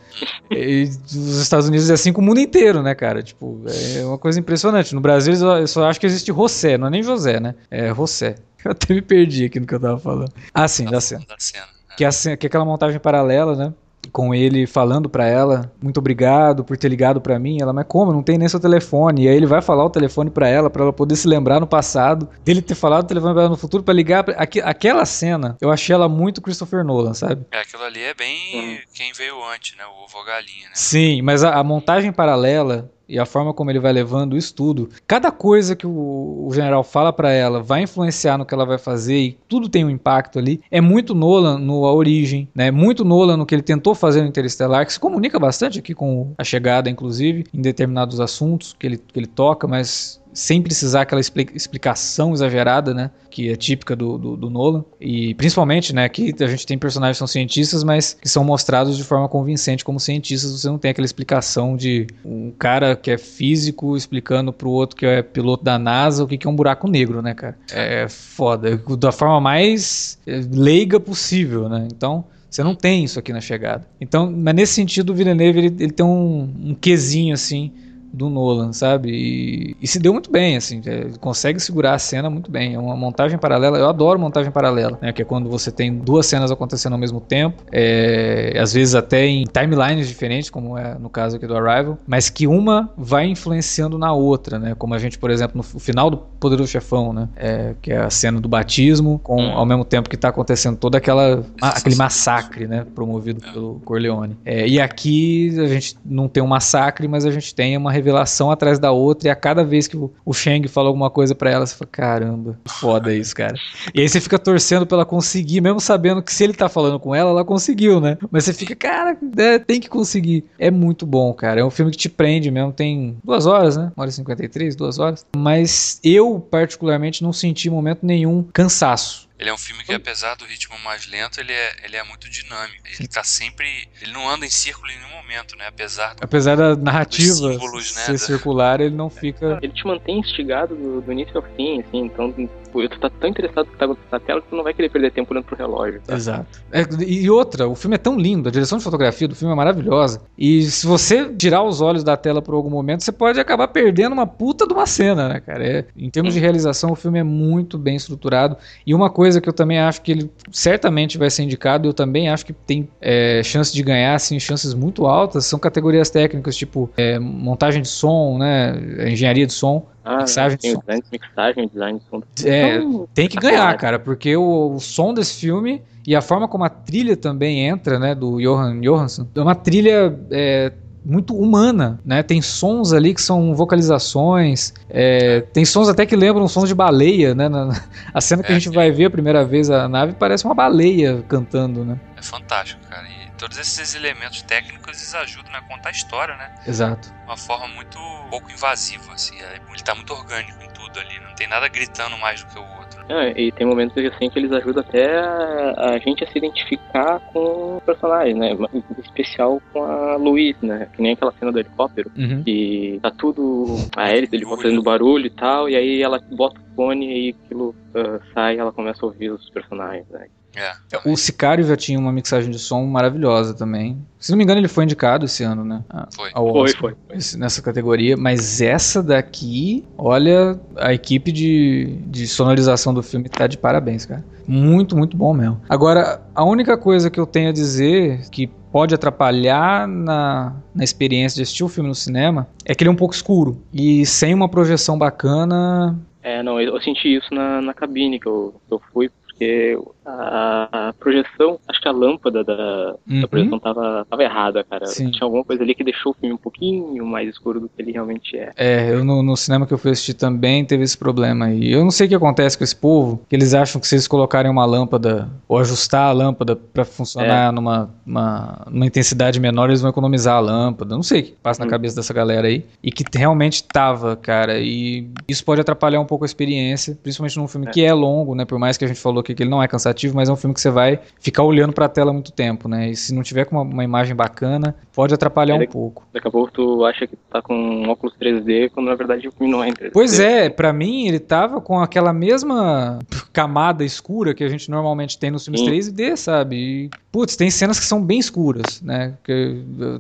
E 0.50 0.84
os 0.84 1.40
Estados 1.42 1.68
Unidos 1.68 1.90
é 1.90 1.94
assim 1.94 2.12
com 2.12 2.22
o 2.22 2.24
mundo 2.24 2.40
inteiro, 2.40 2.82
né, 2.82 2.96
cara? 2.96 3.22
Tipo, 3.22 3.62
é 3.68 4.04
uma 4.04 4.18
coisa 4.18 4.40
impressionante. 4.40 4.96
No 4.96 5.02
Brasil 5.02 5.34
eu 5.34 5.40
só- 5.40 5.58
eu 5.60 5.68
só 5.68 5.86
acho 5.90 6.00
que 6.00 6.08
existe 6.08 6.32
José, 6.34 6.76
não 6.78 6.88
é 6.88 6.90
nem 6.90 7.04
José, 7.04 7.40
né? 7.40 7.54
É 7.70 7.94
José. 7.94 8.36
Eu 8.66 8.72
até 8.72 8.94
me 8.96 9.02
perdi 9.02 9.46
aqui 9.46 9.60
no 9.60 9.68
que 9.68 9.76
eu 9.76 9.80
tava 9.80 10.00
falando. 10.00 10.32
Ah, 10.54 10.68
sim, 10.68 10.86
da 10.86 11.00
cena. 11.02 11.24
Da 11.28 11.36
cena. 11.38 11.68
Que 11.98 12.04
é, 12.04 12.08
a 12.08 12.12
cena- 12.12 12.38
que 12.38 12.46
é 12.46 12.48
aquela 12.48 12.66
montagem 12.66 13.00
paralela, 13.00 13.56
né? 13.56 13.74
Com 14.12 14.36
ele 14.36 14.68
falando 14.68 15.08
pra 15.10 15.26
ela, 15.26 15.72
muito 15.82 15.98
obrigado 15.98 16.64
por 16.66 16.76
ter 16.78 16.90
ligado 16.90 17.22
pra 17.22 17.40
mim. 17.40 17.60
Ela, 17.62 17.72
mas 17.72 17.86
como? 17.88 18.12
Não 18.12 18.22
tem 18.22 18.38
nem 18.38 18.50
seu 18.50 18.60
telefone. 18.60 19.24
E 19.24 19.28
aí 19.30 19.36
ele 19.36 19.46
vai 19.46 19.62
falar 19.62 19.86
o 19.86 19.90
telefone 19.90 20.30
pra 20.30 20.48
ela, 20.48 20.70
pra 20.70 20.84
ela 20.84 20.92
poder 20.92 21.16
se 21.16 21.26
lembrar 21.26 21.60
no 21.62 21.66
passado, 21.66 22.28
dele 22.44 22.62
ter 22.62 22.76
falado 22.76 23.04
o 23.06 23.08
telefone 23.08 23.34
pra 23.34 23.44
ela 23.44 23.50
no 23.52 23.56
futuro, 23.58 23.82
pra 23.82 23.94
ligar. 23.94 24.24
Pra... 24.26 24.36
Aque- 24.36 24.60
Aquela 24.62 25.06
cena, 25.06 25.56
eu 25.62 25.72
achei 25.72 25.94
ela 25.96 26.10
muito 26.10 26.42
Christopher 26.42 26.84
Nolan, 26.84 27.14
sabe? 27.14 27.46
É, 27.50 27.60
aquilo 27.62 27.84
ali 27.84 28.02
é 28.02 28.14
bem 28.14 28.38
Hum. 28.76 28.78
quem 28.94 29.14
veio 29.14 29.36
antes, 29.54 29.78
né? 29.78 29.84
O 29.86 30.04
ovo 30.04 30.18
ou 30.18 30.22
a 30.22 30.26
galinha, 30.26 30.66
né? 30.66 30.72
Sim, 30.74 31.22
mas 31.22 31.42
a, 31.44 31.56
a 31.56 31.64
montagem 31.64 32.12
paralela 32.12 32.92
e 33.08 33.20
a 33.20 33.26
forma 33.26 33.54
como 33.54 33.70
ele 33.70 33.80
vai 33.80 33.92
levando 33.92 34.38
isso 34.38 34.54
tudo, 34.54 34.90
cada 35.06 35.32
coisa 35.32 35.76
que 35.76 35.86
o, 35.86 36.46
o 36.48 36.54
general 36.54 36.84
fala 36.84 37.12
pra 37.12 37.32
ela 37.32 37.62
vai 37.62 37.84
influenciar 37.84 38.38
no 38.38 38.46
que 38.46 38.54
ela 38.54 38.66
vai 38.66 38.78
fazer 38.78 39.18
e 39.18 39.38
tudo 39.48 39.70
tem 39.70 39.86
um 39.86 39.90
impacto 39.90 40.40
ali. 40.40 40.62
É 40.72 40.82
muito 40.82 41.14
Nolan 41.14 41.58
no 41.58 41.86
A 41.86 41.94
Origem, 41.94 42.48
né? 42.56 42.72
Muito 42.72 43.06
Nolan 43.06 43.38
no 43.38 43.46
que 43.46 43.54
ele 43.54 43.62
tentou 43.62 43.94
fazer 43.94 44.22
no 44.22 44.28
Interestelar, 44.28 44.86
que 44.86 44.94
se 44.94 45.00
comunica 45.00 45.40
bastante 45.40 45.80
aqui 45.80 45.94
com 45.94 46.34
a 46.38 46.44
chegada, 46.44 46.90
inclusive, 46.90 47.46
em 47.54 47.62
determinados 47.62 48.20
assuntos 48.20 48.76
que 48.78 48.88
ele, 48.88 48.98
que 48.98 49.20
ele 49.20 49.28
toca, 49.28 49.68
mas 49.68 50.22
sem 50.34 50.62
precisar 50.62 51.02
aquela 51.02 51.22
expli- 51.22 51.50
explicação 51.54 52.34
exagerada, 52.34 52.94
né? 52.94 53.12
Que 53.30 53.50
é 53.50 53.56
típica 53.56 53.96
do, 53.96 54.18
do, 54.18 54.38
do 54.38 54.50
Nolan. 54.50 54.84
E 55.00 55.34
principalmente, 55.36 55.94
né? 55.94 56.06
Aqui 56.06 56.34
a 56.40 56.48
gente 56.48 56.66
tem 56.66 56.78
personagens 56.78 57.18
que 57.18 57.20
são 57.20 57.28
cientistas, 57.28 57.84
mas 57.84 58.14
que 58.20 58.30
são 58.30 58.44
mostrados 58.44 58.98
de 58.98 59.04
forma 59.04 59.28
convincente 59.30 59.84
como 59.84 60.00
cientistas. 60.00 60.52
Você 60.52 60.68
não 60.68 60.78
tem 60.78 60.92
aquela 60.92 61.06
explicação 61.06 61.76
de 61.76 62.08
um 62.26 62.52
cara 62.52 62.96
que 62.96 63.12
é 63.12 63.18
físico 63.18 63.96
explicando 63.96 64.52
pro 64.52 64.70
outro 64.70 64.96
que 64.96 65.06
é 65.06 65.22
piloto 65.22 65.64
da 65.64 65.78
NASA 65.78 66.24
o 66.24 66.28
que 66.28 66.38
que 66.38 66.48
é 66.48 66.50
um 66.50 66.56
buraco 66.56 66.90
negro, 66.90 67.22
né, 67.22 67.34
cara? 67.34 67.58
É 67.72 68.08
foda. 68.10 68.78
Da 68.98 69.12
forma 69.12 69.40
mais 69.40 70.18
eh, 70.26 70.42
leiga 70.52 71.00
possível, 71.00 71.70
né? 71.70 71.88
Então. 71.92 72.26
Você 72.50 72.62
não 72.62 72.76
tem 72.76 73.04
isso 73.04 73.18
aqui 73.18 73.34
na 73.34 73.42
chegada. 73.42 73.88
Então, 74.00 74.32
mas 74.32 74.54
nesse 74.54 74.74
sentido, 74.74 75.10
o 75.10 75.16
Villeneuve 75.16 75.58
ele, 75.58 75.76
ele 75.80 75.92
tem 75.92 76.06
um, 76.06 76.48
um 76.66 76.76
quesinho 76.76 77.34
assim 77.34 77.72
do 78.14 78.30
Nolan, 78.30 78.72
sabe? 78.74 79.10
E, 79.12 79.76
e 79.82 79.88
se 79.88 80.00
deu 80.00 80.14
muito 80.14 80.32
bem, 80.32 80.56
assim, 80.56 80.82
é, 80.86 81.08
consegue 81.20 81.60
segurar 81.60 81.96
a 81.96 82.00
cena 82.00 82.30
muito 82.30 82.52
bem. 82.52 82.76
É 82.76 82.80
uma 82.80 82.96
montagem 82.96 83.38
paralela, 83.38 83.78
eu 83.78 83.90
adoro 83.90 84.20
montagem 84.20 84.52
paralela, 84.52 84.98
né? 85.02 85.12
Que 85.12 85.24
é 85.24 85.26
quando 85.26 85.50
você 85.50 85.72
tem 85.72 85.94
duas 85.94 86.26
cenas 86.26 86.52
acontecendo 86.52 86.94
ao 86.94 87.00
mesmo 87.00 87.20
tempo, 87.20 87.64
é, 87.72 88.56
às 88.60 88.74
vezes 88.74 88.96
até 88.96 89.26
em 89.26 89.46
timelines 89.46 90.08
diferentes, 90.08 90.50
como 90.50 90.78
é 90.78 90.96
no 91.00 91.10
caso 91.10 91.38
aqui 91.38 91.48
do 91.48 91.58
Arrival, 91.58 91.98
mas 92.08 92.30
que 92.30 92.48
uma 92.48 92.90
vai 92.96 93.26
influenciando 93.28 93.98
na 93.98 94.14
outra, 94.14 94.60
né? 94.60 94.76
Como 94.78 94.94
a 94.94 95.00
gente, 95.00 95.18
por 95.18 95.32
exemplo, 95.32 95.58
no 95.58 95.64
final 95.64 96.10
do 96.10 96.18
Poderoso 96.18 96.72
Chefão, 96.72 97.12
né? 97.14 97.28
É, 97.36 97.74
que 97.82 97.92
é 97.92 97.98
a 97.98 98.10
cena 98.10 98.40
do 98.40 98.48
batismo, 98.48 99.20
com, 99.24 99.42
Hum. 99.44 99.52
ao 99.52 99.66
mesmo 99.66 99.84
tempo 99.84 100.10
que 100.10 100.16
tá 100.16 100.30
acontecendo 100.30 100.78
toda 100.78 100.98
aquela 100.98 101.44
aquele 101.62 101.96
massacre, 101.96 102.68
né? 102.68 102.86
Promovido 102.94 103.42
pelo 103.42 103.82
Corleone. 103.84 104.38
É, 104.46 104.68
e 104.68 104.80
aqui 104.80 105.60
a 105.60 105.68
gente 105.68 105.98
não 106.06 106.28
tem 106.28 106.42
um 106.44 106.48
massacre, 106.48 107.08
mas 107.08 107.26
a 107.26 107.32
gente 107.32 107.54
tem 107.56 107.76
uma 107.76 107.92
revelação 108.04 108.52
atrás 108.52 108.78
da 108.78 108.92
outra, 108.92 109.28
e 109.28 109.32
a 109.32 109.36
cada 109.36 109.64
vez 109.64 109.88
que 109.88 109.96
o, 109.96 110.34
Shang 110.34 110.68
fala 110.68 110.90
alguma 110.90 111.10
coisa 111.10 111.34
pra 111.34 111.50
ela, 111.50 111.66
você 111.66 111.76
fala, 111.76 111.90
caramba, 111.92 112.60
foda 112.66 113.14
isso, 113.14 113.36
cara. 113.36 113.56
E 113.94 114.02
aí 114.02 114.10
você 114.10 114.20
fica 114.20 114.38
torcendo 114.38 114.86
pra 114.86 114.98
ela 114.98 115.06
conseguir, 115.06 115.62
mesmo 115.62 115.80
sabendo 115.80 116.22
que 116.22 116.34
se 116.34 116.44
ele 116.44 116.54
tá 116.54 116.68
falando 116.68 117.00
com 117.00 117.16
ela, 117.16 117.30
ela 117.30 117.46
conseguiu, 117.46 118.02
né? 118.02 118.18
Mas 118.30 118.46
você 118.46 118.54
fica, 118.54 118.76
cara, 118.76 119.18
é, 119.38 119.60
tem 119.60 119.80
que 119.80 119.90
conseguir. 119.90 120.44
É 120.60 120.70
muito 120.70 121.06
bom, 121.06 121.34
cara. 121.34 121.62
É 121.62 121.66
um 121.66 121.70
filme 121.70 121.92
que 121.92 121.98
te 121.98 122.10
prende 122.10 122.52
mesmo. 122.52 122.74
Tem 122.74 123.18
duas 123.24 123.46
horas, 123.46 123.78
né? 123.78 123.92
Uma 123.96 124.04
hora 124.04 124.10
e 124.10 124.14
53, 124.14 124.76
duas 124.76 125.00
horas. 125.00 125.26
Mas 125.36 126.00
eu, 126.04 126.46
particularmente, 126.52 127.24
não 127.24 127.32
senti 127.32 127.70
momento 127.70 128.06
nenhum 128.06 128.44
cansaço. 128.52 129.30
Ele 129.44 129.50
é 129.50 129.54
um 129.54 129.58
filme 129.58 129.84
que, 129.84 129.94
apesar 129.94 130.36
do 130.36 130.46
ritmo 130.46 130.80
mais 130.80 131.06
lento, 131.06 131.38
ele 131.38 131.52
é, 131.52 131.76
ele 131.84 131.98
é 131.98 132.04
muito 132.06 132.30
dinâmico. 132.30 132.82
Ele 132.98 133.10
tá 133.10 133.26
sempre. 133.26 133.90
Ele 134.02 134.14
não 134.14 134.30
anda 134.30 134.46
em 134.46 134.50
círculo 134.50 134.90
em 134.90 134.96
nenhum 134.98 135.10
momento, 135.18 135.58
né? 135.58 135.68
Apesar, 135.68 136.16
apesar 136.22 136.56
da 136.56 136.78
narrativa 136.78 137.52
símbolos, 137.52 137.94
né, 137.94 138.02
ser 138.04 138.12
da- 138.14 138.18
circular, 138.20 138.80
ele 138.80 138.96
não 138.96 139.10
fica. 139.10 139.60
Ele 139.62 139.74
te 139.74 139.86
mantém 139.86 140.20
instigado 140.20 140.74
do, 140.78 141.02
do 141.02 141.12
início 141.12 141.36
ao 141.36 141.44
fim, 141.58 141.82
assim, 141.82 142.06
então 142.06 142.34
pô, 142.74 142.90
tu 142.90 143.00
tá 143.00 143.10
tão 143.10 143.30
interessado 143.30 143.68
que 143.68 143.78
tá 143.78 143.86
acontecendo 143.86 144.12
na 144.12 144.20
tela 144.20 144.42
que 144.42 144.48
tu 144.50 144.56
não 144.56 144.64
vai 144.64 144.74
querer 144.74 144.90
perder 144.90 145.12
tempo 145.12 145.32
olhando 145.32 145.46
pro 145.46 145.56
relógio. 145.56 146.02
Tá? 146.06 146.16
Exato. 146.16 146.60
É, 146.72 146.82
e 147.06 147.30
outra, 147.30 147.68
o 147.68 147.76
filme 147.76 147.96
é 147.96 148.00
tão 148.00 148.18
lindo, 148.18 148.50
a 148.50 148.52
direção 148.52 148.80
de 148.80 148.84
fotografia 148.84 149.28
do 149.28 149.36
filme 149.36 149.54
é 149.54 149.56
maravilhosa. 149.56 150.22
E 150.36 150.64
se 150.64 150.88
você 150.88 151.32
tirar 151.34 151.62
os 151.64 151.80
olhos 151.80 152.04
da 152.04 152.18
tela 152.18 152.42
por 152.42 152.56
algum 152.56 152.70
momento, 152.70 153.04
você 153.04 153.12
pode 153.12 153.40
acabar 153.40 153.68
perdendo 153.68 154.14
uma 154.14 154.26
puta 154.26 154.66
de 154.66 154.74
uma 154.74 154.88
cena, 154.88 155.30
né, 155.30 155.40
cara? 155.40 155.64
É, 155.64 155.86
em 155.96 156.10
termos 156.10 156.34
de 156.34 156.40
realização, 156.40 156.92
o 156.92 156.96
filme 156.96 157.20
é 157.20 157.24
muito 157.24 157.78
bem 157.78 157.96
estruturado. 157.96 158.58
E 158.86 158.96
uma 158.96 159.10
coisa 159.10 159.40
que 159.40 159.48
eu 159.48 159.54
também 159.54 159.80
acho 159.80 160.02
que 160.02 160.12
ele 160.12 160.32
certamente 160.52 161.18
vai 161.18 161.30
ser 161.30 161.44
indicado, 161.44 161.88
eu 161.88 161.94
também 161.94 162.30
acho 162.30 162.46
que 162.46 162.54
tem 162.54 162.90
é, 163.00 163.44
chance 163.44 163.72
de 163.72 163.84
ganhar, 163.84 164.16
assim, 164.16 164.40
chances 164.40 164.74
muito 164.74 165.06
altas, 165.06 165.46
são 165.46 165.60
categorias 165.60 166.10
técnicas, 166.10 166.56
tipo 166.56 166.90
é, 166.98 167.20
montagem 167.20 167.82
de 167.82 167.88
som, 167.88 168.38
né? 168.40 169.10
Engenharia 169.12 169.46
de 169.46 169.54
som. 169.54 169.86
Ah, 170.04 170.18
Mixagem 170.20 170.58
de 170.58 170.62
tem 170.62 170.74
som. 170.74 170.82
grandes 170.86 171.10
mixagem, 171.12 171.68
design 171.68 172.00
de 172.00 172.06
som. 172.10 172.22
É, 172.46 172.76
Então, 172.78 173.08
tem 173.14 173.28
que 173.28 173.38
ganhar, 173.38 173.76
cara, 173.78 173.98
porque 174.00 174.36
o, 174.36 174.74
o 174.76 174.80
som 174.80 175.14
desse 175.14 175.36
filme 175.40 175.82
e 176.06 176.16
a 176.16 176.22
forma 176.22 176.48
como 176.48 176.64
a 176.66 176.70
trilha 176.70 177.16
também 177.16 177.66
entra, 177.66 177.98
né, 177.98 178.14
do 178.14 178.38
Johan 178.42 178.82
Johansson, 178.82 179.26
é 179.34 179.40
uma 179.42 179.56
trilha 179.56 180.14
é, 180.30 180.74
muito 181.06 181.34
humana, 181.36 182.00
né? 182.06 182.22
Tem 182.24 182.42
sons 182.42 182.92
ali 182.92 183.14
que 183.14 183.22
são 183.22 183.56
vocalizações, 183.56 184.74
é, 184.90 185.42
tem 185.54 185.64
sons 185.66 185.88
até 185.88 186.06
que 186.06 186.16
lembram 186.16 186.48
sons 186.48 186.68
de 186.68 186.76
baleia, 186.76 187.34
né? 187.34 187.48
Na- 187.48 187.70
a 188.14 188.20
cena 188.22 188.44
que 188.44 188.52
a 188.52 188.56
É, 188.56 188.60
gente 188.60 188.70
vai 188.74 188.92
ver 188.92 189.06
a 189.06 189.10
primeira 189.10 189.46
vez 189.46 189.70
a 189.70 189.88
nave 189.88 190.14
parece 190.14 190.44
uma 190.46 190.54
baleia 190.54 191.24
cantando, 191.28 191.86
né? 191.86 191.98
É 192.18 192.22
fantástico, 192.22 192.82
cara. 192.90 193.06
Todos 193.44 193.58
esses 193.58 193.94
elementos 193.94 194.42
técnicos 194.44 194.88
eles 194.88 195.14
ajudam 195.16 195.54
a 195.54 195.62
contar 195.64 195.90
a 195.90 195.92
história, 195.92 196.34
né? 196.38 196.56
Exato. 196.66 197.10
De 197.10 197.24
uma 197.26 197.36
forma 197.36 197.68
muito 197.68 198.00
pouco 198.30 198.50
invasiva, 198.50 199.12
assim. 199.12 199.38
É, 199.42 199.60
Ele 199.70 199.84
tá 199.84 199.94
muito 199.94 200.14
orgânico 200.14 200.64
em 200.64 200.70
tudo 200.70 200.98
ali. 200.98 201.20
Não 201.20 201.36
tem 201.36 201.46
nada 201.50 201.68
gritando 201.68 202.18
mais 202.20 202.42
do 202.42 202.50
que 202.50 202.58
o 202.58 202.64
outro. 202.78 203.04
É, 203.10 203.42
e 203.42 203.52
tem 203.52 203.68
momentos 203.68 203.98
assim 203.98 204.30
que 204.30 204.40
eles 204.40 204.50
ajudam 204.54 204.82
até 204.88 205.20
a, 205.20 205.90
a 205.92 205.98
gente 205.98 206.24
a 206.24 206.32
se 206.32 206.38
identificar 206.38 207.20
com 207.34 207.76
o 207.76 207.82
personagem, 207.86 208.34
né? 208.34 208.52
Em 208.74 209.02
especial 209.02 209.62
com 209.74 209.84
a 209.84 210.16
Louise, 210.16 210.66
né? 210.66 210.88
Que 210.94 211.02
nem 211.02 211.12
aquela 211.12 211.34
cena 211.34 211.52
do 211.52 211.60
helicóptero. 211.60 212.10
Uhum. 212.18 212.44
Que 212.46 212.98
tá 213.04 213.12
tudo. 213.12 213.76
A 213.98 214.10
hélice 214.10 214.32
do 214.32 214.36
helicóptero 214.38 214.70
fazendo 214.70 214.84
barulho 214.84 215.26
e 215.26 215.32
tal, 215.32 215.70
e 215.70 215.76
aí 215.76 216.02
ela 216.02 216.18
bota 216.32 216.62
o 216.62 216.76
fone 216.78 217.08
e 217.08 217.12
aí 217.12 217.36
aquilo 217.44 217.76
ah, 217.94 218.22
sai 218.34 218.56
e 218.56 218.60
ela 218.60 218.72
começa 218.72 219.06
a 219.06 219.06
ouvir 219.06 219.32
os 219.32 219.50
personagens, 219.50 220.08
né? 220.08 220.28
É. 220.56 220.74
O 221.10 221.16
Sicário 221.18 221.64
já 221.64 221.76
tinha 221.76 221.98
uma 221.98 222.12
mixagem 222.12 222.52
de 222.52 222.60
som 222.60 222.86
maravilhosa 222.86 223.54
também. 223.54 223.98
Se 224.20 224.32
não 224.32 224.38
me 224.38 224.44
engano, 224.44 224.60
ele 224.60 224.68
foi 224.68 224.84
indicado 224.84 225.26
esse 225.26 225.44
ano, 225.44 225.66
né? 225.66 225.84
a- 225.90 226.08
Foi. 226.16 226.30
ao 226.34 226.52
Foi, 226.52 226.62
Oscar. 226.70 226.82
foi. 227.08 227.18
esse- 227.18 227.38
nessa 227.40 227.62
categoria, 227.62 228.16
mas 228.16 228.62
essa 228.62 229.02
daqui, 229.02 229.84
olha, 229.98 230.60
a 230.78 230.94
equipe 230.94 231.32
de, 231.32 231.98
de 232.06 232.28
sonorização 232.28 232.94
do 232.94 233.02
filme 233.02 233.28
tá 233.30 233.48
de 233.48 233.58
parabéns, 233.58 234.06
cara. 234.06 234.24
Muito, 234.48 234.96
muito 234.96 235.16
bom 235.18 235.34
mesmo. 235.34 235.60
Agora, 235.68 236.22
a 236.36 236.44
única 236.44 236.78
coisa 236.78 237.10
que 237.10 237.20
eu 237.20 237.26
tenho 237.26 237.50
a 237.50 237.54
dizer 237.54 238.30
que 238.30 238.48
pode 238.72 238.94
atrapalhar 238.94 239.88
na, 239.88 240.54
na 240.76 240.84
experiência 240.84 241.38
de 241.38 241.44
assistir 241.44 241.64
o 241.64 241.70
filme 241.70 241.88
no 241.90 241.96
cinema 241.96 242.48
é 242.66 242.74
que 242.76 242.84
ele 242.84 242.90
é 242.90 242.92
um 242.92 242.96
pouco 242.96 243.14
escuro. 243.14 243.62
E 243.74 244.06
sem 244.06 244.34
uma 244.34 244.50
projeção 244.50 244.98
bacana. 244.98 245.98
É, 246.22 246.42
não, 246.44 246.60
eu 246.60 246.76
eu 246.76 246.82
senti 246.82 247.16
isso 247.16 247.34
na, 247.34 247.62
na 247.62 247.74
cabine 247.74 248.20
que 248.20 248.28
eu, 248.28 248.54
que 248.68 248.74
eu 248.74 248.82
fui, 248.92 249.10
porque 249.28 249.78
a, 250.06 250.94
projeção, 251.00 251.60
acho 251.68 251.82
que 251.82 251.88
a 251.88 251.92
lâmpada 251.92 252.44
da, 252.44 252.96
Uhum. 253.10 253.22
da 253.22 253.28
projeção 253.28 253.60
tava, 253.60 254.06
tava 254.10 254.24
errada, 254.24 254.64
cara. 254.64 254.86
Sim. 254.88 255.12
Tinha 255.12 255.26
alguma 255.26 255.44
coisa 255.44 255.64
ali 255.64 255.74
que 255.76 255.84
deixou 255.84 256.12
o 256.12 256.16
filme 256.16 256.34
um 256.34 256.38
pouquinho 256.38 257.06
mais 257.06 257.30
escuro 257.30 257.60
do 257.60 257.68
que 257.70 257.82
ele 257.82 257.92
realmente 257.92 258.36
é. 258.38 258.52
É, 258.56 258.92
eu 258.94 259.04
no, 259.04 259.22
no 259.24 259.36
cinema 259.36 259.66
que 259.66 259.74
eu 259.74 259.78
fui 259.78 259.92
assistir 259.92 260.14
também 260.14 260.64
teve 260.66 260.84
esse 260.84 260.98
problema 260.98 261.46
aí. 261.46 261.72
Eu 261.72 261.84
não 261.84 261.92
sei 261.92 262.06
o 262.06 262.10
que 262.10 262.16
acontece 262.16 262.58
com 262.58 262.64
esse 262.64 262.76
povo, 262.76 263.22
que 263.30 263.36
eles 263.36 263.54
acham 263.54 263.80
que 263.82 263.88
se 263.88 263.96
eles 263.96 264.08
colocarem 264.08 264.52
uma 264.52 264.66
lâmpada 264.66 265.30
ou 265.48 265.58
ajustar 265.58 266.10
a 266.10 266.12
lâmpada 266.12 266.56
pra 266.56 266.86
funcionar 266.86 267.52
numa, 267.52 267.90
uma, 268.06 268.66
numa 268.70 268.86
intensidade 268.86 269.40
menor, 269.40 269.70
eles 269.70 269.82
vão 269.82 269.90
economizar 269.90 270.36
a 270.36 270.40
lâmpada. 270.40 270.96
Não 270.96 271.04
sei 271.04 271.22
o 271.22 271.24
que 271.26 271.32
passa 271.42 271.60
na 271.60 271.66
Uhum. 271.66 271.72
cabeça 271.72 271.96
dessa 271.96 272.14
galera 272.14 272.48
aí. 272.48 272.66
E 272.84 272.92
que 272.92 273.04
realmente 273.18 273.64
tava, 273.64 274.16
cara. 274.16 274.60
E 274.60 275.08
isso 275.28 275.44
pode 275.46 275.62
atrapalhar 275.62 276.00
um 276.00 276.06
pouco 276.06 276.26
a 276.26 276.28
experiência, 276.28 276.98
principalmente 277.02 277.38
num 277.38 277.48
filme 277.48 277.68
É. 277.68 277.70
que 277.72 277.84
é 277.84 277.94
longo, 277.94 278.36
né? 278.36 278.46
Por 278.46 278.60
mais 278.60 278.78
que 278.78 278.86
a 278.86 278.88
gente 278.88 279.00
falou 279.00 279.20
aqui 279.22 279.34
que 279.34 279.44
ele 279.44 279.50
não 279.50 279.62
é 279.62 279.68
cansativo, 279.68 279.93
mas 280.14 280.30
é 280.30 280.32
um 280.32 280.36
filme 280.36 280.54
que 280.54 280.62
você 280.62 280.70
vai 280.70 281.00
ficar 281.20 281.44
olhando 281.44 281.74
pra 281.74 281.88
tela 281.90 282.12
muito 282.14 282.32
tempo, 282.32 282.68
né? 282.68 282.90
E 282.90 282.96
se 282.96 283.14
não 283.14 283.24
tiver 283.24 283.46
com 283.46 283.56
uma, 283.56 283.62
uma 283.64 283.84
imagem 283.84 284.16
bacana, 284.16 284.76
pode 284.94 285.14
atrapalhar 285.14 285.56
um 285.56 285.62
É, 285.62 285.68
pouco. 285.68 286.06
Daqui 286.14 286.28
a 286.28 286.32
pouco 286.32 286.52
tu 286.52 286.86
acha 286.86 287.08
que 287.08 287.16
tá 287.30 287.42
com 287.42 287.56
um 287.56 287.90
óculos 287.90 288.16
3D, 288.20 288.70
quando 288.72 288.88
na 288.88 288.96
verdade 288.96 289.28
o 289.28 289.32
filme 289.32 289.52
não 289.52 289.64
é 289.64 289.70
em 289.70 289.74
3D. 289.74 289.92
Pois 289.94 290.20
é, 290.20 290.50
pra 290.50 290.74
mim 290.74 291.08
ele 291.08 291.20
tava 291.20 291.62
com 291.62 291.80
aquela 291.80 292.14
mesma 292.14 293.00
camada 293.32 293.84
escura 293.84 294.34
que 294.34 294.44
a 294.44 294.50
gente 294.50 294.70
normalmente 294.70 295.18
tem 295.18 295.32
nos 295.32 295.44
filmes 295.46 295.62
Sim. 295.62 295.68
3D, 295.72 296.16
sabe? 296.18 296.56
E, 296.56 296.90
putz, 297.14 297.36
tem 297.38 297.50
cenas 297.50 297.80
que 297.80 297.86
são 297.86 298.04
bem 298.04 298.20
escuras, 298.20 298.82
né? 298.82 299.14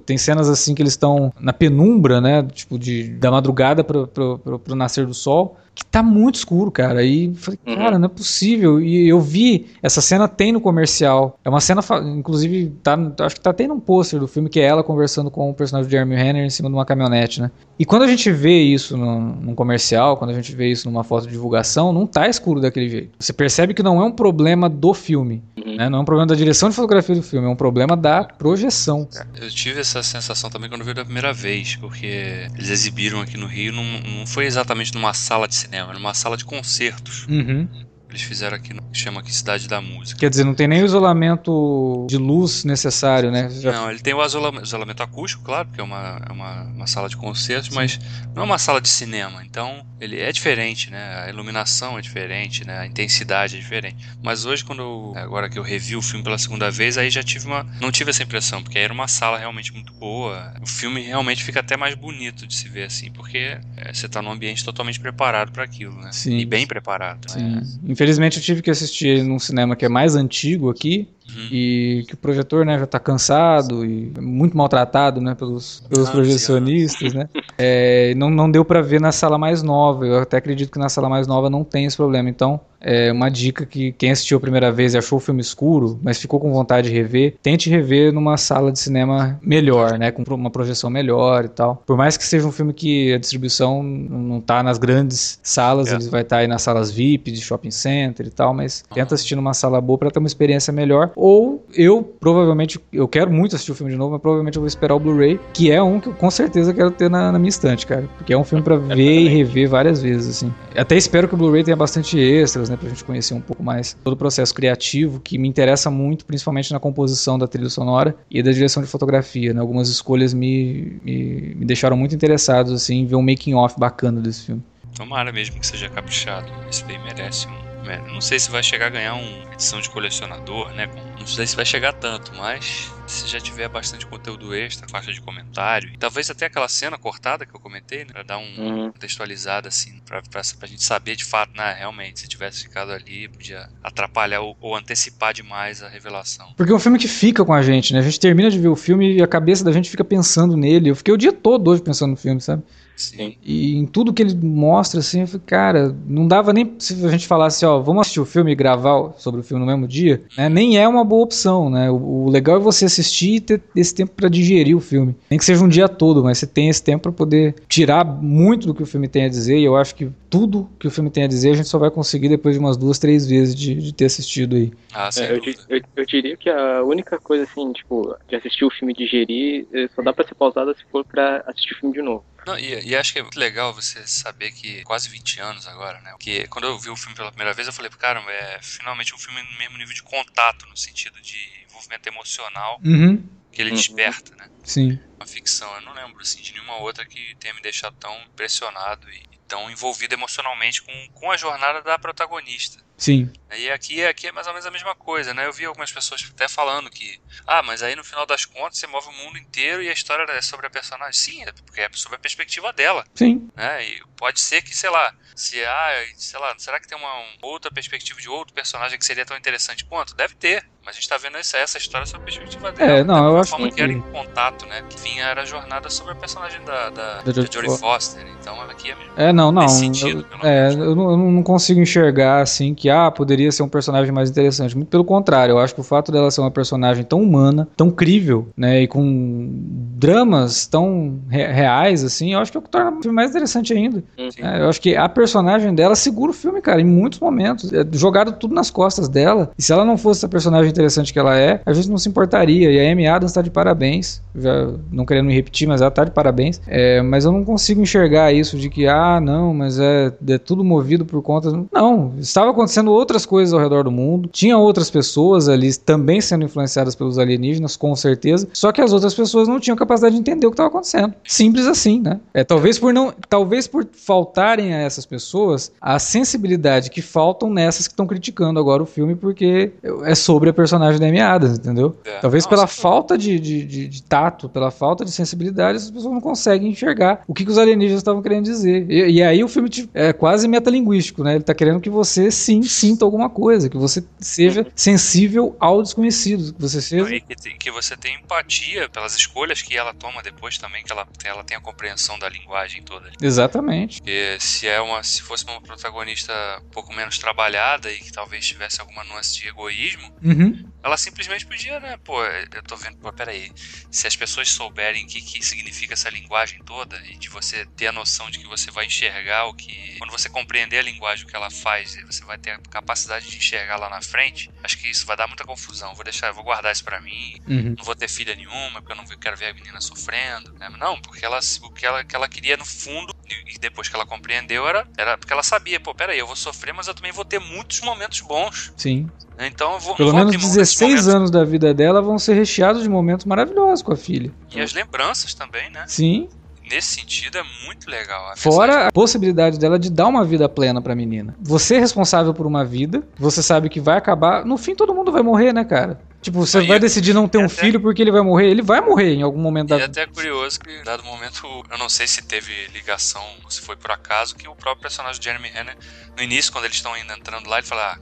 Tem 0.05 0.18
cenas 0.18 0.49
assim 0.49 0.74
que 0.76 0.82
eles 0.82 0.93
estão 0.93 1.32
na 1.39 1.53
penumbra, 1.53 2.20
né? 2.20 2.43
Tipo, 2.51 2.78
de, 2.78 3.09
da 3.09 3.32
madrugada 3.32 3.84
pro, 3.84 4.07
pro, 4.07 4.39
pro, 4.39 4.59
pro 4.59 4.76
nascer 4.76 5.05
do 5.05 5.14
sol. 5.14 5.57
Que 5.76 5.84
tá 5.84 6.03
muito 6.03 6.36
escuro, 6.36 6.70
cara. 6.70 7.01
E 7.03 7.26
eu 7.30 7.34
falei, 7.34 7.59
Uhum. 7.66 7.76
cara, 7.76 7.97
não 7.97 8.05
é 8.05 8.09
possível. 8.09 8.80
E 8.80 9.07
eu 9.09 9.20
vi, 9.20 9.66
essa 9.82 10.01
cena 10.01 10.28
tem 10.28 10.51
no 10.51 10.61
comercial. 10.61 11.39
É 11.43 11.49
uma 11.49 11.59
cena, 11.59 11.82
inclusive, 12.16 12.72
tá, 12.84 12.95
acho 13.22 13.34
que 13.36 13.41
tá 13.41 13.49
até 13.49 13.66
num 13.68 13.80
pôster 13.80 14.20
do 14.20 14.28
filme, 14.28 14.49
que 14.49 14.59
é 14.59 14.66
ela 14.66 14.84
conversando 14.84 15.32
com 15.32 15.49
o 15.49 15.53
personagem 15.53 15.88
do 15.88 15.91
Jeremy 15.91 16.16
Renner 16.16 16.45
em 16.45 16.49
cima 16.51 16.70
de 16.70 16.76
uma 16.76 16.86
caminhonete, 16.86 17.41
né? 17.41 17.49
E 17.80 17.86
quando 17.86 18.03
a 18.03 18.07
gente 18.07 18.32
vê 18.32 18.61
isso 18.61 18.95
num, 18.95 19.20
num 19.20 19.55
comercial, 19.55 20.16
quando 20.16 20.30
a 20.30 20.34
gente 20.36 20.55
vê 20.55 20.70
isso 20.70 20.88
numa 20.88 21.03
foto 21.03 21.26
de 21.26 21.32
divulgação, 21.32 21.91
não 21.91 22.05
tá 22.05 22.30
escuro 22.30 22.61
daquele 22.61 22.88
jeito. 22.88 23.09
Você 23.18 23.34
percebe 23.34 23.74
que 23.74 23.82
não 23.82 23.99
é 23.99 24.05
um 24.05 24.11
problema 24.11 24.70
do 24.70 24.93
filme, 24.93 25.41
Uhum. 25.57 25.76
né? 25.78 25.89
Não 25.89 25.97
é 25.97 26.01
um 26.01 26.05
problema 26.05 26.28
da 26.28 26.36
direção 26.36 26.70
de 26.70 26.76
fotografia 26.76 27.02
do 27.11 27.23
filme, 27.23 27.47
é 27.47 27.49
um 27.49 27.55
problema 27.55 27.97
da 27.97 28.23
projeção. 28.23 29.07
Eu 29.39 29.49
tive 29.49 29.81
essa 29.81 30.01
sensação 30.01 30.49
também 30.49 30.69
quando 30.69 30.83
vi 30.83 30.93
da 30.93 31.03
primeira 31.03 31.33
vez, 31.33 31.75
porque 31.75 32.47
eles 32.55 32.69
exibiram 32.69 33.21
aqui 33.21 33.37
no 33.37 33.47
Rio, 33.47 33.73
não, 33.73 33.83
não 33.83 34.25
foi 34.27 34.45
exatamente 34.45 34.93
numa 34.93 35.13
sala 35.13 35.47
de 35.47 35.55
cinema, 35.55 35.93
numa 35.93 36.13
sala 36.13 36.37
de 36.37 36.45
concertos. 36.45 37.27
Uhum. 37.27 37.67
Eles 38.14 38.22
fizeram 38.22 38.55
aqui, 38.55 38.76
no, 38.76 38.82
que 38.84 38.99
chama 38.99 39.22
aqui 39.22 39.34
Cidade 39.34 39.68
da 39.68 39.82
Música. 39.82 40.20
Quer 40.20 40.30
dizer, 40.30 40.43
não 40.43 40.53
tem 40.53 40.68
nem 40.68 40.84
o 40.84 40.86
isolamento 40.86 42.05
de 42.07 42.16
luz 42.18 42.64
necessário, 42.64 43.32
né? 43.32 43.49
Já- 43.49 43.72
Não, 43.72 43.89
ele 43.89 43.99
tem 43.99 44.14
o 44.14 44.24
isola- 44.24 44.61
isolamento 44.61 45.01
acústico, 45.01 45.43
claro, 45.43 45.68
porque 45.68 45.82
é 45.82 45.84
uma, 45.84 46.22
é 46.30 46.32
uma, 46.32 46.61
uma 46.64 46.88
sala 46.88 47.09
de 47.09 47.18
concertos, 47.18 47.70
mas 47.70 47.99
não 48.36 48.43
é 48.43 48.45
uma 48.45 48.59
sala 48.59 48.80
de 48.80 48.88
cinema. 48.89 49.43
Então, 49.43 49.84
ele 49.99 50.20
é 50.20 50.32
diferente, 50.32 50.91
né? 50.91 51.24
A 51.26 51.30
iluminação 51.30 51.97
é 51.97 52.01
diferente, 52.01 52.66
né? 52.66 52.78
A 52.80 52.86
intensidade 52.86 53.55
é 53.55 53.59
diferente. 53.59 53.97
Mas 54.22 54.45
hoje, 54.45 54.64
quando 54.64 54.82
eu, 54.84 55.14
agora 55.16 55.49
que 55.49 55.57
eu 55.57 55.64
revi 55.64 55.95
o 55.95 56.01
filme 56.01 56.24
pela 56.24 56.38
segunda 56.38 56.70
vez, 56.70 56.97
aí 56.97 57.09
já 57.09 57.24
tive 57.24 57.47
uma. 57.47 57.66
Não 57.82 57.91
tive 57.91 58.11
essa 58.11 58.22
impressão, 58.22 58.61
porque 58.61 58.78
aí 58.78 58.84
era 58.84 58.93
uma 58.93 59.07
sala 59.07 59.39
realmente 59.39 59.74
muito 59.74 59.91
boa. 59.93 60.53
O 60.61 60.68
filme 60.68 61.01
realmente 61.01 61.43
fica 61.43 61.61
até 61.61 61.76
mais 61.76 61.95
bonito 61.95 62.45
de 62.45 62.53
se 62.53 62.70
ver 62.70 62.84
assim, 62.84 63.11
porque 63.11 63.57
é, 63.78 63.91
você 63.91 64.07
tá 64.07 64.22
num 64.22 64.32
ambiente 64.32 64.64
totalmente 64.64 64.99
preparado 64.99 65.51
para 65.51 65.64
aquilo, 65.64 65.95
né? 65.99 66.11
Sim. 66.11 66.38
E 66.38 66.45
bem 66.45 66.68
preparado. 66.68 67.32
Sim. 67.32 67.39
né? 67.55 67.64
Infelizmente 68.03 68.35
eu 68.35 68.43
tive 68.43 68.61
que 68.61 68.69
assistir 68.69 69.07
ele 69.07 69.23
num 69.23 69.39
cinema 69.39 69.77
que 69.77 69.85
é 69.85 69.89
mais 69.89 70.13
antigo 70.13 70.69
aqui 70.69 71.07
Uhum. 71.30 71.47
e 71.51 72.03
que 72.07 72.13
o 72.13 72.17
projetor 72.17 72.65
né, 72.65 72.78
já 72.78 72.86
tá 72.86 72.99
cansado 72.99 73.86
e 73.86 74.11
muito 74.19 74.57
maltratado 74.57 75.21
né, 75.21 75.34
pelos, 75.36 75.82
pelos 75.89 76.09
Ah, 76.09 76.11
projecionistas, 76.11 77.13
né? 77.13 77.30
É, 77.57 78.13
não, 78.15 78.30
não 78.30 78.49
deu 78.49 78.65
pra 78.65 78.82
ver 78.82 78.99
na 78.99 79.11
sala 79.11 79.38
mais 79.38 79.63
nova. 79.63 80.05
Eu 80.05 80.19
até 80.19 80.38
acredito 80.38 80.71
que 80.71 80.80
na 80.80 80.89
sala 80.89 81.07
mais 81.09 81.28
nova 81.28 81.49
não 81.49 81.63
tem 81.63 81.86
esse 81.86 81.95
problema. 81.95 82.30
Então, 82.30 82.59
é 82.86 83.11
uma 83.11 83.30
dica 83.30 83.65
que 83.65 83.93
quem 83.93 84.11
assistiu 84.11 84.38
a 84.38 84.41
primeira 84.41 84.69
vez 84.71 84.93
e 84.93 84.97
achou 84.97 85.17
o 85.17 85.21
filme 85.21 85.39
escuro, 85.39 85.97
mas 86.03 86.19
ficou 86.19 86.38
com 86.39 86.51
vontade 86.51 86.89
de 86.89 86.93
rever, 86.93 87.36
tente 87.41 87.69
rever 87.69 88.11
numa 88.11 88.36
sala 88.36 88.71
de 88.74 88.80
cinema 88.80 89.39
melhor, 89.41 89.97
né? 89.97 90.11
Com 90.11 90.24
uma 90.34 90.49
projeção 90.49 90.89
melhor 90.89 91.45
e 91.45 91.49
tal. 91.49 91.82
Por 91.86 91.95
mais 91.95 92.17
que 92.17 92.26
seja 92.26 92.45
um 92.45 92.51
filme 92.51 92.74
que 92.74 93.13
a 93.13 93.17
distribuição 93.17 93.82
não 93.82 94.41
tá 94.41 94.61
nas 94.61 94.78
grandes 94.78 95.39
salas, 95.41 95.88
É. 95.88 95.95
ele 95.95 96.09
vai 96.09 96.21
estar 96.24 96.38
aí 96.38 96.47
nas 96.47 96.61
salas 96.61 96.91
VIP 96.91 97.32
de 97.32 97.39
shopping 97.39 97.71
center 97.71 98.28
e 98.28 98.32
tal, 98.32 98.53
mas 98.53 98.84
tenta 98.93 99.15
assistir 99.15 99.36
numa 99.36 99.53
sala 99.53 99.80
boa 99.80 99.97
pra 99.97 100.11
ter 100.11 100.19
uma 100.19 100.28
experiência 100.28 100.74
melhor. 100.74 101.11
Ou 101.16 101.66
eu, 101.76 102.03
provavelmente, 102.03 102.80
eu 102.91 103.07
quero 103.07 103.32
muito 103.32 103.55
assistir 103.55 103.72
o 103.72 103.76
filme 103.76 103.91
de 103.91 103.97
novo, 103.97 104.11
mas 104.11 104.22
provavelmente 104.22 104.55
eu 104.55 104.61
vou 104.61 104.68
esperar 104.68 104.95
o 104.95 104.99
Blu-ray, 104.99 105.39
que 105.53 105.72
é 105.72 105.82
um 105.82 105.99
que 105.99 106.07
eu 106.07 106.14
com 106.14 106.30
certeza 106.30 106.74
quero 106.74 106.91
ter 106.91 107.09
na, 107.09 107.32
na 107.32 107.39
minha 107.39 107.49
estante, 107.49 107.86
cara. 107.86 108.07
Porque 108.18 108.34
é 108.34 108.38
um 108.38 108.43
filme 108.43 108.64
pra 108.64 108.76
ver 108.78 109.22
e 109.22 109.28
rever 109.28 109.70
várias 109.70 110.01
vezes, 110.01 110.38
assim. 110.38 110.53
Até 110.76 110.95
espero 110.95 111.28
que 111.28 111.36
o 111.36 111.38
Blu-ray 111.38 111.64
tenha 111.64 111.78
bastante 111.78 112.20
extras, 112.20 112.70
né? 112.70 112.78
Pra 112.78 112.89
gente 112.89 113.03
conhecer 113.03 113.34
um 113.34 113.41
pouco 113.41 113.64
mais 113.64 113.97
todo 114.03 114.14
o 114.14 114.18
processo 114.18 114.53
criativo, 114.53 115.20
que 115.20 115.38
me 115.38 115.47
interessa 115.47 115.89
muito, 115.89 116.26
principalmente 116.26 116.72
na 116.72 116.80
composição 116.80 117.38
da 117.38 117.47
trilha 117.47 117.70
sonora 117.70 118.16
e 118.30 118.41
da 118.41 118.51
direção 118.51 118.82
de 118.82 118.89
fotografia, 118.89 119.53
né? 119.53 119.61
Algumas 119.61 119.89
escolhas 119.89 120.34
me, 120.34 120.99
me, 121.03 121.55
me 121.55 121.66
deixaram 121.66 121.97
muito 121.97 122.16
interessados, 122.16 122.72
assim, 122.72 123.01
em 123.01 123.05
ver 123.05 123.16
um 123.16 123.22
making-off 123.22 123.80
bacana 123.80 124.22
desse 124.22 124.45
filme. 124.45 124.64
Tomara 124.95 125.32
mesmo 125.32 125.59
que 125.59 125.66
seja 125.66 125.89
caprichado. 125.89 126.47
Esse 126.70 126.86
daí 126.86 126.99
merece 126.99 127.47
um, 127.47 127.51
É, 127.51 127.62
não 128.11 128.21
sei 128.21 128.39
se 128.39 128.49
vai 128.49 128.63
chegar 128.63 128.88
a 128.88 128.89
ganhar 128.89 129.13
uma 129.15 129.53
edição 129.53 129.79
de 129.81 129.89
colecionador, 129.89 130.71
né? 130.73 130.88
Não 131.19 131.27
sei 131.27 131.45
se 131.47 131.55
vai 131.55 131.65
chegar 131.65 131.93
tanto, 131.93 132.34
mas 132.36 132.91
se 133.07 133.27
já 133.27 133.39
tiver 133.39 133.67
bastante 133.69 134.05
conteúdo 134.07 134.55
extra, 134.55 134.88
faixa 134.89 135.11
de 135.11 135.21
comentário, 135.21 135.89
e 135.93 135.97
talvez 135.97 136.29
até 136.29 136.45
aquela 136.45 136.67
cena 136.67 136.97
cortada 136.97 137.45
que 137.45 137.55
eu 137.55 137.59
comentei, 137.59 137.99
né? 137.99 138.11
Pra 138.13 138.23
dar 138.23 138.38
um 138.38 138.53
Uhum. 138.63 138.91
contextualizada, 138.91 139.67
assim, 139.67 139.91
pra, 140.05 140.21
pra, 140.29 140.41
pra 140.59 140.67
gente 140.67 140.84
saber 140.84 141.15
de 141.15 141.25
fato, 141.25 141.51
né? 141.55 141.75
Realmente, 141.77 142.19
se 142.19 142.27
tivesse 142.27 142.61
ficado 142.63 142.91
ali, 142.91 143.27
podia 143.29 143.67
atrapalhar 143.84 144.41
ou, 144.41 144.55
ou 144.61 144.75
antecipar 144.75 145.34
demais 145.34 145.84
a 145.84 145.89
revelação. 145.89 146.47
Porque 146.55 146.71
é 146.71 146.75
um 146.75 146.79
filme 146.79 146.97
que 146.99 147.07
fica 147.07 147.43
com 147.43 147.53
a 147.53 147.61
gente, 147.61 147.93
né? 147.93 147.99
A 147.99 148.03
gente 148.03 148.19
termina 148.19 148.49
de 148.49 148.59
ver 148.59 148.69
o 148.69 148.75
filme 148.75 149.17
e 149.17 149.21
a 149.21 149.27
cabeça 149.27 149.63
da 149.63 149.71
gente 149.71 149.89
fica 149.89 150.03
pensando 150.03 150.55
nele. 150.55 150.89
Eu 150.89 150.95
fiquei 150.95 151.13
o 151.13 151.17
dia 151.17 151.34
todo 151.34 151.69
hoje 151.69 151.81
pensando 151.81 152.11
no 152.11 152.17
filme, 152.17 152.39
sabe? 152.41 152.63
Sim. 152.95 153.35
E 153.43 153.75
em 153.75 153.85
tudo 153.85 154.13
que 154.13 154.21
ele 154.21 154.35
mostra, 154.35 154.99
assim, 154.99 155.21
eu 155.21 155.27
falei, 155.27 155.41
cara, 155.45 155.95
não 156.07 156.27
dava 156.27 156.53
nem 156.53 156.75
se 156.79 157.05
a 157.05 157.09
gente 157.09 157.27
falasse, 157.27 157.65
ó, 157.65 157.79
vamos 157.79 158.01
assistir 158.01 158.19
o 158.19 158.25
filme 158.25 158.51
e 158.51 158.55
gravar 158.55 159.13
sobre 159.17 159.41
o 159.41 159.43
filme 159.43 159.59
no 159.63 159.69
mesmo 159.69 159.87
dia, 159.87 160.23
né? 160.37 160.47
Nem 160.49 160.77
é 160.77 160.87
uma 160.87 161.03
boa 161.03 161.23
opção, 161.23 161.69
né? 161.69 161.89
O, 161.89 162.25
o 162.25 162.29
legal 162.29 162.57
é 162.57 162.59
você 162.59 162.85
assistir 162.85 163.35
e 163.35 163.39
ter 163.41 163.61
esse 163.75 163.93
tempo 163.93 164.13
pra 164.15 164.29
digerir 164.29 164.75
o 164.77 164.79
filme. 164.79 165.15
Nem 165.29 165.37
que 165.39 165.45
seja 165.45 165.63
um 165.63 165.67
dia 165.69 165.89
todo, 165.89 166.23
mas 166.23 166.37
você 166.37 166.47
tem 166.47 166.69
esse 166.69 166.83
tempo 166.83 167.03
pra 167.03 167.11
poder 167.11 167.55
tirar 167.67 168.05
muito 168.05 168.67
do 168.67 168.73
que 168.73 168.83
o 168.83 168.85
filme 168.85 169.07
tem 169.07 169.25
a 169.25 169.29
dizer. 169.29 169.57
E 169.57 169.63
eu 169.63 169.75
acho 169.75 169.95
que 169.95 170.09
tudo 170.29 170.69
que 170.79 170.87
o 170.87 170.91
filme 170.91 171.09
tem 171.09 171.23
a 171.23 171.27
dizer 171.27 171.51
a 171.51 171.55
gente 171.55 171.67
só 171.67 171.77
vai 171.77 171.91
conseguir 171.91 172.29
depois 172.29 172.55
de 172.55 172.59
umas 172.59 172.77
duas, 172.77 172.97
três 172.99 173.27
vezes 173.27 173.53
de, 173.55 173.75
de 173.75 173.93
ter 173.93 174.05
assistido 174.05 174.55
aí. 174.55 174.71
Ah, 174.93 175.09
É, 175.17 175.31
eu, 175.31 175.41
eu, 175.69 175.81
eu 175.95 176.05
diria 176.05 176.35
que 176.37 176.49
a 176.49 176.83
única 176.83 177.19
coisa, 177.19 177.43
assim, 177.43 177.71
tipo, 177.73 178.15
de 178.27 178.35
assistir 178.35 178.65
o 178.65 178.69
filme 178.71 178.93
e 178.93 178.97
digerir, 178.97 179.67
eh, 179.73 179.87
só 179.95 180.01
dá 180.01 180.11
pra 180.13 180.25
ser 180.25 180.35
pausada 180.35 180.73
se 180.73 180.83
for 180.91 181.05
pra 181.05 181.43
assistir 181.47 181.73
o 181.73 181.77
filme 181.79 181.95
de 181.95 182.01
novo. 182.01 182.23
Não, 182.45 182.57
e, 182.57 182.87
e 182.89 182.95
acho 182.95 183.13
que 183.13 183.19
é 183.19 183.21
muito 183.23 183.39
legal 183.39 183.73
você 183.73 184.05
saber 184.07 184.51
que 184.51 184.83
quase 184.83 185.09
20 185.09 185.39
anos 185.39 185.67
agora, 185.67 185.99
né? 186.01 186.11
Porque 186.11 186.47
quando 186.47 186.65
eu 186.65 186.77
vi 186.77 186.89
o 186.89 186.95
filme 186.95 187.15
pela 187.15 187.31
primeira 187.31 187.53
vez, 187.53 187.67
eu 187.67 187.73
falei, 187.73 187.89
caramba, 187.91 188.31
é 188.31 188.59
finalmente 188.61 189.13
um 189.15 189.17
filme 189.17 189.41
no 189.43 189.57
mesmo 189.57 189.77
nível 189.77 189.93
de 189.93 190.03
contato, 190.03 190.65
no 190.67 190.75
sentido 190.77 191.19
de 191.21 191.37
envolvimento 191.69 192.07
emocional 192.09 192.79
Uhum. 192.83 193.17
que 193.51 193.61
ele 193.61 193.69
Uhum. 193.71 193.75
desperta, 193.77 194.35
né? 194.35 194.49
Sim. 194.63 194.99
Uma 195.19 195.25
ficção, 195.27 195.73
eu 195.75 195.81
não 195.81 195.93
lembro 195.93 196.21
assim, 196.21 196.41
de 196.41 196.53
nenhuma 196.53 196.77
outra 196.77 197.05
que 197.05 197.35
tenha 197.39 197.53
me 197.53 197.61
deixado 197.61 197.95
tão 197.97 198.13
impressionado 198.23 199.09
e 199.09 199.21
tão 199.47 199.69
envolvido 199.69 200.13
emocionalmente 200.13 200.81
com, 200.81 201.07
com 201.13 201.31
a 201.31 201.37
jornada 201.37 201.81
da 201.81 201.97
protagonista. 201.99 202.83
Sim. 203.03 203.29
E 203.53 203.69
aqui, 203.69 204.01
aqui 204.05 204.27
é 204.27 204.31
mais 204.31 204.47
ou 204.47 204.53
menos 204.53 204.65
a 204.65 204.71
mesma 204.71 204.95
coisa, 204.95 205.33
né? 205.33 205.45
Eu 205.45 205.51
vi 205.51 205.65
algumas 205.65 205.91
pessoas 205.91 206.25
até 206.33 206.47
falando 206.47 206.89
que, 206.89 207.19
ah, 207.45 207.61
mas 207.61 207.83
aí 207.83 207.97
no 207.97 208.03
final 208.03 208.25
das 208.25 208.45
contas 208.45 208.77
você 208.79 208.87
move 208.87 209.09
o 209.09 209.11
mundo 209.11 209.37
inteiro 209.37 209.83
e 209.83 209.89
a 209.89 209.91
história 209.93 210.23
é 210.31 210.41
sobre 210.41 210.67
a 210.67 210.69
personagem. 210.69 211.13
Sim, 211.13 211.43
é 211.43 211.51
porque 211.51 211.81
é 211.81 211.89
sobre 211.93 212.15
a 212.15 212.19
perspectiva 212.19 212.71
dela, 212.71 213.03
Sim. 213.13 213.49
né? 213.53 213.83
E 213.85 214.01
pode 214.15 214.39
ser 214.39 214.61
que, 214.61 214.73
sei 214.73 214.89
lá, 214.89 215.13
se, 215.35 215.61
ah, 215.65 216.05
sei 216.15 216.39
lá, 216.39 216.55
será 216.57 216.79
que 216.79 216.87
tem 216.87 216.97
uma 216.97 217.13
um- 217.19 217.35
outra 217.41 217.69
perspectiva 217.69 218.21
de 218.21 218.29
outro 218.29 218.53
personagem 218.53 218.97
que 218.97 219.05
seria 219.05 219.25
tão 219.25 219.35
interessante 219.35 219.83
quanto? 219.83 220.15
Deve 220.15 220.35
ter, 220.35 220.63
mas 220.86 220.95
a 220.95 220.99
gente 220.99 221.07
tá 221.09 221.17
vendo 221.17 221.38
essa, 221.38 221.57
essa 221.57 221.77
história 221.77 222.05
sobre 222.05 222.21
a 222.21 222.25
perspectiva 222.25 222.71
dela. 222.71 222.91
É, 222.91 223.03
não, 223.03 223.15
da 223.15 223.29
eu 223.29 223.38
acho 223.39 223.51
forma 223.51 223.67
que- 223.69 223.75
que 223.75 223.81
era 223.81 223.91
em 223.91 224.01
contato, 224.01 224.65
né? 224.65 224.84
Que 224.89 224.99
vinha 224.99 225.23
era 225.25 225.41
a 225.41 225.45
jornada 225.45 225.89
sobre 225.89 226.11
a 226.13 226.15
personagem 226.15 226.59
da, 226.65 226.89
da, 226.89 227.21
Da 227.21 227.31
da 227.31 227.41
Jodie 227.41 227.77
Foster. 227.77 228.25
Então 228.41 228.59
aqui 228.61 228.91
é 228.91 228.95
mesmo. 228.95 229.11
É, 229.15 229.31
não, 229.34 229.51
não. 229.51 229.67
Sentido, 229.69 230.19
eu, 230.19 230.23
pelo 230.39 230.45
é, 230.45 230.69
menos. 230.69 230.86
eu 230.86 230.95
não, 230.95 231.11
eu 231.11 231.17
não 231.17 231.43
consigo 231.43 231.79
enxergar 231.79 232.41
assim 232.41 232.73
que 232.73 232.89
ah, 232.89 233.09
poderia 233.09 233.51
ser 233.51 233.63
um 233.63 233.69
personagem 233.69 234.11
mais 234.11 234.29
interessante. 234.29 234.75
Muito 234.75 234.89
pelo 234.89 235.05
contrário, 235.05 235.53
eu 235.53 235.59
acho 235.59 235.73
que 235.73 235.81
o 235.81 235.84
fato 235.84 236.11
dela 236.11 236.29
ser 236.31 236.41
uma 236.41 236.51
personagem 236.51 237.03
tão 237.03 237.21
humana, 237.21 237.67
tão 237.77 237.89
crível, 237.89 238.49
né, 238.57 238.81
e 238.81 238.88
com 238.88 239.49
dramas 239.97 240.65
tão 240.67 241.19
re- 241.29 241.47
reais 241.47 242.03
assim, 242.03 242.34
eu 242.34 242.39
acho 242.39 242.51
que 242.51 242.57
é 242.57 242.59
o 242.59 242.63
que 242.63 242.69
torna 242.69 242.91
o 242.91 243.01
filme 243.01 243.15
mais 243.15 243.29
interessante 243.29 243.73
ainda. 243.73 244.03
Uhum. 244.17 244.29
É, 244.38 244.61
eu 244.61 244.69
acho 244.69 244.81
que 244.81 244.95
a 244.95 245.07
personagem 245.07 245.73
dela 245.73 245.95
segura 245.95 246.31
o 246.31 246.34
filme, 246.34 246.61
cara, 246.61 246.81
em 246.81 246.86
muitos 246.86 247.19
momentos. 247.19 247.71
É 247.71 247.86
jogado 247.93 248.34
tudo 248.34 248.53
nas 248.53 248.69
costas 248.69 249.07
dela. 249.07 249.51
E 249.57 249.61
se 249.61 249.71
ela 249.71 249.86
não 249.86 249.97
fosse 249.97 250.19
essa 250.21 250.27
personagem 250.29 250.72
interessante 250.74 251.13
que 251.13 251.19
ela 251.19 251.38
é, 251.38 251.61
a 251.65 251.74
gente 251.74 251.89
não 251.89 251.97
se 251.97 252.09
importaria. 252.09 252.71
E 252.71 252.80
a 252.80 252.91
Amy 252.91 253.07
Adams 253.07 253.34
tá 253.34 253.41
de 253.41 253.49
parabéns. 253.49 254.21
Já 254.36 254.69
não 254.91 255.05
querendo 255.05 255.28
me 255.28 255.34
repetir, 255.34 255.67
mas 255.67 255.82
ela 255.82 255.91
tá 255.91 256.03
de 256.03 256.11
parabéns. 256.11 256.61
É, 256.67 257.01
mas 257.01 257.26
eu 257.26 257.32
não 257.32 257.43
consigo 257.43 257.82
enxergar 257.82 258.34
isso 258.34 258.57
de 258.57 258.69
que, 258.69 258.88
ah, 258.88 259.19
não, 259.21 259.53
mas 259.53 259.80
é, 259.80 260.11
é 260.28 260.38
tudo 260.38 260.63
movido 260.63 261.05
por 261.05 261.21
conta. 261.21 261.51
Não, 261.71 262.13
estava 262.17 262.51
acontecendo 262.51 262.91
outras 262.91 263.26
coisas 263.26 263.53
ao 263.53 263.59
redor 263.59 263.84
do 263.84 263.91
mundo. 263.91 264.30
Tinha 264.32 264.57
outras 264.57 264.89
pessoas 264.89 265.47
ali 265.47 265.76
também 265.78 266.19
sendo 266.21 266.45
influenciadas 266.45 266.95
pelos 266.95 267.19
alienígenas, 267.19 267.76
com 267.76 267.95
certeza. 267.95 268.47
Só 268.53 268.71
que 268.71 268.82
as 268.82 268.91
outras 268.91 269.13
pessoas 269.13 269.47
não 269.47 269.59
tinham 269.59 269.76
capacidade 269.78 270.15
de 270.15 270.19
entender 270.19 270.47
o 270.47 270.49
que 270.49 270.55
estava 270.55 270.69
acontecendo. 270.69 271.13
Simples 271.24 271.67
assim, 271.67 271.99
né? 271.99 272.19
É, 272.34 272.43
talvez 272.43 272.80
por 272.80 272.93
não, 272.93 273.13
talvez 273.30 273.67
por 273.67 273.86
faltarem 273.91 274.74
a 274.74 274.80
essas 274.80 275.05
pessoas 275.05 275.71
a 275.82 275.99
sensibilidade 275.99 276.89
que 276.89 277.01
faltam 277.01 277.49
nessas 277.49 277.88
que 277.88 277.93
estão 277.93 278.07
criticando 278.07 278.59
agora 278.59 278.84
o 278.84 278.86
filme 278.86 279.15
porque 279.15 279.71
é 280.03 280.15
sobre 280.15 280.49
a 280.49 280.53
personagem 280.64 280.99
da 280.99 281.07
Amy 281.07 281.20
Adams, 281.20 281.57
entendeu? 281.57 281.97
É. 282.05 282.20
Talvez 282.20 282.43
Não, 282.45 282.49
pela 282.49 282.68
sem 282.68 282.82
falta 282.82 283.18
de, 283.18 283.39
de, 283.39 283.64
de- 283.66 283.88
de 283.88 284.03
tato, 284.03 284.47
pela 284.49 284.72
falta 284.72 285.03
de 285.03 285.11
sensibilidade, 285.11 285.78
as 285.78 285.91
pessoas 285.91 286.14
não 286.14 286.22
conseguem 286.22 286.70
enxergar 286.72 287.22
o 287.28 287.34
que, 287.34 287.43
que 287.45 287.51
os 287.51 287.57
alienígenas 287.57 287.99
estavam 287.99 288.22
querendo 288.22 288.45
dizer. 288.45 288.89
E, 288.89 289.11
e 289.18 289.24
aí 289.24 289.43
o 289.43 289.47
filme 289.47 289.70
é 289.93 290.14
quase 290.14 290.47
metalinguístico, 290.47 291.24
né? 291.24 291.36
Ele 291.36 291.43
tá 291.43 291.53
querendo 291.53 291.80
que 291.82 291.89
você 291.89 292.32
sim 292.32 292.61
sinta 292.64 293.03
alguma 293.05 293.30
coisa, 293.30 293.70
que 293.70 293.78
você 293.78 294.03
seja 294.20 294.66
sensível 294.76 295.55
ao 295.59 295.82
desconhecido, 295.84 296.53
que 296.53 296.61
você 296.61 296.82
seja. 296.82 297.14
E 297.16 297.22
que, 297.22 297.36
que 297.36 297.72
você 297.72 297.95
tem 297.97 298.16
empatia 298.16 298.88
pelas 298.89 299.16
escolhas 299.16 299.61
que 299.61 299.76
ela 299.78 299.93
toma 299.93 300.22
depois 300.24 300.57
também, 300.57 300.84
que 300.84 300.91
ela, 300.91 301.05
ela 301.26 301.43
tem 301.43 301.57
a 301.57 301.61
compreensão 301.61 302.18
da 302.18 302.30
linguagem 302.30 302.82
toda. 302.84 303.09
Exatamente. 303.22 303.97
Porque 304.01 304.38
se 304.39 304.68
é 304.68 304.80
uma, 304.82 305.03
se 305.03 305.22
fosse 305.22 305.43
uma 305.45 305.59
protagonista 305.61 306.34
um 306.66 306.70
pouco 306.70 306.93
menos 306.93 307.18
trabalhada 307.18 307.91
e 307.91 307.97
que 307.97 308.11
talvez 308.11 308.45
tivesse 308.45 308.80
alguma 308.80 309.03
nuance 309.03 309.34
de 309.39 309.47
egoísmo, 309.47 310.14
Uhum. 310.24 310.52
Ela 310.83 310.97
simplesmente 310.97 311.45
podia, 311.45 311.79
né? 311.79 311.97
Pô, 312.03 312.23
eu 312.25 312.61
tô 312.63 312.75
vendo, 312.75 312.97
pô, 312.97 313.11
peraí. 313.13 313.49
Se 313.89 314.05
as 314.05 314.15
pessoas 314.15 314.49
souberem 314.49 315.03
o 315.05 315.07
que, 315.07 315.21
que 315.21 315.41
significa 315.45 315.93
essa 315.93 316.09
linguagem 316.09 316.59
toda 316.65 316.97
e 317.07 317.17
de 317.17 317.29
você 317.29 317.65
ter 317.77 317.87
a 317.87 317.91
noção 317.91 318.29
de 318.29 318.39
que 318.39 318.47
você 318.47 318.69
vai 318.71 318.85
enxergar 318.85 319.45
o 319.45 319.53
que. 319.53 319.97
Quando 319.97 320.11
você 320.11 320.29
compreender 320.29 320.79
a 320.79 320.81
linguagem, 320.81 321.23
o 321.25 321.27
que 321.27 321.35
ela 321.35 321.49
faz, 321.49 321.95
você 322.05 322.25
vai 322.25 322.37
ter 322.37 322.51
a 322.51 322.59
capacidade 322.69 323.29
de 323.29 323.37
enxergar 323.37 323.77
lá 323.77 323.89
na 323.89 324.01
frente, 324.01 324.49
acho 324.63 324.77
que 324.77 324.89
isso 324.89 325.05
vai 325.05 325.15
dar 325.15 325.27
muita 325.27 325.45
confusão. 325.45 325.93
Vou 325.95 326.03
deixar, 326.03 326.31
vou 326.33 326.43
guardar 326.43 326.71
isso 326.73 326.83
pra 326.83 326.99
mim, 327.01 327.39
Uhum. 327.47 327.75
não 327.77 327.85
vou 327.85 327.95
ter 327.95 328.09
filha 328.09 328.35
nenhuma, 328.35 328.81
porque 328.81 328.91
eu 328.91 328.95
não 328.97 329.05
quero 329.05 329.37
ver 329.37 329.47
a 329.47 329.53
menina 329.53 329.79
sofrendo. 329.79 330.51
né? 330.53 330.69
Não, 330.77 330.99
porque 331.01 331.25
ela, 331.25 331.39
o 331.61 331.71
que 331.71 331.85
ela, 331.85 332.03
que 332.03 332.15
ela 332.15 332.27
queria 332.27 332.57
no 332.57 332.65
fundo, 332.65 333.13
e 333.47 333.59
depois 333.59 333.88
que 333.88 333.95
ela 333.95 334.05
compreendeu, 334.05 334.67
era, 334.67 334.88
era 334.97 335.17
porque 335.17 335.34
ela 335.34 335.43
sabia, 335.43 335.79
pô, 335.79 335.93
peraí, 335.93 336.19
eu 336.19 336.27
vou 336.27 336.36
sofrer, 336.36 336.73
mas 336.73 336.88
eu 336.88 336.93
também 336.93 337.11
vou 337.11 337.25
ter 337.25 337.39
muitos 337.39 337.81
momentos 337.81 338.21
bons. 338.21 338.73
Sim. 338.77 339.09
Então 339.39 339.73
eu 339.73 339.79
vou. 339.79 339.95
Pelo 339.95 340.11
vou 340.11 340.19
menos 340.19 340.36
abrir 340.36 340.45
mão 340.45 340.55
desses 340.55 340.75
16 340.75 340.91
momentos. 340.91 341.15
anos 341.15 341.31
da 341.31 341.43
vida 341.43 341.73
dela 341.73 342.01
vão 342.01 342.19
ser 342.19 342.34
recheados 342.34 342.84
de 342.84 342.89
momentos 342.89 343.25
maravilhosos 343.25 343.81
com 343.81 343.91
a 343.91 343.97
filha. 343.97 344.31
E 344.53 344.61
as 344.61 344.73
lembranças 344.73 345.34
também, 345.34 345.69
né? 345.69 345.86
Sim. 345.88 346.29
Nesse 346.69 346.95
sentido 346.95 347.38
é 347.38 347.43
muito 347.65 347.89
legal. 347.89 348.34
Fora 348.38 348.88
a 348.88 348.91
possibilidade 348.91 349.59
dela 349.59 349.77
de 349.77 349.89
dar 349.89 350.07
uma 350.07 350.23
vida 350.23 350.47
plena 350.47 350.81
pra 350.81 350.95
menina. 350.95 351.36
Você 351.41 351.75
é 351.75 351.79
responsável 351.79 352.34
por 352.34 352.47
uma 352.47 352.63
vida, 352.63 353.03
você 353.17 353.43
sabe 353.43 353.69
que 353.69 353.81
vai 353.81 353.97
acabar. 353.97 354.45
No 354.45 354.57
fim, 354.57 354.73
todo 354.73 354.93
mundo 354.93 355.11
vai 355.11 355.21
morrer, 355.21 355.53
né, 355.53 355.65
cara? 355.65 355.99
Tipo, 356.24 356.39
você 356.39 356.59
Aí, 356.59 356.67
vai 356.67 356.80
decidir 356.80 357.13
não 357.13 357.28
ter 357.28 357.38
e 357.39 357.41
um 357.41 357.45
até- 357.45 357.55
filho 357.55 357.80
porque 357.82 358.01
ele 358.01 358.11
vai 358.11 358.21
morrer. 358.21 358.49
Ele 358.49 358.61
vai 358.61 358.80
morrer 358.82 359.13
em 359.13 359.21
algum 359.21 359.39
momento 359.39 359.67
da 359.69 359.76
E 359.78 359.82
é 359.82 359.88
vida. 359.88 360.01
até 360.01 360.11
curioso 360.11 360.59
que, 360.59 360.71
em 360.71 360.84
dado 360.84 361.03
momento, 361.03 361.45
eu 361.69 361.78
não 361.78 361.89
sei 361.89 362.07
se 362.07 362.21
teve 362.21 362.51
ligação, 362.74 363.24
se 363.49 363.59
foi 363.61 363.76
por 363.76 363.91
acaso, 363.91 364.36
que 364.36 364.47
o 364.47 364.55
próprio 364.55 364.82
personagem 364.82 365.19
do 365.19 365.24
Jeremy 365.24 365.49
Renner, 365.49 365.78
no 366.17 366.24
início, 366.24 366.51
quando 366.51 366.65
eles 366.65 366.78
estão 366.78 366.95
indo 366.97 367.11
entrando 367.13 367.47
lá, 367.49 367.57
ele 367.59 367.67
fala. 367.67 367.93
Ah, 367.93 367.99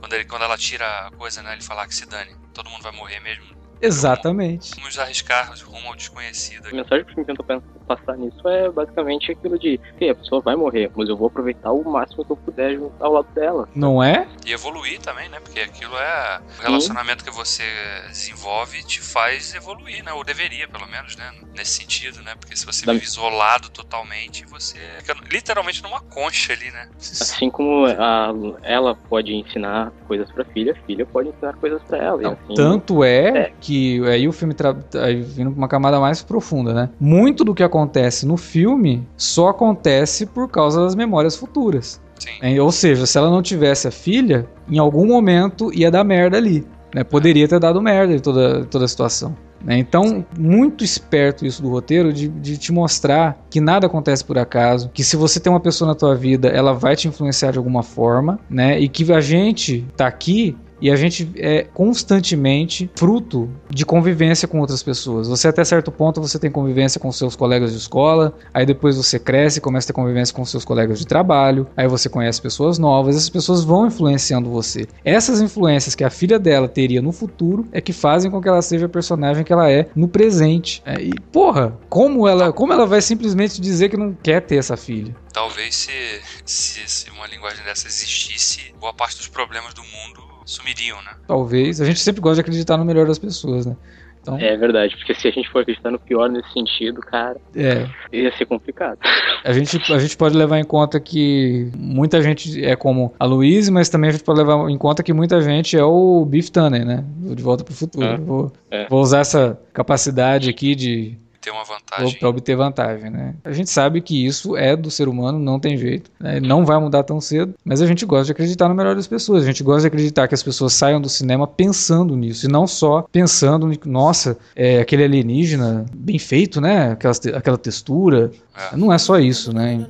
quando, 0.00 0.14
ele, 0.14 0.24
quando 0.24 0.42
ela 0.42 0.56
tira 0.58 0.84
a 1.06 1.10
coisa, 1.12 1.42
né? 1.42 1.52
Ele 1.52 1.62
fala 1.62 1.82
"Ah, 1.84 1.86
que 1.86 1.94
se 1.94 2.06
dane, 2.06 2.34
todo 2.52 2.68
mundo 2.68 2.82
vai 2.82 2.90
morrer 2.92 3.20
mesmo. 3.20 3.44
Exatamente. 3.82 4.70
Vamos 4.76 4.98
arriscar 4.98 5.52
rumo 5.66 5.88
ao 5.88 5.96
desconhecido. 5.96 6.64
A 6.64 6.68
aqui." 6.68 6.76
mensagem 6.76 7.04
que 7.04 7.10
o 7.10 7.14
filme 7.14 7.26
tentou 7.26 7.44
pen- 7.44 7.62
passar 7.86 8.16
nisso 8.16 8.48
é 8.48 8.70
basicamente 8.70 9.32
aquilo 9.32 9.58
de 9.58 9.78
que 9.98 10.08
a 10.08 10.14
pessoa 10.14 10.40
vai 10.40 10.54
morrer, 10.56 10.90
mas 10.94 11.08
eu 11.08 11.16
vou 11.16 11.26
aproveitar 11.26 11.72
o 11.72 11.82
máximo 11.90 12.24
que 12.24 12.32
eu 12.32 12.36
puder 12.36 12.74
junto 12.76 12.94
ao 13.04 13.12
lado 13.12 13.28
dela. 13.34 13.68
Não 13.74 14.02
é? 14.02 14.26
E 14.46 14.52
evoluir 14.52 15.00
também, 15.00 15.28
né? 15.28 15.38
Porque 15.40 15.60
aquilo 15.60 15.96
é. 15.96 16.40
O 16.58 16.62
relacionamento 16.62 17.24
que 17.24 17.30
você 17.30 17.62
desenvolve 18.08 18.82
te 18.84 19.00
faz 19.00 19.54
evoluir, 19.54 20.04
né? 20.04 20.12
Ou 20.12 20.24
deveria, 20.24 20.68
pelo 20.68 20.86
menos, 20.86 21.16
né? 21.16 21.30
Nesse 21.54 21.72
sentido, 21.82 22.22
né? 22.22 22.34
Porque 22.38 22.56
se 22.56 22.64
você 22.64 22.86
Da- 22.86 22.92
vive 22.92 23.04
isolado 23.04 23.68
totalmente, 23.70 24.44
você 24.46 24.78
fica 25.00 25.14
literalmente 25.30 25.82
numa 25.82 26.00
concha 26.00 26.52
ali, 26.52 26.70
né? 26.70 26.88
Assim 26.98 27.50
como 27.50 27.86
a, 27.86 28.30
ela 28.62 28.94
pode 28.94 29.34
ensinar 29.34 29.90
coisas 30.06 30.30
pra 30.32 30.44
filha, 30.44 30.72
a 30.72 30.86
filha 30.86 31.04
pode 31.06 31.28
ensinar 31.28 31.54
coisas 31.54 31.82
pra 31.82 31.98
ela. 31.98 32.20
e 32.20 32.24
Não, 32.24 32.32
assim, 32.32 32.54
tanto 32.54 33.02
é, 33.04 33.28
É. 33.38 33.52
que 33.60 33.71
aí 34.06 34.26
o 34.28 34.32
filme 34.32 34.54
tra... 34.54 34.76
aí 35.02 35.20
vindo 35.20 35.50
pra 35.50 35.58
uma 35.58 35.68
camada 35.68 36.00
mais 36.00 36.22
profunda, 36.22 36.72
né? 36.72 36.90
Muito 37.00 37.44
do 37.44 37.54
que 37.54 37.62
acontece 37.62 38.26
no 38.26 38.36
filme 38.36 39.06
só 39.16 39.48
acontece 39.48 40.26
por 40.26 40.48
causa 40.48 40.82
das 40.82 40.94
memórias 40.94 41.36
futuras. 41.36 42.00
Sim. 42.18 42.30
É, 42.40 42.62
Ou 42.62 42.70
seja, 42.70 43.06
se 43.06 43.18
ela 43.18 43.30
não 43.30 43.42
tivesse 43.42 43.88
a 43.88 43.90
filha, 43.90 44.46
em 44.70 44.78
algum 44.78 45.06
momento 45.06 45.72
ia 45.72 45.90
dar 45.90 46.04
merda 46.04 46.36
ali. 46.36 46.64
Né? 46.94 47.02
Poderia 47.02 47.48
ter 47.48 47.58
dado 47.58 47.80
merda 47.80 48.14
em 48.14 48.18
toda, 48.18 48.64
toda 48.66 48.84
a 48.84 48.88
situação. 48.88 49.34
Né? 49.64 49.78
Então, 49.78 50.24
muito 50.38 50.84
esperto 50.84 51.46
isso 51.46 51.62
do 51.62 51.70
roteiro 51.70 52.12
de, 52.12 52.28
de 52.28 52.56
te 52.56 52.72
mostrar 52.72 53.44
que 53.48 53.60
nada 53.60 53.86
acontece 53.86 54.24
por 54.24 54.38
acaso, 54.38 54.90
que 54.92 55.04
se 55.04 55.16
você 55.16 55.40
tem 55.40 55.52
uma 55.52 55.60
pessoa 55.60 55.88
na 55.88 55.94
tua 55.94 56.14
vida, 56.14 56.48
ela 56.48 56.72
vai 56.72 56.96
te 56.96 57.08
influenciar 57.08 57.52
de 57.52 57.58
alguma 57.58 57.82
forma, 57.82 58.38
né? 58.50 58.78
E 58.78 58.88
que 58.88 59.10
a 59.12 59.20
gente 59.20 59.86
tá 59.96 60.06
aqui 60.06 60.56
e 60.82 60.90
a 60.90 60.96
gente 60.96 61.30
é 61.36 61.62
constantemente 61.62 62.90
fruto 62.96 63.48
de 63.70 63.86
convivência 63.86 64.48
com 64.48 64.58
outras 64.58 64.82
pessoas. 64.82 65.28
Você 65.28 65.46
até 65.46 65.64
certo 65.64 65.92
ponto 65.92 66.20
você 66.20 66.40
tem 66.40 66.50
convivência 66.50 67.00
com 67.00 67.12
seus 67.12 67.36
colegas 67.36 67.70
de 67.70 67.78
escola, 67.78 68.34
aí 68.52 68.66
depois 68.66 68.96
você 68.96 69.16
cresce, 69.16 69.60
começa 69.60 69.86
a 69.86 69.88
ter 69.88 69.92
convivência 69.92 70.34
com 70.34 70.44
seus 70.44 70.64
colegas 70.64 70.98
de 70.98 71.06
trabalho, 71.06 71.68
aí 71.76 71.86
você 71.86 72.08
conhece 72.08 72.42
pessoas 72.42 72.78
novas, 72.78 73.14
essas 73.14 73.30
pessoas 73.30 73.62
vão 73.62 73.86
influenciando 73.86 74.50
você. 74.50 74.88
Essas 75.04 75.40
influências 75.40 75.94
que 75.94 76.02
a 76.02 76.10
filha 76.10 76.36
dela 76.36 76.66
teria 76.66 77.00
no 77.00 77.12
futuro 77.12 77.64
é 77.70 77.80
que 77.80 77.92
fazem 77.92 78.28
com 78.28 78.42
que 78.42 78.48
ela 78.48 78.60
seja 78.60 78.86
a 78.86 78.88
personagem 78.88 79.44
que 79.44 79.52
ela 79.52 79.70
é 79.70 79.88
no 79.94 80.08
presente. 80.08 80.82
É, 80.84 81.00
e 81.00 81.12
porra, 81.30 81.78
como 81.88 82.26
ela, 82.26 82.52
como 82.52 82.72
ela 82.72 82.86
vai 82.86 83.00
simplesmente 83.00 83.60
dizer 83.60 83.88
que 83.88 83.96
não 83.96 84.12
quer 84.20 84.40
ter 84.40 84.56
essa 84.56 84.76
filha? 84.76 85.14
Talvez 85.32 85.76
se, 85.76 86.20
se, 86.44 86.80
se 86.88 87.10
uma 87.10 87.28
linguagem 87.28 87.64
dessa 87.64 87.86
existisse, 87.86 88.74
boa 88.80 88.92
parte 88.92 89.16
dos 89.16 89.28
problemas 89.28 89.72
do 89.74 89.82
mundo 89.82 90.31
sumiriam, 90.44 91.00
né? 91.02 91.12
Talvez. 91.26 91.80
A 91.80 91.84
gente 91.84 92.00
sempre 92.00 92.20
gosta 92.20 92.36
de 92.36 92.40
acreditar 92.42 92.76
no 92.76 92.84
melhor 92.84 93.06
das 93.06 93.18
pessoas, 93.18 93.66
né? 93.66 93.76
Então, 94.22 94.38
é 94.38 94.56
verdade, 94.56 94.96
porque 94.96 95.14
se 95.14 95.26
a 95.26 95.32
gente 95.32 95.50
for 95.50 95.62
acreditar 95.62 95.90
no 95.90 95.98
pior 95.98 96.30
nesse 96.30 96.52
sentido, 96.52 97.00
cara, 97.00 97.40
é. 97.56 97.88
ia 98.12 98.32
ser 98.36 98.46
complicado. 98.46 98.96
A 99.42 99.52
gente, 99.52 99.92
a 99.92 99.98
gente 99.98 100.16
pode 100.16 100.36
levar 100.36 100.60
em 100.60 100.64
conta 100.64 101.00
que 101.00 101.68
muita 101.76 102.22
gente 102.22 102.64
é 102.64 102.76
como 102.76 103.12
a 103.18 103.24
Louise, 103.24 103.68
mas 103.72 103.88
também 103.88 104.10
a 104.10 104.12
gente 104.12 104.22
pode 104.22 104.38
levar 104.38 104.70
em 104.70 104.78
conta 104.78 105.02
que 105.02 105.12
muita 105.12 105.42
gente 105.42 105.76
é 105.76 105.82
o 105.82 106.24
Beef 106.24 106.50
Tanner, 106.50 106.86
né? 106.86 107.04
De 107.18 107.42
volta 107.42 107.64
pro 107.64 107.74
futuro. 107.74 108.06
É. 108.06 108.16
Vou, 108.16 108.52
é. 108.70 108.88
vou 108.88 109.00
usar 109.00 109.18
essa 109.20 109.60
capacidade 109.72 110.48
aqui 110.48 110.76
de 110.76 111.18
obter 111.42 111.50
uma 111.50 111.64
vantagem. 111.64 112.18
Para 112.18 112.28
obter 112.28 112.56
vantagem, 112.56 113.10
né? 113.10 113.34
A 113.44 113.52
gente 113.52 113.68
sabe 113.70 114.00
que 114.00 114.24
isso 114.24 114.56
é 114.56 114.76
do 114.76 114.90
ser 114.90 115.08
humano, 115.08 115.38
não 115.38 115.58
tem 115.58 115.76
jeito. 115.76 116.10
Né? 116.20 116.38
Não 116.40 116.64
vai 116.64 116.78
mudar 116.78 117.02
tão 117.02 117.20
cedo, 117.20 117.54
mas 117.64 117.82
a 117.82 117.86
gente 117.86 118.06
gosta 118.06 118.26
de 118.26 118.32
acreditar 118.32 118.68
no 118.68 118.74
melhor 118.74 118.94
das 118.94 119.06
pessoas. 119.06 119.42
A 119.42 119.46
gente 119.46 119.62
gosta 119.62 119.82
de 119.82 119.86
acreditar 119.88 120.28
que 120.28 120.34
as 120.34 120.42
pessoas 120.42 120.72
saiam 120.72 121.00
do 121.00 121.08
cinema 121.08 121.46
pensando 121.46 122.16
nisso, 122.16 122.46
e 122.46 122.48
não 122.48 122.66
só 122.66 123.02
pensando, 123.10 123.70
nossa, 123.84 124.38
é 124.54 124.80
aquele 124.80 125.04
alienígena 125.04 125.84
bem 125.92 126.18
feito, 126.18 126.60
né? 126.60 126.92
Aquela, 126.92 127.14
aquela 127.36 127.58
textura. 127.58 128.30
É. 128.72 128.76
Não 128.76 128.92
é 128.92 128.98
só 128.98 129.18
isso, 129.18 129.52
né? 129.52 129.86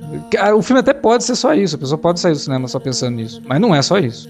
O 0.55 0.61
filme 0.61 0.79
até 0.79 0.93
pode 0.93 1.23
ser 1.23 1.35
só 1.35 1.53
isso, 1.53 1.75
a 1.75 1.79
pessoa 1.79 1.97
pode 1.97 2.19
sair 2.19 2.31
do 2.31 2.39
cinema 2.39 2.67
só 2.67 2.79
pensando 2.79 3.15
nisso, 3.15 3.41
mas 3.45 3.59
não 3.59 3.75
é 3.75 3.81
só 3.81 3.97
isso. 3.97 4.29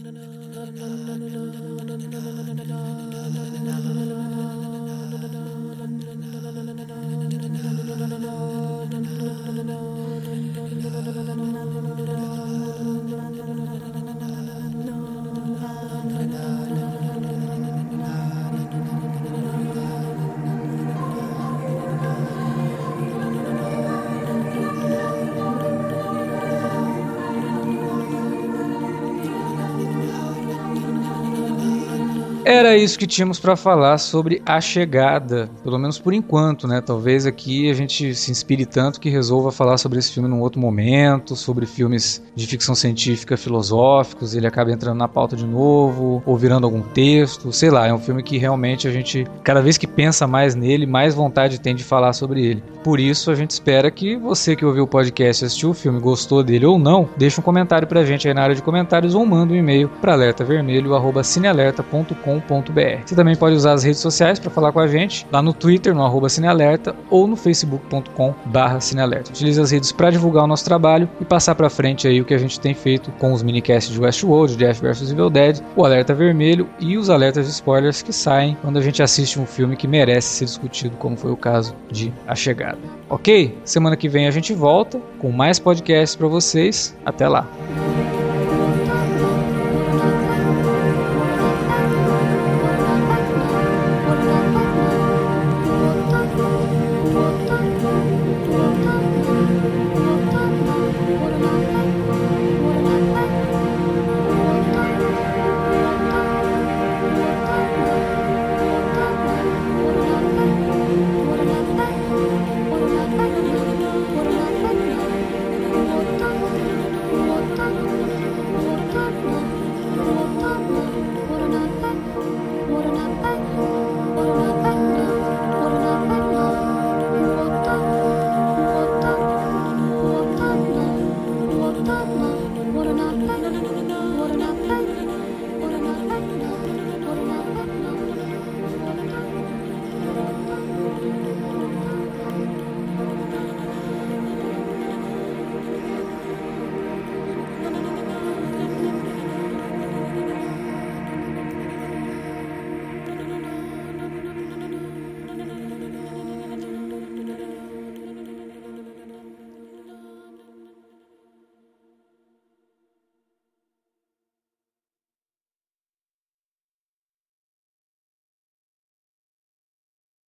Era 32.74 32.82
isso 32.82 32.98
que 32.98 33.06
tínhamos 33.06 33.40
para 33.40 33.56
falar 33.56 34.00
sobre 34.00 34.42
a 34.44 34.60
chegada, 34.60 35.48
pelo 35.64 35.78
menos 35.78 36.00
por 36.00 36.12
enquanto, 36.12 36.68
né? 36.68 36.82
Talvez 36.82 37.28
aqui 37.28 37.70
a 37.70 37.74
gente 37.76 38.16
se 38.16 38.32
inspire 38.32 38.66
tanto 38.66 39.00
que 39.00 39.12
resolva 39.12 39.52
falar 39.52 39.78
sobre 39.78 40.00
esse 40.00 40.12
filme 40.12 40.28
num 40.28 40.42
outro 40.42 40.60
momento, 40.60 41.36
sobre 41.36 41.68
filmes 41.68 42.20
de 42.36 42.48
ficção 42.48 42.74
científica 42.74 43.38
filosóficos, 43.38 44.34
ele 44.34 44.48
acaba 44.48 44.72
entrando 44.72 44.98
na 44.98 45.08
pauta 45.08 45.36
de 45.36 45.46
novo, 45.46 46.24
ou 46.26 46.36
virando 46.36 46.66
algum 46.66 46.82
texto, 46.82 47.54
sei 47.54 47.70
lá, 47.70 47.86
é 47.86 47.94
um 47.94 48.00
filme 48.00 48.24
que 48.24 48.40
realmente 48.40 48.88
a 48.88 48.92
gente, 48.92 49.28
cada 49.44 49.62
vez 49.62 49.78
que 49.78 49.86
pensa 49.86 50.26
mais 50.26 50.56
nele, 50.56 50.88
mais 50.88 51.14
vontade 51.14 51.62
tem 51.62 51.76
de 51.76 51.84
falar 51.84 52.14
sobre 52.14 52.44
ele. 52.44 52.64
Por 52.84 53.00
isso 53.00 53.30
a 53.30 53.36
gente 53.36 53.52
espera 53.52 53.92
que 53.92 54.18
você 54.18 54.56
que 54.56 54.66
ouviu 54.66 54.86
o 54.86 54.88
podcast, 54.88 55.46
assistiu 55.46 55.70
o 55.70 55.76
filme, 55.76 56.00
gostou 56.00 56.42
dele 56.42 56.66
ou 56.66 56.80
não, 56.80 57.08
deixe 57.16 57.40
um 57.40 57.44
comentário 57.44 57.88
pra 57.88 58.04
gente 58.04 58.28
aí 58.28 58.34
na 58.34 58.42
área 58.42 58.56
de 58.56 58.64
comentários 58.64 59.14
ou 59.14 59.24
manda 59.28 59.54
um 59.54 59.58
e-mail 59.58 59.90
para 60.02 60.14
alertavermelho@cinealerta.com 60.14 62.04
cinealerta.com.br. 62.44 62.62
Você 63.05 63.16
também 63.16 63.36
pode 63.36 63.55
usar 63.55 63.74
as 63.74 63.84
redes 63.84 63.99
sociais 63.99 64.39
para 64.39 64.49
falar 64.49 64.72
com 64.72 64.80
a 64.80 64.88
gente, 64.88 65.26
lá 65.32 65.41
no 65.41 65.53
Twitter, 65.53 65.93
no 65.93 66.03
arroba 66.03 66.30
cinealerta, 66.30 66.95
ou 67.09 67.28
no 67.28 67.36
facebook.com 67.36 68.34
barra 68.45 68.80
cinealerta. 68.80 69.32
Utilize 69.32 69.59
as 69.59 69.72
redes 69.72 69.91
para 69.91 70.09
divulgar 70.09 70.43
o 70.43 70.47
nosso 70.47 70.66
trabalho 70.66 71.09
e 71.20 71.26
passar 71.26 71.55
para 71.55 71.70
frente 71.70 72.07
aí 72.07 72.22
o 72.22 72.26
que 72.26 72.34
a 72.34 72.38
gente 72.38 72.59
tem 72.59 72.74
feito 72.74 73.11
com 73.14 73.34
os 73.34 73.43
minicasts 73.43 73.93
de 73.93 73.99
Westworld, 73.99 74.55
Jeff 74.55 74.82
vs 74.82 75.11
Evil 75.11 75.30
Dead, 75.30 75.59
o 75.76 75.86
Alerta 75.86 76.14
Vermelho 76.14 76.70
e 76.80 76.97
os 76.97 77.09
alertas 77.09 77.45
de 77.45 77.51
spoilers 77.51 78.01
que 78.01 78.14
saem 78.14 78.57
quando 78.61 78.78
a 78.78 78.82
gente 78.82 79.01
assiste 79.01 79.39
um 79.39 79.45
filme 79.45 79.76
que 79.76 79.88
merece 79.88 80.28
ser 80.28 80.45
discutido, 80.45 80.95
como 80.97 81.18
foi 81.18 81.32
o 81.32 81.38
caso 81.38 81.76
de 81.91 82.14
A 82.28 82.36
Chegada. 82.36 82.80
Ok? 83.09 83.57
Semana 83.64 83.95
que 83.95 84.09
vem 84.09 84.28
a 84.28 84.32
gente 84.32 84.53
volta 84.53 84.99
com 85.20 85.32
mais 85.32 85.59
podcasts 85.59 86.16
para 86.16 86.28
vocês. 86.28 86.95
Até 87.05 87.28
lá! 87.28 87.47